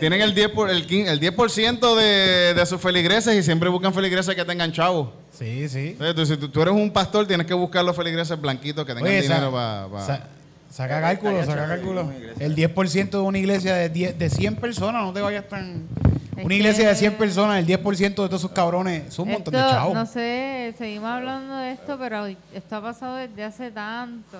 Tienen 0.09 0.21
el 0.21 0.35
10%, 0.35 0.51
por, 0.53 0.69
el 0.69 0.85
15 0.85 1.11
el 1.11 1.19
10% 1.19 1.95
de, 1.95 2.53
de 2.53 2.65
sus 2.65 2.81
feligreses 2.81 3.35
y 3.35 3.43
siempre 3.43 3.69
buscan 3.69 3.93
feligreses 3.93 4.35
que 4.35 4.45
tengan 4.45 4.71
chavos. 4.71 5.09
Sí, 5.37 5.67
sí. 5.69 5.95
Entonces, 5.99 6.29
si 6.29 6.37
tú, 6.37 6.49
tú 6.49 6.61
eres 6.61 6.73
un 6.73 6.91
pastor, 6.91 7.25
tienes 7.25 7.47
que 7.47 7.53
buscar 7.53 7.83
los 7.83 7.95
feligreses 7.95 8.39
blanquitos 8.39 8.85
que 8.85 8.93
tengan 8.93 9.09
Oye, 9.11 9.21
dinero 9.21 9.51
sa- 9.51 9.87
para... 9.91 10.05
sa- 10.05 10.27
saca 10.71 11.01
cálculo, 11.01 11.45
saca 11.45 11.67
cálculo. 11.67 12.11
El 12.39 12.55
10% 12.55 13.09
de 13.09 13.17
una 13.17 13.37
iglesia 13.37 13.75
de, 13.75 13.89
10 13.89 14.19
de 14.19 14.29
100 14.29 14.55
personas, 14.57 15.03
no 15.03 15.13
te 15.13 15.21
vayas 15.21 15.47
tan... 15.47 15.87
Una 16.35 16.55
iglesia 16.55 16.85
de 16.87 16.93
que- 16.93 16.99
100 16.99 17.13
personas, 17.17 17.59
el 17.59 17.67
10% 17.67 17.97
de 17.97 18.09
todos 18.15 18.33
esos 18.41 18.51
cabrones, 18.51 19.07
es 19.07 19.19
un 19.19 19.29
montón 19.29 19.53
de 19.53 19.59
Esto, 19.59 19.71
chavos. 19.71 19.93
No 19.93 20.05
sé, 20.05 20.73
seguimos 20.77 21.09
hablando 21.09 21.55
de 21.57 21.71
esto, 21.71 21.97
pero 21.99 22.25
esto 22.25 22.75
ha 22.75 22.81
pasado 22.81 23.15
desde 23.17 23.43
hace 23.43 23.69
tanto, 23.71 24.37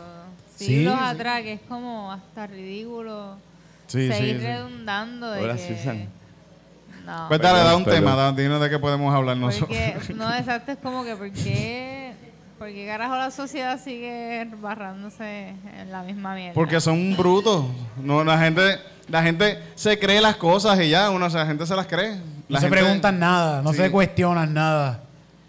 Sí, 0.57 0.65
siglos 0.65 0.95
sí. 0.95 0.99
atrás, 1.03 1.41
que 1.43 1.53
es 1.53 1.61
como 1.69 2.11
hasta 2.11 2.47
ridículo 2.47 3.35
Sí, 3.87 4.07
seguir 4.11 4.35
sí, 4.35 4.39
sí. 4.41 4.45
redundando 4.47 5.31
de 5.31 5.39
Ahora, 5.39 5.55
que... 5.55 5.77
Susan. 5.77 6.07
No, 7.05 7.25
Pues 7.27 7.41
dale, 7.41 7.57
Perdón, 7.59 7.65
da 7.71 7.75
un 7.77 7.83
perdón. 7.83 7.99
tema, 7.99 8.15
da, 8.15 8.31
dinos 8.31 8.61
de 8.61 8.69
qué 8.69 8.79
podemos 8.79 9.13
hablar 9.13 9.35
nosotros. 9.37 9.69
porque, 9.69 10.13
no, 10.15 10.33
exacto, 10.33 10.71
es 10.71 10.77
como 10.77 11.03
que 11.03 11.15
¿por 11.15 11.31
qué, 11.31 12.13
por 12.57 12.69
qué 12.69 12.85
carajo 12.87 13.15
la 13.17 13.29
sociedad 13.29 13.79
sigue 13.83 14.47
barrándose 14.61 15.49
en 15.79 15.91
la 15.91 16.01
misma 16.03 16.33
mierda? 16.33 16.53
Porque 16.53 16.79
son 16.79 17.15
brutos. 17.17 17.65
No, 18.01 18.23
la 18.23 18.37
gente, 18.39 18.79
la 19.09 19.21
gente 19.21 19.59
se 19.75 19.99
cree 19.99 20.21
las 20.21 20.37
cosas 20.37 20.79
y 20.79 20.89
ya, 20.89 21.09
uno, 21.09 21.25
o 21.25 21.29
sea, 21.29 21.41
la 21.41 21.47
gente 21.47 21.65
se 21.65 21.75
las 21.75 21.87
cree. 21.87 22.15
no 22.15 22.21
La 22.47 22.59
se 22.61 22.67
gente- 22.67 22.81
preguntan 22.81 23.19
nada, 23.19 23.61
no 23.61 23.71
Sí. 23.71 23.77
se 23.79 23.91
cuestionan 23.91 24.53
nada. 24.53 25.01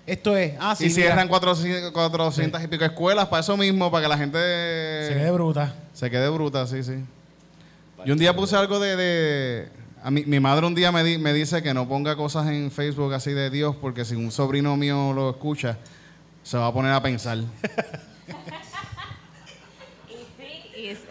Esto 0.07 0.37
es, 0.37 0.55
ah, 0.61 0.75
sí, 0.77 0.87
y 0.87 0.91
cierran 0.91 1.29
400, 1.29 1.93
400 1.93 2.63
y 2.63 2.67
pico 2.67 2.85
escuelas 2.85 3.27
para 3.29 3.41
eso 3.41 3.57
mismo, 3.57 3.91
para 3.91 4.03
que 4.03 4.09
la 4.09 4.19
gente 4.19 4.37
se 4.39 5.15
ve 5.15 5.25
de 5.25 5.31
bruta. 5.31 5.73
se 5.95 6.11
quede 6.11 6.29
bruta, 6.29 6.67
sí, 6.67 6.83
sí. 6.83 6.97
Yo 8.05 8.13
un 8.13 8.19
día 8.19 8.35
puse 8.35 8.57
algo 8.57 8.79
de... 8.81 8.97
de- 8.97 9.69
a 10.03 10.11
mí, 10.11 10.23
mi 10.27 10.39
madre 10.39 10.67
un 10.67 10.75
día 10.75 10.93
me, 10.93 11.03
di- 11.03 11.17
me 11.17 11.33
dice 11.33 11.63
que 11.63 11.73
no 11.73 11.89
ponga 11.89 12.15
cosas 12.15 12.47
en 12.49 12.71
Facebook 12.71 13.15
así 13.15 13.33
de 13.33 13.49
Dios, 13.49 13.75
porque 13.81 14.05
si 14.05 14.15
un 14.15 14.31
sobrino 14.31 14.77
mío 14.77 15.13
lo 15.15 15.31
escucha, 15.31 15.79
se 16.43 16.59
va 16.59 16.67
a 16.67 16.73
poner 16.75 16.93
a 16.93 17.03
pensar. 17.03 17.39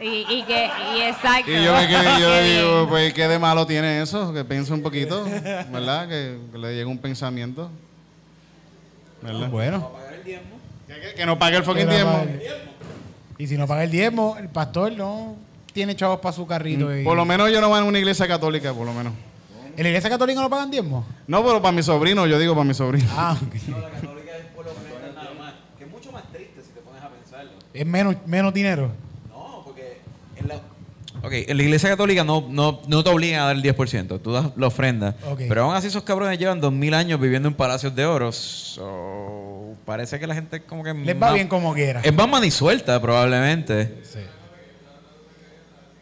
Y, 0.02 0.26
y, 0.30 0.44
que, 0.46 0.70
y 0.96 1.02
exacto. 1.02 1.50
Y 1.50 1.64
yo 1.64 1.74
me 1.74 1.88
quedé, 1.88 2.20
yo 2.20 2.44
digo, 2.44 2.90
pues, 2.90 3.14
¿qué 3.14 3.28
de 3.28 3.40
malo 3.40 3.66
tiene 3.66 4.02
eso? 4.02 4.32
Que 4.34 4.44
piense 4.46 4.72
un 4.74 4.84
poquito, 4.84 5.24
¿verdad? 5.72 6.08
Que, 6.08 6.38
que 6.52 6.58
le 6.60 6.72
llegue 6.74 6.86
un 6.86 7.00
pensamiento. 7.00 7.72
¿Verdad? 9.22 9.50
Bueno. 9.50 9.92
Que, 10.24 10.94
que- 11.00 11.14
que 11.16 11.26
no 11.26 11.40
pague 11.40 11.58
el 11.58 11.64
fucking 11.64 11.90
diezmo. 11.90 12.20
pague. 12.20 12.48
Y 13.40 13.48
si 13.48 13.58
no 13.58 13.66
paga 13.66 13.84
el 13.86 13.90
diezmo, 13.92 14.36
el 14.38 14.50
pastor 14.50 14.92
no 14.92 15.36
tiene 15.74 15.96
chavos 15.96 16.20
para 16.20 16.34
su 16.34 16.46
carrito. 16.48 16.96
y- 16.96 17.02
Mm, 17.02 17.04
Por 17.06 17.18
lo 17.18 17.26
menos 17.26 17.52
yo 17.52 17.60
no 17.60 17.70
voy 17.70 17.80
a 17.80 17.84
una 17.84 18.00
iglesia 18.00 18.28
católica, 18.28 18.74
por 18.74 18.86
lo 18.86 18.94
menos. 18.94 19.14
¿En 19.76 19.82
la 19.84 19.90
iglesia 19.90 20.10
católica 20.10 20.40
no 20.40 20.50
pagan 20.50 20.70
diezmo? 20.70 21.04
No, 21.28 21.44
pero 21.44 21.60
para 21.62 21.72
mi 21.72 21.82
sobrino, 21.82 22.28
yo 22.28 22.38
digo 22.38 22.54
para 22.54 22.64
mi 22.64 22.74
sobrino. 22.76 23.10
Ah, 23.12 23.36
ok. 23.42 23.52
Que 25.78 25.84
es 25.86 25.90
mucho 25.92 26.12
más 26.12 26.24
triste 26.32 26.62
si 26.62 26.72
te 26.74 26.80
pones 26.82 27.02
a 27.02 27.10
pensarlo. 27.10 27.52
es 27.74 27.86
menos, 27.86 28.16
menos 28.26 28.54
dinero. 28.54 28.92
No, 29.30 29.62
porque 29.66 29.98
en 30.38 30.48
la... 30.48 30.56
Ok, 31.24 31.32
en 31.48 31.58
la 31.58 31.64
iglesia 31.64 31.90
católica 31.90 32.24
no, 32.24 32.46
no, 32.50 32.82
no 32.88 33.04
te 33.04 33.10
obligan 33.10 33.42
a 33.42 33.46
dar 33.46 33.56
el 33.56 33.64
10%, 33.64 34.20
tú 34.22 34.32
das 34.34 34.48
la 34.58 34.68
ofrenda. 34.68 35.16
Pero 35.38 35.64
aún 35.64 35.76
así 35.76 35.88
esos 35.88 36.04
cabrones 36.04 36.38
llevan 36.38 36.60
2000 36.62 36.94
años 36.94 37.20
viviendo 37.20 37.48
en 37.48 37.56
palacios 37.56 37.96
de 37.96 38.06
oro. 38.06 38.32
So, 38.32 39.74
parece 39.86 40.20
que 40.20 40.28
la 40.28 40.36
gente 40.36 40.62
como 40.64 40.84
que... 40.84 40.94
Les 40.94 41.16
va 41.16 41.20
más- 41.28 41.34
bien 41.34 41.48
como 41.48 41.74
quiera. 41.74 42.02
Es 42.04 42.14
más 42.14 42.28
manisuelta 42.30 43.02
probablemente. 43.02 44.02
Sí. 44.04 44.20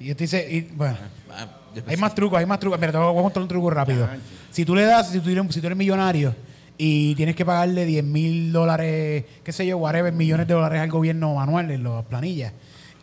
Y 0.01 0.07
yo 0.07 0.15
te 0.15 0.23
dice, 0.23 0.47
y, 0.51 0.61
bueno, 0.75 0.97
Ah, 1.29 1.47
yo 1.75 1.81
hay 1.87 1.95
más 1.97 2.13
trucos, 2.15 2.39
hay 2.39 2.45
más 2.45 2.59
trucos. 2.59 2.79
Mira, 2.79 2.91
te 2.91 2.97
voy 2.97 3.17
a 3.17 3.21
contar 3.21 3.41
un 3.41 3.47
truco 3.47 3.69
rápido. 3.69 4.05
Si 4.51 4.65
tú 4.65 4.75
le 4.75 4.83
das, 4.83 5.09
si 5.11 5.19
tú 5.19 5.29
eres, 5.29 5.45
si 5.53 5.61
tú 5.61 5.67
eres 5.67 5.77
millonario 5.77 6.35
y 6.77 7.15
tienes 7.15 7.35
que 7.35 7.45
pagarle 7.45 7.85
10 7.85 8.03
mil 8.03 8.51
dólares, 8.51 9.23
qué 9.43 9.51
sé 9.51 9.65
yo, 9.65 9.77
whatever, 9.77 10.11
millones 10.11 10.47
de 10.47 10.53
dólares 10.53 10.81
al 10.81 10.89
gobierno 10.89 11.35
manual 11.35 11.71
en 11.71 11.83
las 11.83 12.03
planillas, 12.05 12.51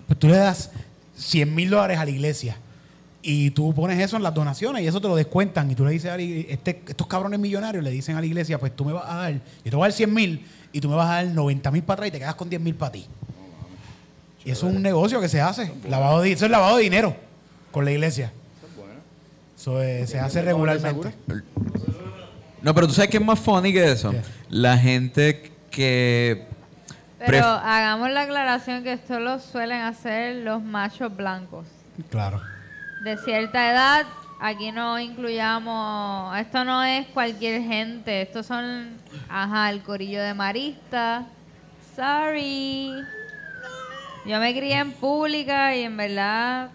pues 0.06 0.18
tú 0.18 0.28
le 0.28 0.36
das 0.36 0.70
100 1.16 1.54
mil 1.54 1.70
dólares 1.70 1.98
a 1.98 2.04
la 2.04 2.10
iglesia. 2.10 2.56
Y 3.22 3.50
tú 3.50 3.74
pones 3.74 3.98
eso 3.98 4.16
en 4.16 4.22
las 4.22 4.34
donaciones 4.34 4.82
y 4.82 4.86
eso 4.86 5.00
te 5.00 5.08
lo 5.08 5.16
descuentan. 5.16 5.70
Y 5.70 5.74
tú 5.74 5.84
le 5.84 5.90
dices 5.92 6.10
a 6.10 6.16
la 6.16 6.22
ig- 6.22 6.46
este- 6.50 6.82
estos 6.86 7.06
cabrones 7.06 7.38
millonarios 7.40 7.82
le 7.82 7.90
dicen 7.90 8.16
a 8.16 8.20
la 8.20 8.26
iglesia, 8.26 8.58
pues 8.58 8.74
tú 8.76 8.84
me 8.84 8.92
vas 8.92 9.04
a 9.08 9.14
dar, 9.16 9.32
yo 9.32 9.40
te 9.64 9.70
voy 9.70 9.84
a 9.84 9.88
dar 9.88 9.92
100 9.92 10.12
mil 10.12 10.44
y 10.72 10.80
tú 10.80 10.88
me 10.88 10.94
vas 10.96 11.08
a 11.08 11.14
dar 11.14 11.26
90 11.26 11.70
mil 11.70 11.82
para 11.82 11.94
atrás 11.94 12.08
y 12.08 12.12
te 12.12 12.18
quedas 12.18 12.34
con 12.34 12.48
10 12.50 12.60
mil 12.62 12.74
para 12.74 12.92
ti. 12.92 13.06
Y 14.48 14.52
eso 14.52 14.66
es 14.66 14.74
un 14.76 14.82
negocio 14.82 15.20
que 15.20 15.28
se 15.28 15.42
hace. 15.42 15.70
Lavado 15.90 16.22
de, 16.22 16.32
eso 16.32 16.46
es 16.46 16.50
lavado 16.50 16.78
de 16.78 16.82
dinero 16.84 17.14
con 17.70 17.84
la 17.84 17.90
iglesia. 17.90 18.32
Eso 19.54 19.82
es- 19.82 20.08
se 20.08 20.18
hace 20.18 20.40
regularmente. 20.40 21.12
No, 22.62 22.74
pero 22.74 22.86
tú 22.86 22.94
sabes 22.94 23.10
qué 23.10 23.18
es 23.18 23.22
más 23.24 23.38
funny 23.38 23.74
que 23.74 23.92
eso. 23.92 24.10
¿Qué? 24.10 24.22
La 24.48 24.78
gente 24.78 25.52
que. 25.70 26.46
Pero 27.18 27.44
hagamos 27.44 28.08
la 28.10 28.22
aclaración 28.22 28.82
que 28.84 28.94
esto 28.94 29.20
lo 29.20 29.38
suelen 29.38 29.82
hacer 29.82 30.36
los 30.36 30.62
machos 30.62 31.14
blancos. 31.14 31.66
Claro. 32.08 32.40
De 33.04 33.18
cierta 33.18 33.70
edad, 33.70 34.06
aquí 34.40 34.72
no 34.72 34.98
incluyamos, 34.98 36.38
esto 36.38 36.64
no 36.64 36.82
es 36.84 37.06
cualquier 37.08 37.60
gente, 37.64 38.22
estos 38.22 38.46
son, 38.46 38.96
ajá, 39.28 39.68
el 39.68 39.82
corillo 39.82 40.22
de 40.22 40.32
maristas. 40.32 41.26
Sorry. 41.94 42.92
Yo 44.28 44.38
me 44.40 44.54
crié 44.54 44.74
en 44.74 44.92
pública 44.92 45.74
y 45.74 45.84
en 45.84 45.96
verdad 45.96 46.68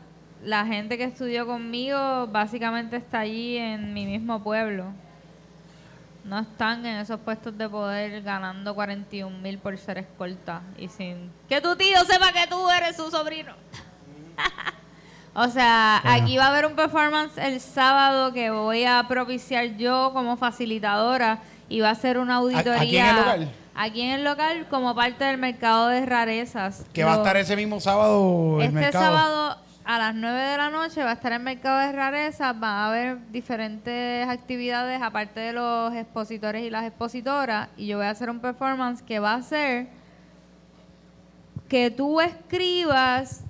la 0.44 0.66
gente 0.66 0.98
que 0.98 1.04
estudió 1.04 1.46
conmigo 1.46 2.26
básicamente 2.26 2.96
está 2.96 3.20
allí 3.20 3.58
en 3.58 3.94
mi 3.94 4.08
mismo 4.08 4.42
pueblo. 4.42 4.86
No 6.26 6.40
están 6.40 6.84
en 6.84 6.98
esos 6.98 7.20
puestos 7.20 7.56
de 7.56 7.70
poder 7.70 8.24
ganando 8.24 8.74
41 8.74 9.38
mil 9.38 9.60
por 9.60 9.78
ser 9.78 10.00
escolta 10.00 10.64
y 10.80 10.88
sin 10.88 11.32
que 11.48 11.62
tu 11.62 11.76
tío 11.76 12.04
sepa 12.06 12.32
que 12.32 12.48
tú 12.48 12.72
eres 12.72 12.96
su 12.96 13.12
sobrino. 13.12 13.54
o 15.36 15.48
sea, 15.48 16.02
aquí 16.12 16.38
va 16.38 16.46
a 16.46 16.50
haber 16.50 16.66
un 16.66 16.76
performance 16.76 17.38
el 17.38 17.60
sábado 17.60 18.34
que 18.34 18.50
voy 18.50 18.84
a 18.86 19.06
propiciar 19.08 19.78
yo 19.78 20.10
como 20.12 20.38
facilitadora 20.38 21.38
y 21.70 21.82
va 21.82 21.92
a 21.92 21.96
ser 21.96 22.18
una 22.18 22.38
auditoría. 22.38 22.82
aquí 22.82 22.98
en 22.98 23.06
el 23.06 23.16
local? 23.16 23.63
Aquí 23.76 24.02
en 24.02 24.12
el 24.12 24.24
local 24.24 24.68
como 24.70 24.94
parte 24.94 25.24
del 25.24 25.38
mercado 25.38 25.88
de 25.88 26.06
rarezas. 26.06 26.86
Que 26.94 27.04
va 27.04 27.14
a 27.14 27.18
estar 27.18 27.38
ese 27.38 27.56
mismo 27.56 27.80
sábado 27.80 28.58
el 28.60 28.68
este 28.68 28.76
mercado. 28.76 29.04
sábado 29.04 29.58
a 29.86 29.98
las 29.98 30.16
9 30.16 30.42
de 30.42 30.58
la 30.58 30.70
noche 30.70 31.04
va 31.04 31.12
a 31.12 31.14
estar 31.14 31.34
el 31.34 31.42
mercado 31.42 31.80
de 31.80 31.92
rarezas, 31.92 32.58
van 32.60 32.72
a 32.72 32.88
haber 32.88 33.32
diferentes 33.32 34.28
actividades 34.30 35.02
aparte 35.02 35.40
de 35.40 35.54
los 35.54 35.94
expositores 35.94 36.64
y 36.64 36.70
las 36.70 36.86
expositoras 36.86 37.70
y 37.76 37.88
yo 37.88 37.98
voy 37.98 38.06
a 38.06 38.12
hacer 38.12 38.30
un 38.30 38.40
performance 38.40 39.02
que 39.02 39.20
va 39.20 39.34
a 39.34 39.42
ser 39.42 39.88
que 41.68 41.92
tú 41.92 42.22
escribas 42.22 43.44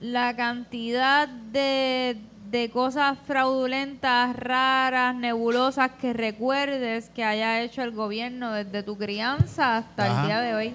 la 0.00 0.34
cantidad 0.34 1.28
de, 1.28 2.20
de 2.52 2.68
cosas 2.70 3.16
fraudulentas, 3.26 4.36
raras, 4.36 5.14
nebulosas 5.16 5.90
que 5.98 6.12
recuerdes 6.12 7.08
que 7.08 7.24
haya 7.24 7.62
hecho 7.62 7.82
el 7.82 7.92
gobierno 7.92 8.52
desde 8.52 8.82
tu 8.82 8.98
crianza 8.98 9.78
hasta 9.78 10.04
Ajá. 10.04 10.20
el 10.20 10.26
día 10.26 10.40
de 10.42 10.54
hoy. 10.54 10.74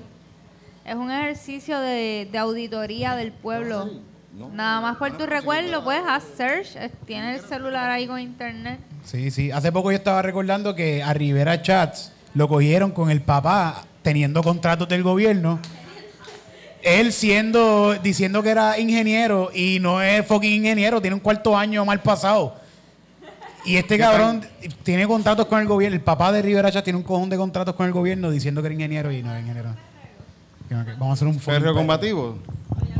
Es 0.83 0.95
un 0.95 1.11
ejercicio 1.11 1.79
de, 1.79 2.27
de 2.31 2.37
auditoría 2.39 3.15
del 3.15 3.31
pueblo. 3.31 3.91
Nada 4.53 4.81
más 4.81 4.97
por 4.97 5.15
tu 5.17 5.27
recuerdo, 5.27 5.83
puedes 5.83 6.03
hacer 6.07 6.65
search. 6.65 6.75
eh, 6.83 6.91
Tienes 7.05 7.43
el 7.43 7.47
celular 7.49 7.89
ahí 7.91 8.07
con 8.07 8.19
internet. 8.19 8.79
Sí, 9.03 9.29
sí. 9.29 9.51
Hace 9.51 9.71
poco 9.71 9.91
yo 9.91 9.97
estaba 9.97 10.21
recordando 10.23 10.73
que 10.73 11.03
a 11.03 11.13
Rivera 11.13 11.61
Chats 11.61 12.11
lo 12.33 12.47
cogieron 12.47 12.89
con 12.91 13.11
el 13.11 13.21
papá 13.21 13.83
teniendo 14.01 14.41
contratos 14.41 14.87
del 14.89 15.03
gobierno. 15.03 15.59
Él 16.87 17.11
siendo, 17.11 17.95
diciendo 17.95 18.41
que 18.41 18.49
era 18.49 18.79
ingeniero 18.79 19.49
y 19.53 19.79
no 19.81 20.01
es 20.01 20.25
fucking 20.25 20.53
ingeniero, 20.53 21.01
tiene 21.01 21.15
un 21.15 21.19
cuarto 21.19 21.57
año 21.57 21.83
mal 21.83 22.01
pasado. 22.01 22.55
Y 23.65 23.75
este 23.75 23.97
cabrón 23.97 24.45
tiene 24.83 25.05
contratos 25.05 25.47
con 25.47 25.59
el 25.59 25.67
gobierno. 25.67 25.95
El 25.95 26.01
papá 26.01 26.31
de 26.31 26.41
Rivera 26.41 26.71
Chats 26.71 26.85
tiene 26.85 26.95
un 26.97 27.03
cojón 27.03 27.29
de 27.29 27.35
contratos 27.35 27.75
con 27.75 27.85
el 27.85 27.91
gobierno 27.91 28.31
diciendo 28.31 28.61
que 28.61 28.67
era 28.67 28.73
ingeniero 28.73 29.11
y 29.11 29.21
no 29.21 29.35
es 29.35 29.41
ingeniero. 29.41 29.75
Vamos 30.69 31.09
a 31.09 31.13
hacer 31.13 31.27
un 31.27 31.33
fucking 31.39 31.53
Perreo 31.53 31.73
combativo. 31.73 32.37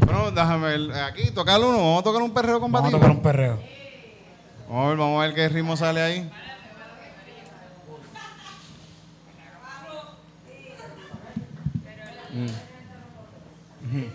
Bueno, 0.06 0.32
déjame 0.32 0.68
ver. 0.68 0.92
Aquí, 1.04 1.32
tocar 1.32 1.60
uno. 1.60 1.78
Vamos 1.78 2.02
a 2.02 2.04
tocar 2.04 2.22
un 2.22 2.34
perreo 2.34 2.60
Vamos 2.60 2.80
a 2.80 2.84
combativo. 2.84 3.00
tocar 3.00 3.12
un 3.12 3.22
perreo. 3.22 3.60
Vamos 4.68 4.86
a 4.86 4.90
ver, 4.90 4.98
vamos 4.98 5.24
a 5.24 5.26
ver 5.28 5.36
qué 5.36 5.50
ritmo 5.50 5.78
sale 5.78 6.02
ahí. 6.02 6.30
Vamos 13.88 14.12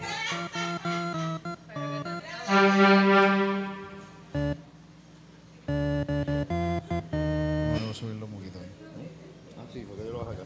a 7.91 7.95
subirlo 7.95 8.27
un 8.27 8.33
poquito 8.33 8.59
ahí. 8.59 8.67
Ah, 9.59 9.65
sí, 9.73 9.85
porque 9.89 10.05
yo 10.05 10.13
lo 10.13 10.19
bajo 10.19 10.33
acá. 10.33 10.43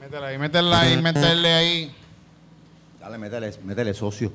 Métela 0.00 0.26
ahí, 0.28 0.38
métela 0.38 0.80
ahí, 0.80 1.02
métele 1.02 1.52
ahí. 1.52 1.94
Dale, 3.00 3.18
métele, 3.18 3.52
métele 3.64 3.94
socio. 3.94 4.32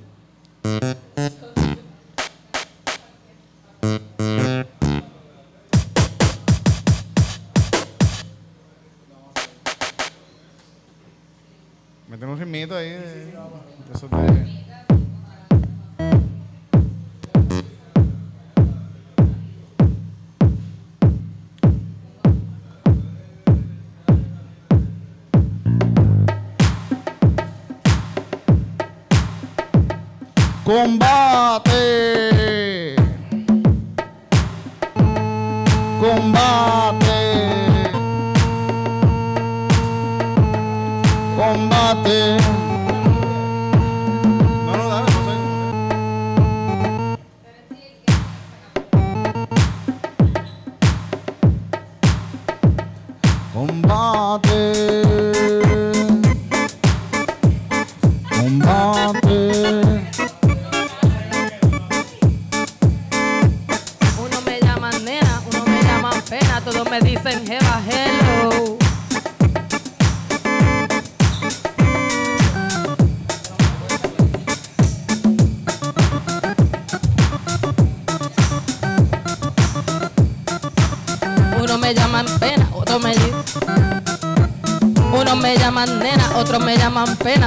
Ritmito 12.60 12.76
ahí. 12.76 12.89
de- 12.89 13.34
esos 13.93 14.10
de- 14.12 14.60
Combate. 30.66 31.69
Combate. 41.50 42.59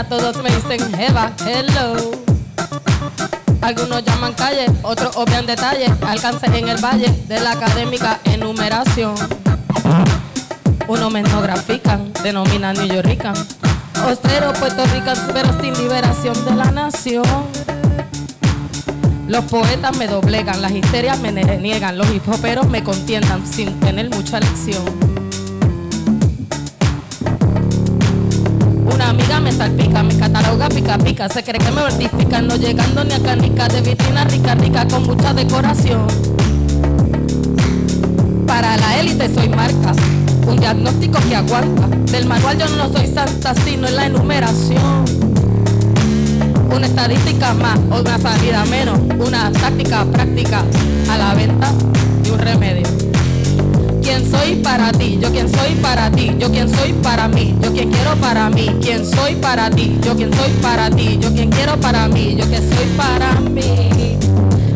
Todos 0.05 0.42
me 0.42 0.50
dicen 0.50 0.92
jeva, 0.94 1.32
hello. 1.46 2.11
Algunos 3.61 4.05
llaman 4.05 4.32
calle, 4.34 4.66
otros 4.82 5.16
obvian 5.16 5.46
detalles. 5.46 5.90
Alcance 6.07 6.46
en 6.46 6.68
el 6.68 6.82
valle 6.82 7.09
de 7.28 7.40
la 7.40 7.53
académica 7.53 8.20
enumeración. 8.24 9.14
Unos 10.88 11.12
me 11.12 11.22
grafican, 11.22 12.12
denominan 12.22 12.76
New 12.76 12.86
Yorkican. 12.86 13.34
Ostero, 14.07 14.53
Puerto 14.55 14.84
Rican, 14.86 15.16
pero 15.32 15.48
sin 15.61 15.74
liberación 15.74 16.44
de 16.44 16.55
la 16.55 16.70
nación. 16.70 17.24
Los 19.28 19.44
poetas 19.44 19.96
me 19.96 20.09
doblegan, 20.09 20.61
las 20.61 20.72
histerias 20.72 21.18
me 21.20 21.32
niegan, 21.32 21.96
los 21.96 22.11
hip 22.11 22.28
hoperos 22.28 22.68
me 22.68 22.82
contiendan 22.82 23.46
sin 23.46 23.78
tener 23.80 24.11
mucha 24.11 24.40
lección. 24.40 25.22
Salpica, 29.53 30.03
me 30.03 30.16
cataloga 30.16 30.68
pica 30.68 30.98
pica, 30.98 31.28
se 31.28 31.42
cree 31.42 31.59
que 31.59 31.70
me 31.70 31.82
vertifica, 31.82 32.40
no 32.42 32.57
llegando 32.57 33.05
ni 33.05 33.12
a 33.12 33.22
canica 33.22 33.68
de 33.68 33.80
vitrina 33.80 34.24
rica 34.24 34.55
rica 34.55 34.86
con 34.86 35.05
mucha 35.05 35.32
decoración. 35.32 36.07
Para 38.46 38.76
la 38.76 39.00
élite 39.00 39.32
soy 39.32 39.48
marca, 39.48 39.92
un 40.46 40.57
diagnóstico 40.59 41.18
que 41.28 41.36
aguanta. 41.36 41.86
Del 42.11 42.26
manual 42.26 42.59
yo 42.59 42.66
no 42.76 42.92
soy 42.92 43.07
santa, 43.07 43.55
sino 43.55 43.88
en 43.88 43.96
la 43.96 44.07
enumeración. 44.07 45.05
Una 46.74 46.86
estadística 46.86 47.55
más, 47.55 47.78
una 47.78 48.18
salida 48.18 48.64
menos, 48.66 48.98
una 49.18 49.50
táctica 49.53 50.05
práctica 50.05 50.64
a 51.11 51.18
la 51.18 51.34
venta 51.34 51.72
y 52.24 52.30
un 52.30 52.38
remedio. 52.38 53.01
¿Quién 54.03 54.28
soy 54.28 54.57
para 54.57 54.90
ti? 54.90 55.18
Yo 55.20 55.30
quién 55.30 55.48
soy 55.48 55.74
para 55.76 56.11
ti, 56.11 56.34
yo 56.38 56.50
quién 56.50 56.68
soy 56.68 56.92
para 56.92 57.28
mí, 57.28 57.55
yo 57.62 57.72
quien 57.72 57.90
quiero 57.90 58.16
para 58.16 58.50
mí, 58.50 58.68
quién 58.82 59.07
soy 59.07 59.36
para 59.36 59.70
ti, 59.70 59.96
yo 60.03 60.16
quién 60.16 60.34
soy 60.34 60.50
para 60.61 60.90
ti, 60.90 61.18
yo 61.20 61.32
quien 61.32 61.50
quiero 61.50 61.76
para 61.80 62.09
mí, 62.09 62.36
yo 62.36 62.48
que 62.50 62.57
soy 62.57 62.86
para 62.96 63.40
mí. 63.40 64.18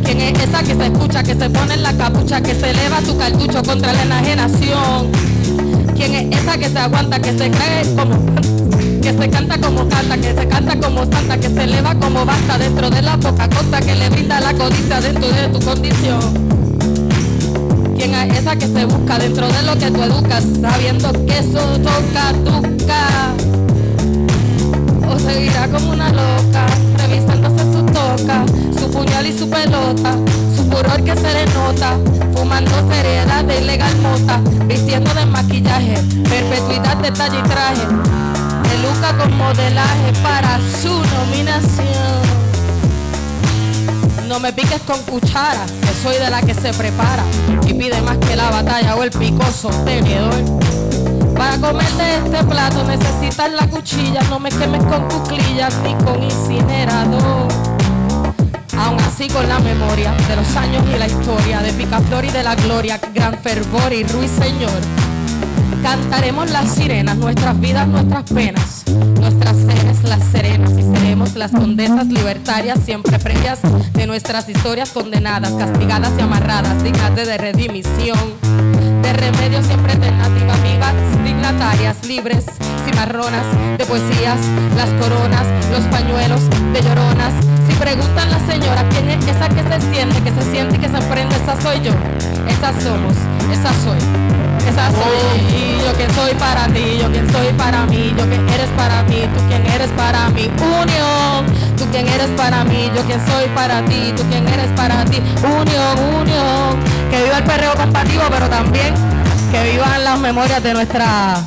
¿Quién 0.05 0.21
es 0.21 0.41
esa 0.41 0.63
que 0.63 0.77
se 0.77 0.87
escucha, 0.87 1.23
que 1.25 1.35
se 1.35 1.51
pone 1.51 1.75
en 1.75 1.83
la 1.83 1.93
capucha, 1.95 2.41
que 2.41 2.55
se 2.55 2.71
eleva 2.71 3.01
su 3.05 3.19
cartucho 3.19 3.63
contra 3.65 3.93
la 3.93 4.03
enajenación? 4.03 5.11
¿Quién 5.97 6.15
es 6.15 6.41
esa 6.41 6.57
que 6.57 6.69
se 6.69 6.79
aguanta, 6.79 7.19
que 7.19 7.33
se 7.33 7.51
cree 7.51 7.97
como 7.97 8.37
que 9.03 9.13
se 9.13 9.31
canta 9.31 9.59
como 9.59 9.89
canta, 9.89 10.17
que 10.19 10.35
se 10.35 10.49
canta 10.49 10.79
como 10.79 11.05
santa, 11.05 11.39
que 11.39 11.49
se 11.49 11.65
eleva 11.65 11.95
como 11.97 12.25
basta 12.25 12.59
dentro 12.59 12.91
de 12.91 13.03
la 13.03 13.17
poca 13.17 13.49
cosa 13.49 13.81
que 13.81 13.95
le 13.97 14.09
brinda 14.09 14.41
la 14.41 14.55
codicia 14.55 15.01
dentro 15.01 15.29
de 15.29 15.49
tu 15.49 15.61
condición? 15.61 16.66
¿Quién 17.97 18.15
es 18.15 18.39
esa 18.41 18.55
que 18.57 18.67
se 18.67 18.85
busca 18.85 19.19
dentro 19.19 19.49
de 19.49 19.63
lo 19.63 19.75
que 19.79 19.91
tú 19.91 20.03
educas, 20.03 20.45
sabiendo 20.61 21.11
que 21.25 21.39
eso 21.39 21.61
toca, 21.79 22.33
toca? 22.45 23.33
O 25.09 25.19
seguirá 25.19 25.67
como 25.69 25.93
una 25.93 26.11
loca, 26.11 26.67
revisándose 26.99 27.65
su 27.73 27.85
toca, 27.87 28.45
su 28.79 28.91
puñal 28.91 29.27
y 29.27 29.39
su 29.39 29.49
pelota, 29.49 30.13
su 30.55 30.65
furor 30.65 31.03
que 31.05 31.17
se 31.17 31.33
le 31.33 31.47
nota, 31.47 31.97
fumando 32.35 32.71
seriedad 32.93 33.45
de 33.45 33.61
ilegal 33.63 33.97
mota, 33.97 34.41
vistiendo 34.67 35.15
de 35.15 35.25
maquillaje, 35.25 35.95
perpetuidad 36.29 36.99
de 36.99 37.11
talla 37.13 37.39
y 37.39 37.49
traje, 37.49 37.87
peluca 38.63 39.17
con 39.17 39.39
modelaje 39.39 40.13
para 40.23 40.59
su 40.83 40.91
nominación. 40.91 42.36
No 44.29 44.41
me 44.41 44.53
piques 44.53 44.83
con 44.83 45.01
cuchara, 45.03 45.65
que 45.81 46.03
soy 46.03 46.17
de 46.17 46.29
la 46.29 46.43
que 46.43 46.53
se 46.53 46.73
prepara 46.75 47.23
y 47.65 47.73
pide 47.75 48.01
más 48.03 48.19
que 48.19 48.35
la 48.35 48.51
batalla 48.51 48.97
o 48.97 49.05
el 49.05 49.11
picoso 49.11 49.69
tenedor. 49.85 50.35
Para 51.37 51.57
comer 51.59 51.89
de 51.93 52.17
este 52.17 52.45
plato 52.45 52.83
necesitas 52.83 53.53
la 53.53 53.69
cuchilla, 53.69 54.21
no 54.29 54.41
me 54.41 54.49
quemes 54.49 54.83
con 54.85 55.09
cuclillas 55.09 55.73
ni 55.85 55.95
con 56.05 56.21
incinerador. 56.23 57.49
Aún 58.77 59.01
así 59.01 59.29
con 59.29 59.49
la 59.49 59.61
memoria 59.61 60.13
de 60.29 60.37
los 60.37 60.57
años 60.57 60.85
y 60.93 60.99
la 60.99 61.07
historia 61.07 61.61
de 61.61 61.73
Picaflor 61.73 62.25
y 62.25 62.31
de 62.31 62.43
la 62.43 62.57
gloria, 62.57 63.01
gran 63.15 63.39
fervor 63.39 63.93
y 63.93 64.03
ruiseñor. 64.03 65.16
Cantaremos 65.83 66.51
las 66.51 66.75
sirenas, 66.75 67.17
nuestras 67.17 67.61
vidas, 67.61 67.87
nuestras 67.89 68.25
penas, 68.25 68.85
nuestras 69.21 69.57
seres, 69.57 70.03
las 70.05 70.23
serenas 70.25 70.73
y 70.73 70.83
seremos 70.83 71.35
las 71.35 71.53
condesas 71.53 72.07
libertarias, 72.09 72.81
siempre 72.85 73.19
previas 73.19 73.61
de 73.93 74.07
nuestras 74.07 74.49
historias 74.49 74.91
condenadas, 74.91 75.53
castigadas 75.53 76.13
y 76.19 76.23
amarradas, 76.23 76.83
dignas 76.83 77.15
de 77.15 77.39
redimisión, 77.39 78.19
de 79.03 79.13
remedio 79.13 79.63
siempre 79.63 79.93
alternativas 79.93 80.63
vivas, 80.63 80.95
dignatarias, 81.25 82.07
libres, 82.07 82.45
cimarronas, 82.85 83.45
de 83.79 83.85
poesías, 83.85 84.39
las 84.77 84.91
coronas, 85.01 85.47
los 85.71 85.85
pañuelos, 85.85 86.41
de 86.73 86.83
lloronas. 86.83 87.35
Si 87.69 87.75
preguntan 87.75 88.31
la 88.31 88.41
señora 88.47 88.85
quién 88.91 89.11
es 89.11 89.27
esa 89.27 89.49
que 89.49 89.63
se 89.63 89.93
siente, 89.93 90.23
que 90.23 90.31
se 90.31 90.51
siente 90.51 90.77
y 90.77 90.79
que 90.79 90.89
se 90.89 90.99
prende, 91.09 91.37
esa 91.37 91.61
soy 91.61 91.81
yo, 91.83 91.93
esa 92.49 92.73
somos, 92.81 93.15
esa 93.53 93.73
soy. 93.85 94.46
Esa 94.67 94.91
soy 94.91 95.77
yo 95.85 95.93
quien 95.93 96.13
soy 96.15 96.35
para 96.35 96.67
ti, 96.67 96.99
yo 97.01 97.11
quien 97.13 97.31
soy 97.33 97.53
para 97.53 97.87
mí, 97.87 98.13
yo 98.19 98.29
quien 98.29 98.49
eres 98.49 98.69
para 98.77 99.03
mí, 99.05 99.29
tú 99.35 99.41
quien 99.49 99.65
eres 99.67 99.91
para 99.91 100.29
mí, 100.31 100.51
unión, 100.59 101.47
tú 101.79 101.85
quien 101.93 102.09
eres 102.09 102.29
para 102.37 102.65
mí, 102.65 102.91
yo 102.95 103.03
quien 103.05 103.25
soy 103.27 103.47
para 103.55 103.85
ti, 103.85 104.13
tú 104.17 104.25
quien 104.25 104.47
eres 104.49 104.69
para 104.75 105.05
ti, 105.05 105.23
unión, 105.43 105.99
unión, 106.21 106.77
que 107.11 107.23
viva 107.23 107.39
el 107.39 107.45
perreo 107.45 107.75
compativo, 107.75 108.25
pero 108.31 108.49
también 108.49 108.95
que 109.53 109.71
vivan 109.71 110.03
las 110.03 110.19
memorias 110.19 110.63
de 110.63 110.75
nuestra 110.75 111.41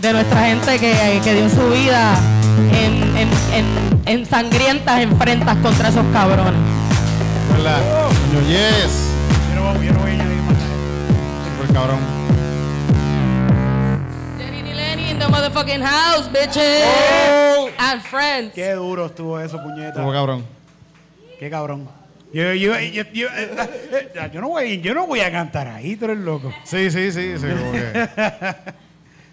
de 0.00 0.12
nuestra 0.12 0.44
gente 0.44 0.78
que, 0.78 1.20
que 1.22 1.34
dio 1.34 1.48
su 1.48 1.70
vida 1.70 2.14
en, 2.72 3.16
en, 3.16 3.28
en, 3.52 4.02
en 4.06 4.26
sangrientas 4.26 5.00
enfrentas 5.00 5.56
contra 5.58 5.88
esos 5.88 6.04
cabrones. 6.12 6.60
Coño, 7.48 8.48
yes. 8.48 9.10
Yo 9.48 9.54
no 9.54 9.72
voy, 9.72 9.86
yo 9.86 9.92
no 9.92 10.00
voy 10.00 10.10
a 10.10 10.14
añadir 10.14 10.42
más 10.42 10.56
nada. 10.56 11.56
Super 11.56 11.74
cabrón. 11.74 11.98
Motherfucking 15.44 15.82
house, 15.82 16.28
bitches. 16.28 16.84
And 17.78 18.00
friends. 18.02 18.54
Qué 18.54 18.72
duro 18.72 19.06
estuvo 19.06 19.38
eso, 19.40 19.60
puñeta. 19.62 19.94
Como 19.94 20.12
cabrón. 20.12 20.44
Qué 21.38 21.50
cabrón. 21.50 21.88
Yo, 22.32 22.52
yo, 22.54 22.78
yo, 22.80 23.04
yo, 23.12 23.28
eh, 23.28 23.56
eh, 23.92 24.30
yo 24.32 24.40
no 24.40 24.48
voy, 24.48 24.80
yo 24.80 24.92
no 24.92 25.06
voy 25.06 25.20
a 25.20 25.30
cantar 25.30 25.68
ahí, 25.68 25.94
tú 25.94 26.06
eres 26.06 26.18
loco. 26.18 26.52
Sí, 26.64 26.90
sí, 26.90 27.12
sí, 27.12 27.34
sí. 27.38 27.46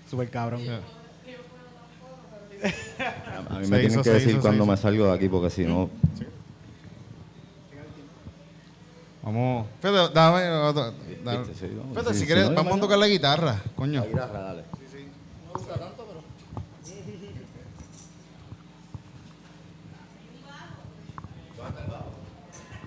Super 0.10 0.30
cabrón. 0.30 0.62
A 3.50 3.58
mí 3.58 3.66
Se 3.66 3.72
me 3.72 3.80
tienen 3.80 3.92
hizo, 3.92 4.04
que 4.04 4.10
decir 4.12 4.30
hizo, 4.32 4.42
cuando 4.42 4.68
me 4.68 4.78
salgo 4.78 5.08
de 5.08 5.14
aquí 5.14 5.28
porque 5.30 5.50
si 5.50 5.66
no... 5.66 5.90
Vamos. 9.24 9.68
Fíjate, 9.82 10.14
dame 10.14 10.42
dame- 10.42 11.46
sí, 11.46 11.54
Fíjate, 11.94 12.10
sí, 12.10 12.14
si 12.14 12.20
sí, 12.20 12.26
quieres, 12.26 12.50
no, 12.50 12.56
vamos 12.56 12.78
a 12.78 12.82
tocar 12.82 12.98
la 13.00 13.08
guitarra, 13.08 13.62
coño. 13.76 14.04
dale. 14.04 14.64
No, 15.52 15.60
no 15.60 15.74
hay 15.74 15.80
bajo, 15.80 16.01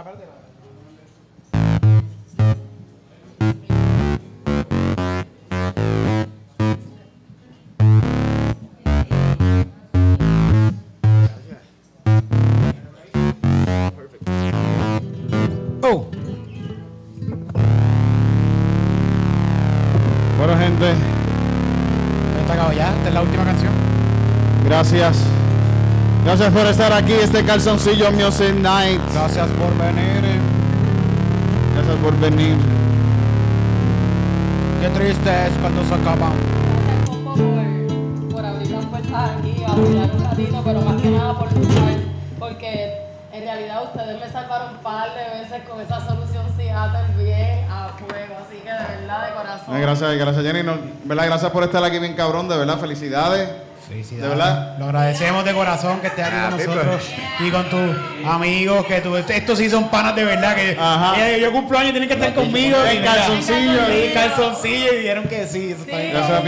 Oh, 0.00 0.47
Gracias 26.38 26.56
por 26.56 26.70
estar 26.70 26.92
aquí, 26.92 27.14
este 27.14 27.44
calzoncillo 27.44 28.12
Music 28.12 28.54
Night. 28.54 29.00
Gracias 29.12 29.48
por 29.48 29.76
venir. 29.76 30.40
Gracias 31.74 31.96
por 31.96 32.16
venir. 32.20 32.56
Qué 34.80 34.88
triste 34.90 35.30
es 35.30 35.52
cuando 35.60 35.82
se 35.82 35.94
acaban. 35.94 36.34
Gracias, 36.86 37.08
Combo, 37.08 37.34
por, 37.34 38.28
por 38.28 38.46
abrir 38.46 38.70
las 38.70 38.86
puertas 38.86 39.30
aquí, 39.36 39.64
apoyar 39.66 40.10
un 40.14 40.24
ratito, 40.24 40.62
pero 40.64 40.80
más 40.82 41.02
que 41.02 41.10
nada 41.10 41.36
por 41.36 41.52
luchar, 41.52 41.96
porque 42.38 42.98
en 43.32 43.42
realidad 43.42 43.82
ustedes 43.92 44.20
me 44.20 44.30
salvaron 44.30 44.76
un 44.76 44.80
par 44.80 45.08
de 45.16 45.40
veces 45.40 45.68
con 45.68 45.80
esa 45.80 46.06
solución 46.06 46.46
Seattle 46.56 47.20
bien 47.24 47.68
a 47.68 47.88
fuego, 47.98 48.36
así 48.46 48.58
que 48.62 48.70
de 48.70 49.00
verdad, 49.00 49.26
de 49.26 49.34
corazón. 49.34 49.80
Gracias, 49.80 50.14
gracias 50.16 50.44
Jenny. 50.44 50.62
No, 50.62 50.78
¿verdad? 51.02 51.26
Gracias 51.26 51.50
por 51.50 51.64
estar 51.64 51.82
aquí 51.82 51.98
bien 51.98 52.14
cabrón, 52.14 52.48
de 52.48 52.56
verdad, 52.56 52.78
felicidades. 52.78 53.66
Felicidades. 53.88 54.22
De 54.22 54.28
verdad. 54.28 54.76
Lo 54.78 54.84
agradecemos 54.86 55.44
de 55.44 55.52
corazón 55.54 56.00
que 56.00 56.08
estés 56.08 56.24
aquí 56.26 56.36
Ah, 56.38 56.48
con 56.50 56.60
sí, 56.60 56.66
nosotros 56.66 57.02
y 57.40 57.50
con 57.50 57.70
tus 57.70 57.96
amigos 58.28 58.84
que 58.86 59.00
tú, 59.00 59.16
estos 59.16 59.58
sí 59.58 59.70
son 59.70 59.88
panas 59.88 60.14
de 60.14 60.24
verdad 60.24 60.54
que 60.54 60.76
Ajá. 60.78 61.14
eh, 61.26 61.40
yo 61.40 61.50
cumplo 61.52 61.78
años 61.78 61.92
tienen 61.92 62.08
que 62.08 62.14
estar 62.14 62.34
conmigo 62.34 62.76
En 62.84 63.02
calzoncillo. 63.02 63.86
sí, 63.86 64.10
calzoncillo 64.12 64.92
y 64.92 64.96
dijeron 64.98 65.24
que 65.24 65.46
sí, 65.46 65.70
eso 65.72 65.82
está 65.82 65.96
bien. 65.96 66.12
Gracias 66.12 66.30
a 66.30 66.42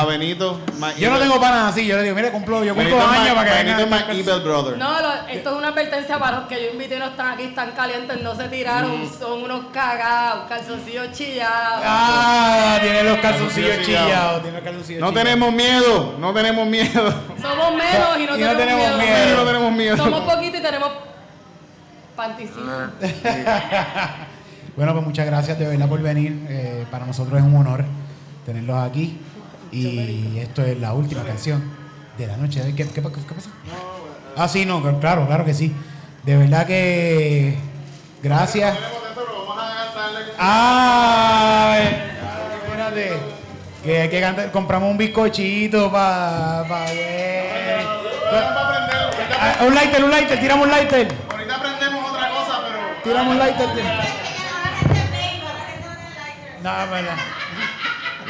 de 0.00 0.06
Benito. 0.06 0.60
Yo 0.98 1.10
no 1.10 1.18
tengo 1.18 1.40
panas 1.40 1.72
así, 1.72 1.86
yo 1.86 1.96
le 1.96 2.04
digo, 2.04 2.14
mire, 2.16 2.30
cumplo, 2.30 2.64
yo 2.64 2.74
cumplo 2.74 2.96
Benito 2.96 3.10
años 3.20 3.34
para 3.34 3.50
que 3.50 3.56
Benito 3.64 3.76
vengan. 3.84 4.00
es 4.00 4.06
my 4.08 4.20
evil 4.20 4.40
brother. 4.42 4.78
No, 4.78 5.00
lo- 5.00 5.28
esto 5.28 5.50
es 5.50 5.56
una 5.56 5.68
advertencia 5.68 6.18
para 6.18 6.38
los 6.38 6.48
que 6.48 6.54
yo 6.62 6.70
invité 6.72 6.96
y 6.96 6.98
no 7.00 7.06
están 7.06 7.32
aquí, 7.32 7.42
están 7.44 7.72
calientes, 7.72 8.22
no 8.22 8.34
se 8.34 8.44
tiraron, 8.48 9.02
Mm. 9.04 9.10
son 9.18 9.42
unos 9.42 9.66
cagados, 9.72 10.44
calzoncillos 10.48 11.12
chillados. 11.12 11.82
Ah, 11.84 12.78
tiene 12.80 13.02
los 13.04 13.18
calzoncillos 13.18 13.82
chillados. 13.84 14.42
tiene 14.42 14.56
los 14.56 14.64
calzoncillos 14.64 15.00
No 15.02 15.12
tenemos 15.12 15.52
miedo, 15.52 15.65
no 16.18 16.32
tenemos 16.32 16.66
miedo. 16.66 17.10
Somos 17.40 17.74
menos 17.74 18.18
y 18.18 18.26
no, 18.26 18.36
Y 18.36 18.40
no 18.40 18.56
tenemos, 18.56 18.56
tenemos 18.56 18.98
miedo. 18.98 18.98
miedo. 18.98 19.36
No 19.36 19.44
tenemos 19.44 19.72
miedo. 19.72 19.96
Somos 19.96 20.20
poquitos 20.22 20.60
y 20.60 20.62
tenemos 20.62 20.90
panticillos. 22.16 22.90
Bueno, 24.76 24.92
pues 24.92 25.06
muchas 25.06 25.24
gracias 25.24 25.58
de 25.58 25.66
verdad 25.66 25.88
por 25.88 26.02
venir. 26.02 26.44
Eh, 26.50 26.84
para 26.90 27.06
nosotros 27.06 27.38
es 27.38 27.46
un 27.46 27.56
honor 27.56 27.82
tenerlos 28.44 28.76
aquí. 28.76 29.18
Y 29.72 30.36
esto 30.38 30.62
es 30.62 30.78
la 30.78 30.92
última 30.92 31.22
canción 31.24 31.62
de 32.18 32.26
la 32.26 32.36
noche. 32.36 32.60
¿Qué, 32.76 32.86
qué, 32.86 32.92
qué 32.92 33.00
pasa? 33.00 33.48
Ah, 34.36 34.46
sí, 34.48 34.66
no, 34.66 34.82
claro, 35.00 35.26
claro 35.26 35.46
que 35.46 35.54
sí. 35.54 35.74
De 36.24 36.36
verdad 36.36 36.66
que 36.66 37.56
gracias. 38.22 38.76
Ah, 40.38 41.78
espérate. 42.62 43.35
Que 43.86 44.00
hay 44.00 44.08
que 44.08 44.20
cantar, 44.20 44.50
compramos 44.50 44.90
un 44.90 44.98
bizcochito 44.98 45.92
para 45.92 46.64
pa, 46.68 46.86
Ah, 49.38 49.58
un 49.60 49.74
lighter, 49.76 50.02
un 50.02 50.10
lighter, 50.10 50.40
tiramos 50.40 50.66
un 50.66 50.72
lighter. 50.72 51.06
Ahorita 51.30 51.54
aprendemos 51.54 52.10
otra 52.10 52.28
cosa, 52.30 52.62
pero. 52.66 52.78
Tiramos 53.04 53.34
un 53.34 53.38
lighter. 53.38 53.68
No, 56.64 56.72
verdad. 56.90 57.14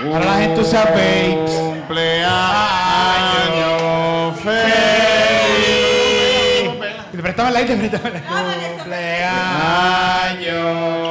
Ahora 0.04 0.24
la 0.26 0.34
gente 0.34 0.61
usa 0.61 0.84
vapes. 0.84 1.50
Cumpleaños 1.50 4.40
feliz. 4.40 4.74
Te 7.12 7.18
prestaba 7.18 7.48
el 7.48 7.54
lighter, 7.54 7.78
préstame 7.78 8.09
el 8.09 8.12
lighter. 8.12 8.32
Cumpleaños 8.76 11.05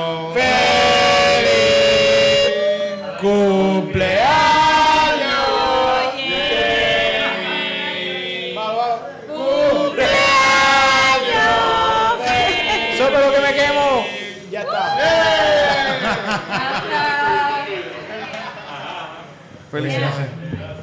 Felicidades. 19.75 20.27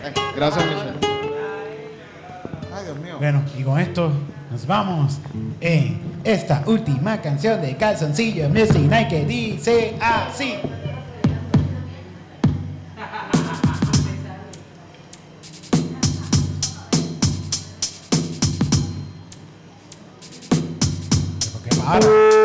Eh, 0.05 0.13
Gracias, 0.37 0.65
Michelle. 0.67 0.93
Ay, 2.75 2.85
Dios 2.85 2.99
mío. 2.99 3.17
Bueno, 3.19 3.43
y 3.59 3.63
con 3.63 3.81
esto 3.81 4.13
nos 4.51 4.67
vamos 4.67 5.19
en 5.63 5.99
esta 6.25 6.63
última 6.67 7.19
canción 7.23 7.63
de 7.63 7.75
Calzoncillo 7.77 8.51
Music 8.51 8.83
Night 8.83 9.09
que 9.09 9.25
dice 9.25 9.97
así. 9.99 10.57
¿Por 21.53 21.63
qué 21.63 21.77
para? 21.77 22.42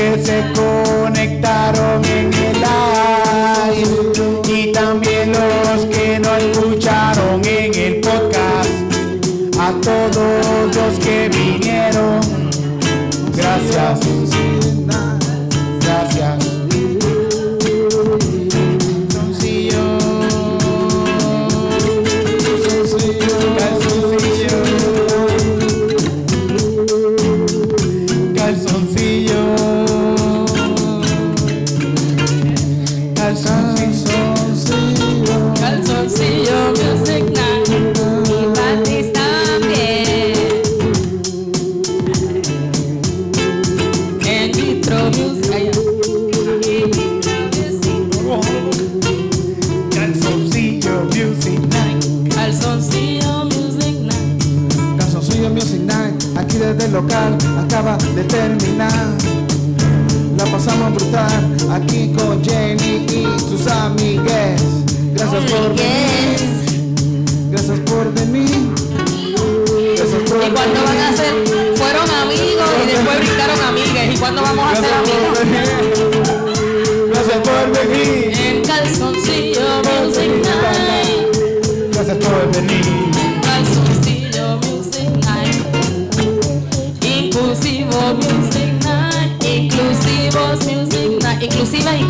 Que 0.00 0.18
se 0.18 0.42
conectaron 0.54 2.09
time. 61.10 61.49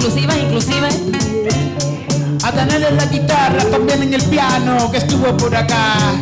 Inclusivas, 0.00 0.38
inclusivas. 0.38 0.98
A 2.42 2.52
tener 2.52 2.82
en 2.84 2.96
la 2.96 3.04
guitarra, 3.04 3.62
también 3.70 4.02
en 4.02 4.14
el 4.14 4.22
piano, 4.22 4.90
que 4.90 4.96
estuvo 4.96 5.36
por 5.36 5.54
acá. 5.54 6.14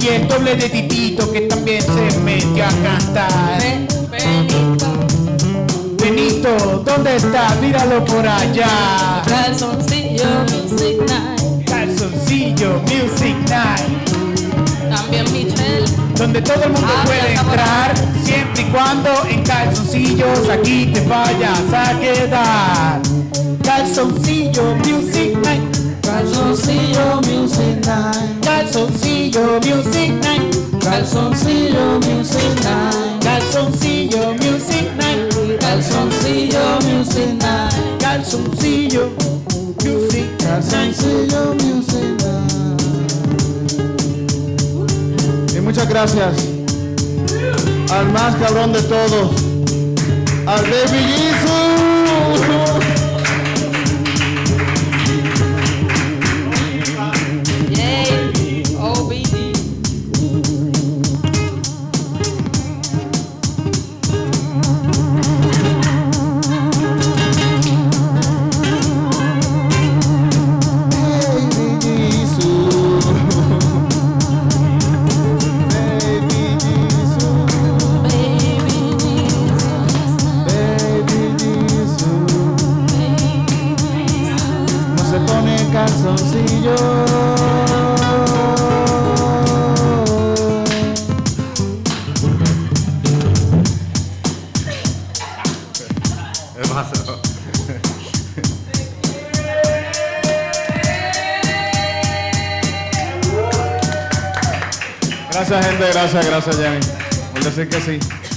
Y 0.00 0.08
el 0.08 0.26
doble 0.26 0.56
de 0.56 0.68
Titito, 0.68 1.30
que 1.30 1.42
también 1.42 1.80
se 1.80 2.18
metió 2.18 2.64
a 2.64 2.70
cantar. 2.82 3.62
Benito. 4.10 4.86
Benito, 6.02 6.82
¿dónde 6.84 7.14
está? 7.14 7.54
Míralo 7.60 8.04
por 8.04 8.26
allá. 8.26 9.22
Calzoncillo 9.28 10.26
Music 10.50 10.98
Night. 11.06 11.64
Calzoncillo 11.64 12.80
Music 12.80 13.36
Night. 13.48 14.10
También 14.90 15.32
Michelle 15.32 15.61
donde 16.22 16.40
todo 16.40 16.62
el 16.62 16.70
mundo 16.70 16.86
ah, 16.88 17.04
puede 17.04 17.34
entrar, 17.34 17.94
siempre 18.22 18.62
y 18.62 18.64
cuando 18.66 19.10
en 19.28 19.42
calzoncillos 19.42 20.48
aquí 20.48 20.86
te 20.86 21.00
vayas 21.00 21.60
a 21.74 21.98
quedar. 21.98 23.02
Calzoncillo 23.64 24.76
Music 24.76 25.36
Night. 25.42 25.76
Calzoncillo 26.00 27.20
Music 27.22 27.84
Night. 27.84 28.40
Calzoncillo 28.40 29.60
Music 29.62 30.12
Night. 30.22 30.54
Calzoncillo 30.80 31.98
Music 31.98 32.54
Night. 32.62 33.24
Calzoncillo 33.24 34.34
Music 34.38 34.94
Night. 34.94 35.60
Calzoncillo 35.60 36.78
Music 36.82 37.34
Night. 37.40 38.00
Calzoncillo 38.00 39.10
Music 39.18 40.28
Night. 40.38 40.38
Calzoncillo 40.38 41.54
Music 41.54 41.91
gracias 45.88 46.48
al 47.90 48.12
más 48.12 48.34
cabrón 48.36 48.72
de 48.72 48.82
todos, 48.82 49.30
al 50.46 50.62
Baby 50.62 51.02
Jesus. 51.14 52.61
Gracias 106.44 106.56
Jenny. 106.56 107.44
Decir 107.44 107.68
que 107.68 107.80
sí. 107.80 108.31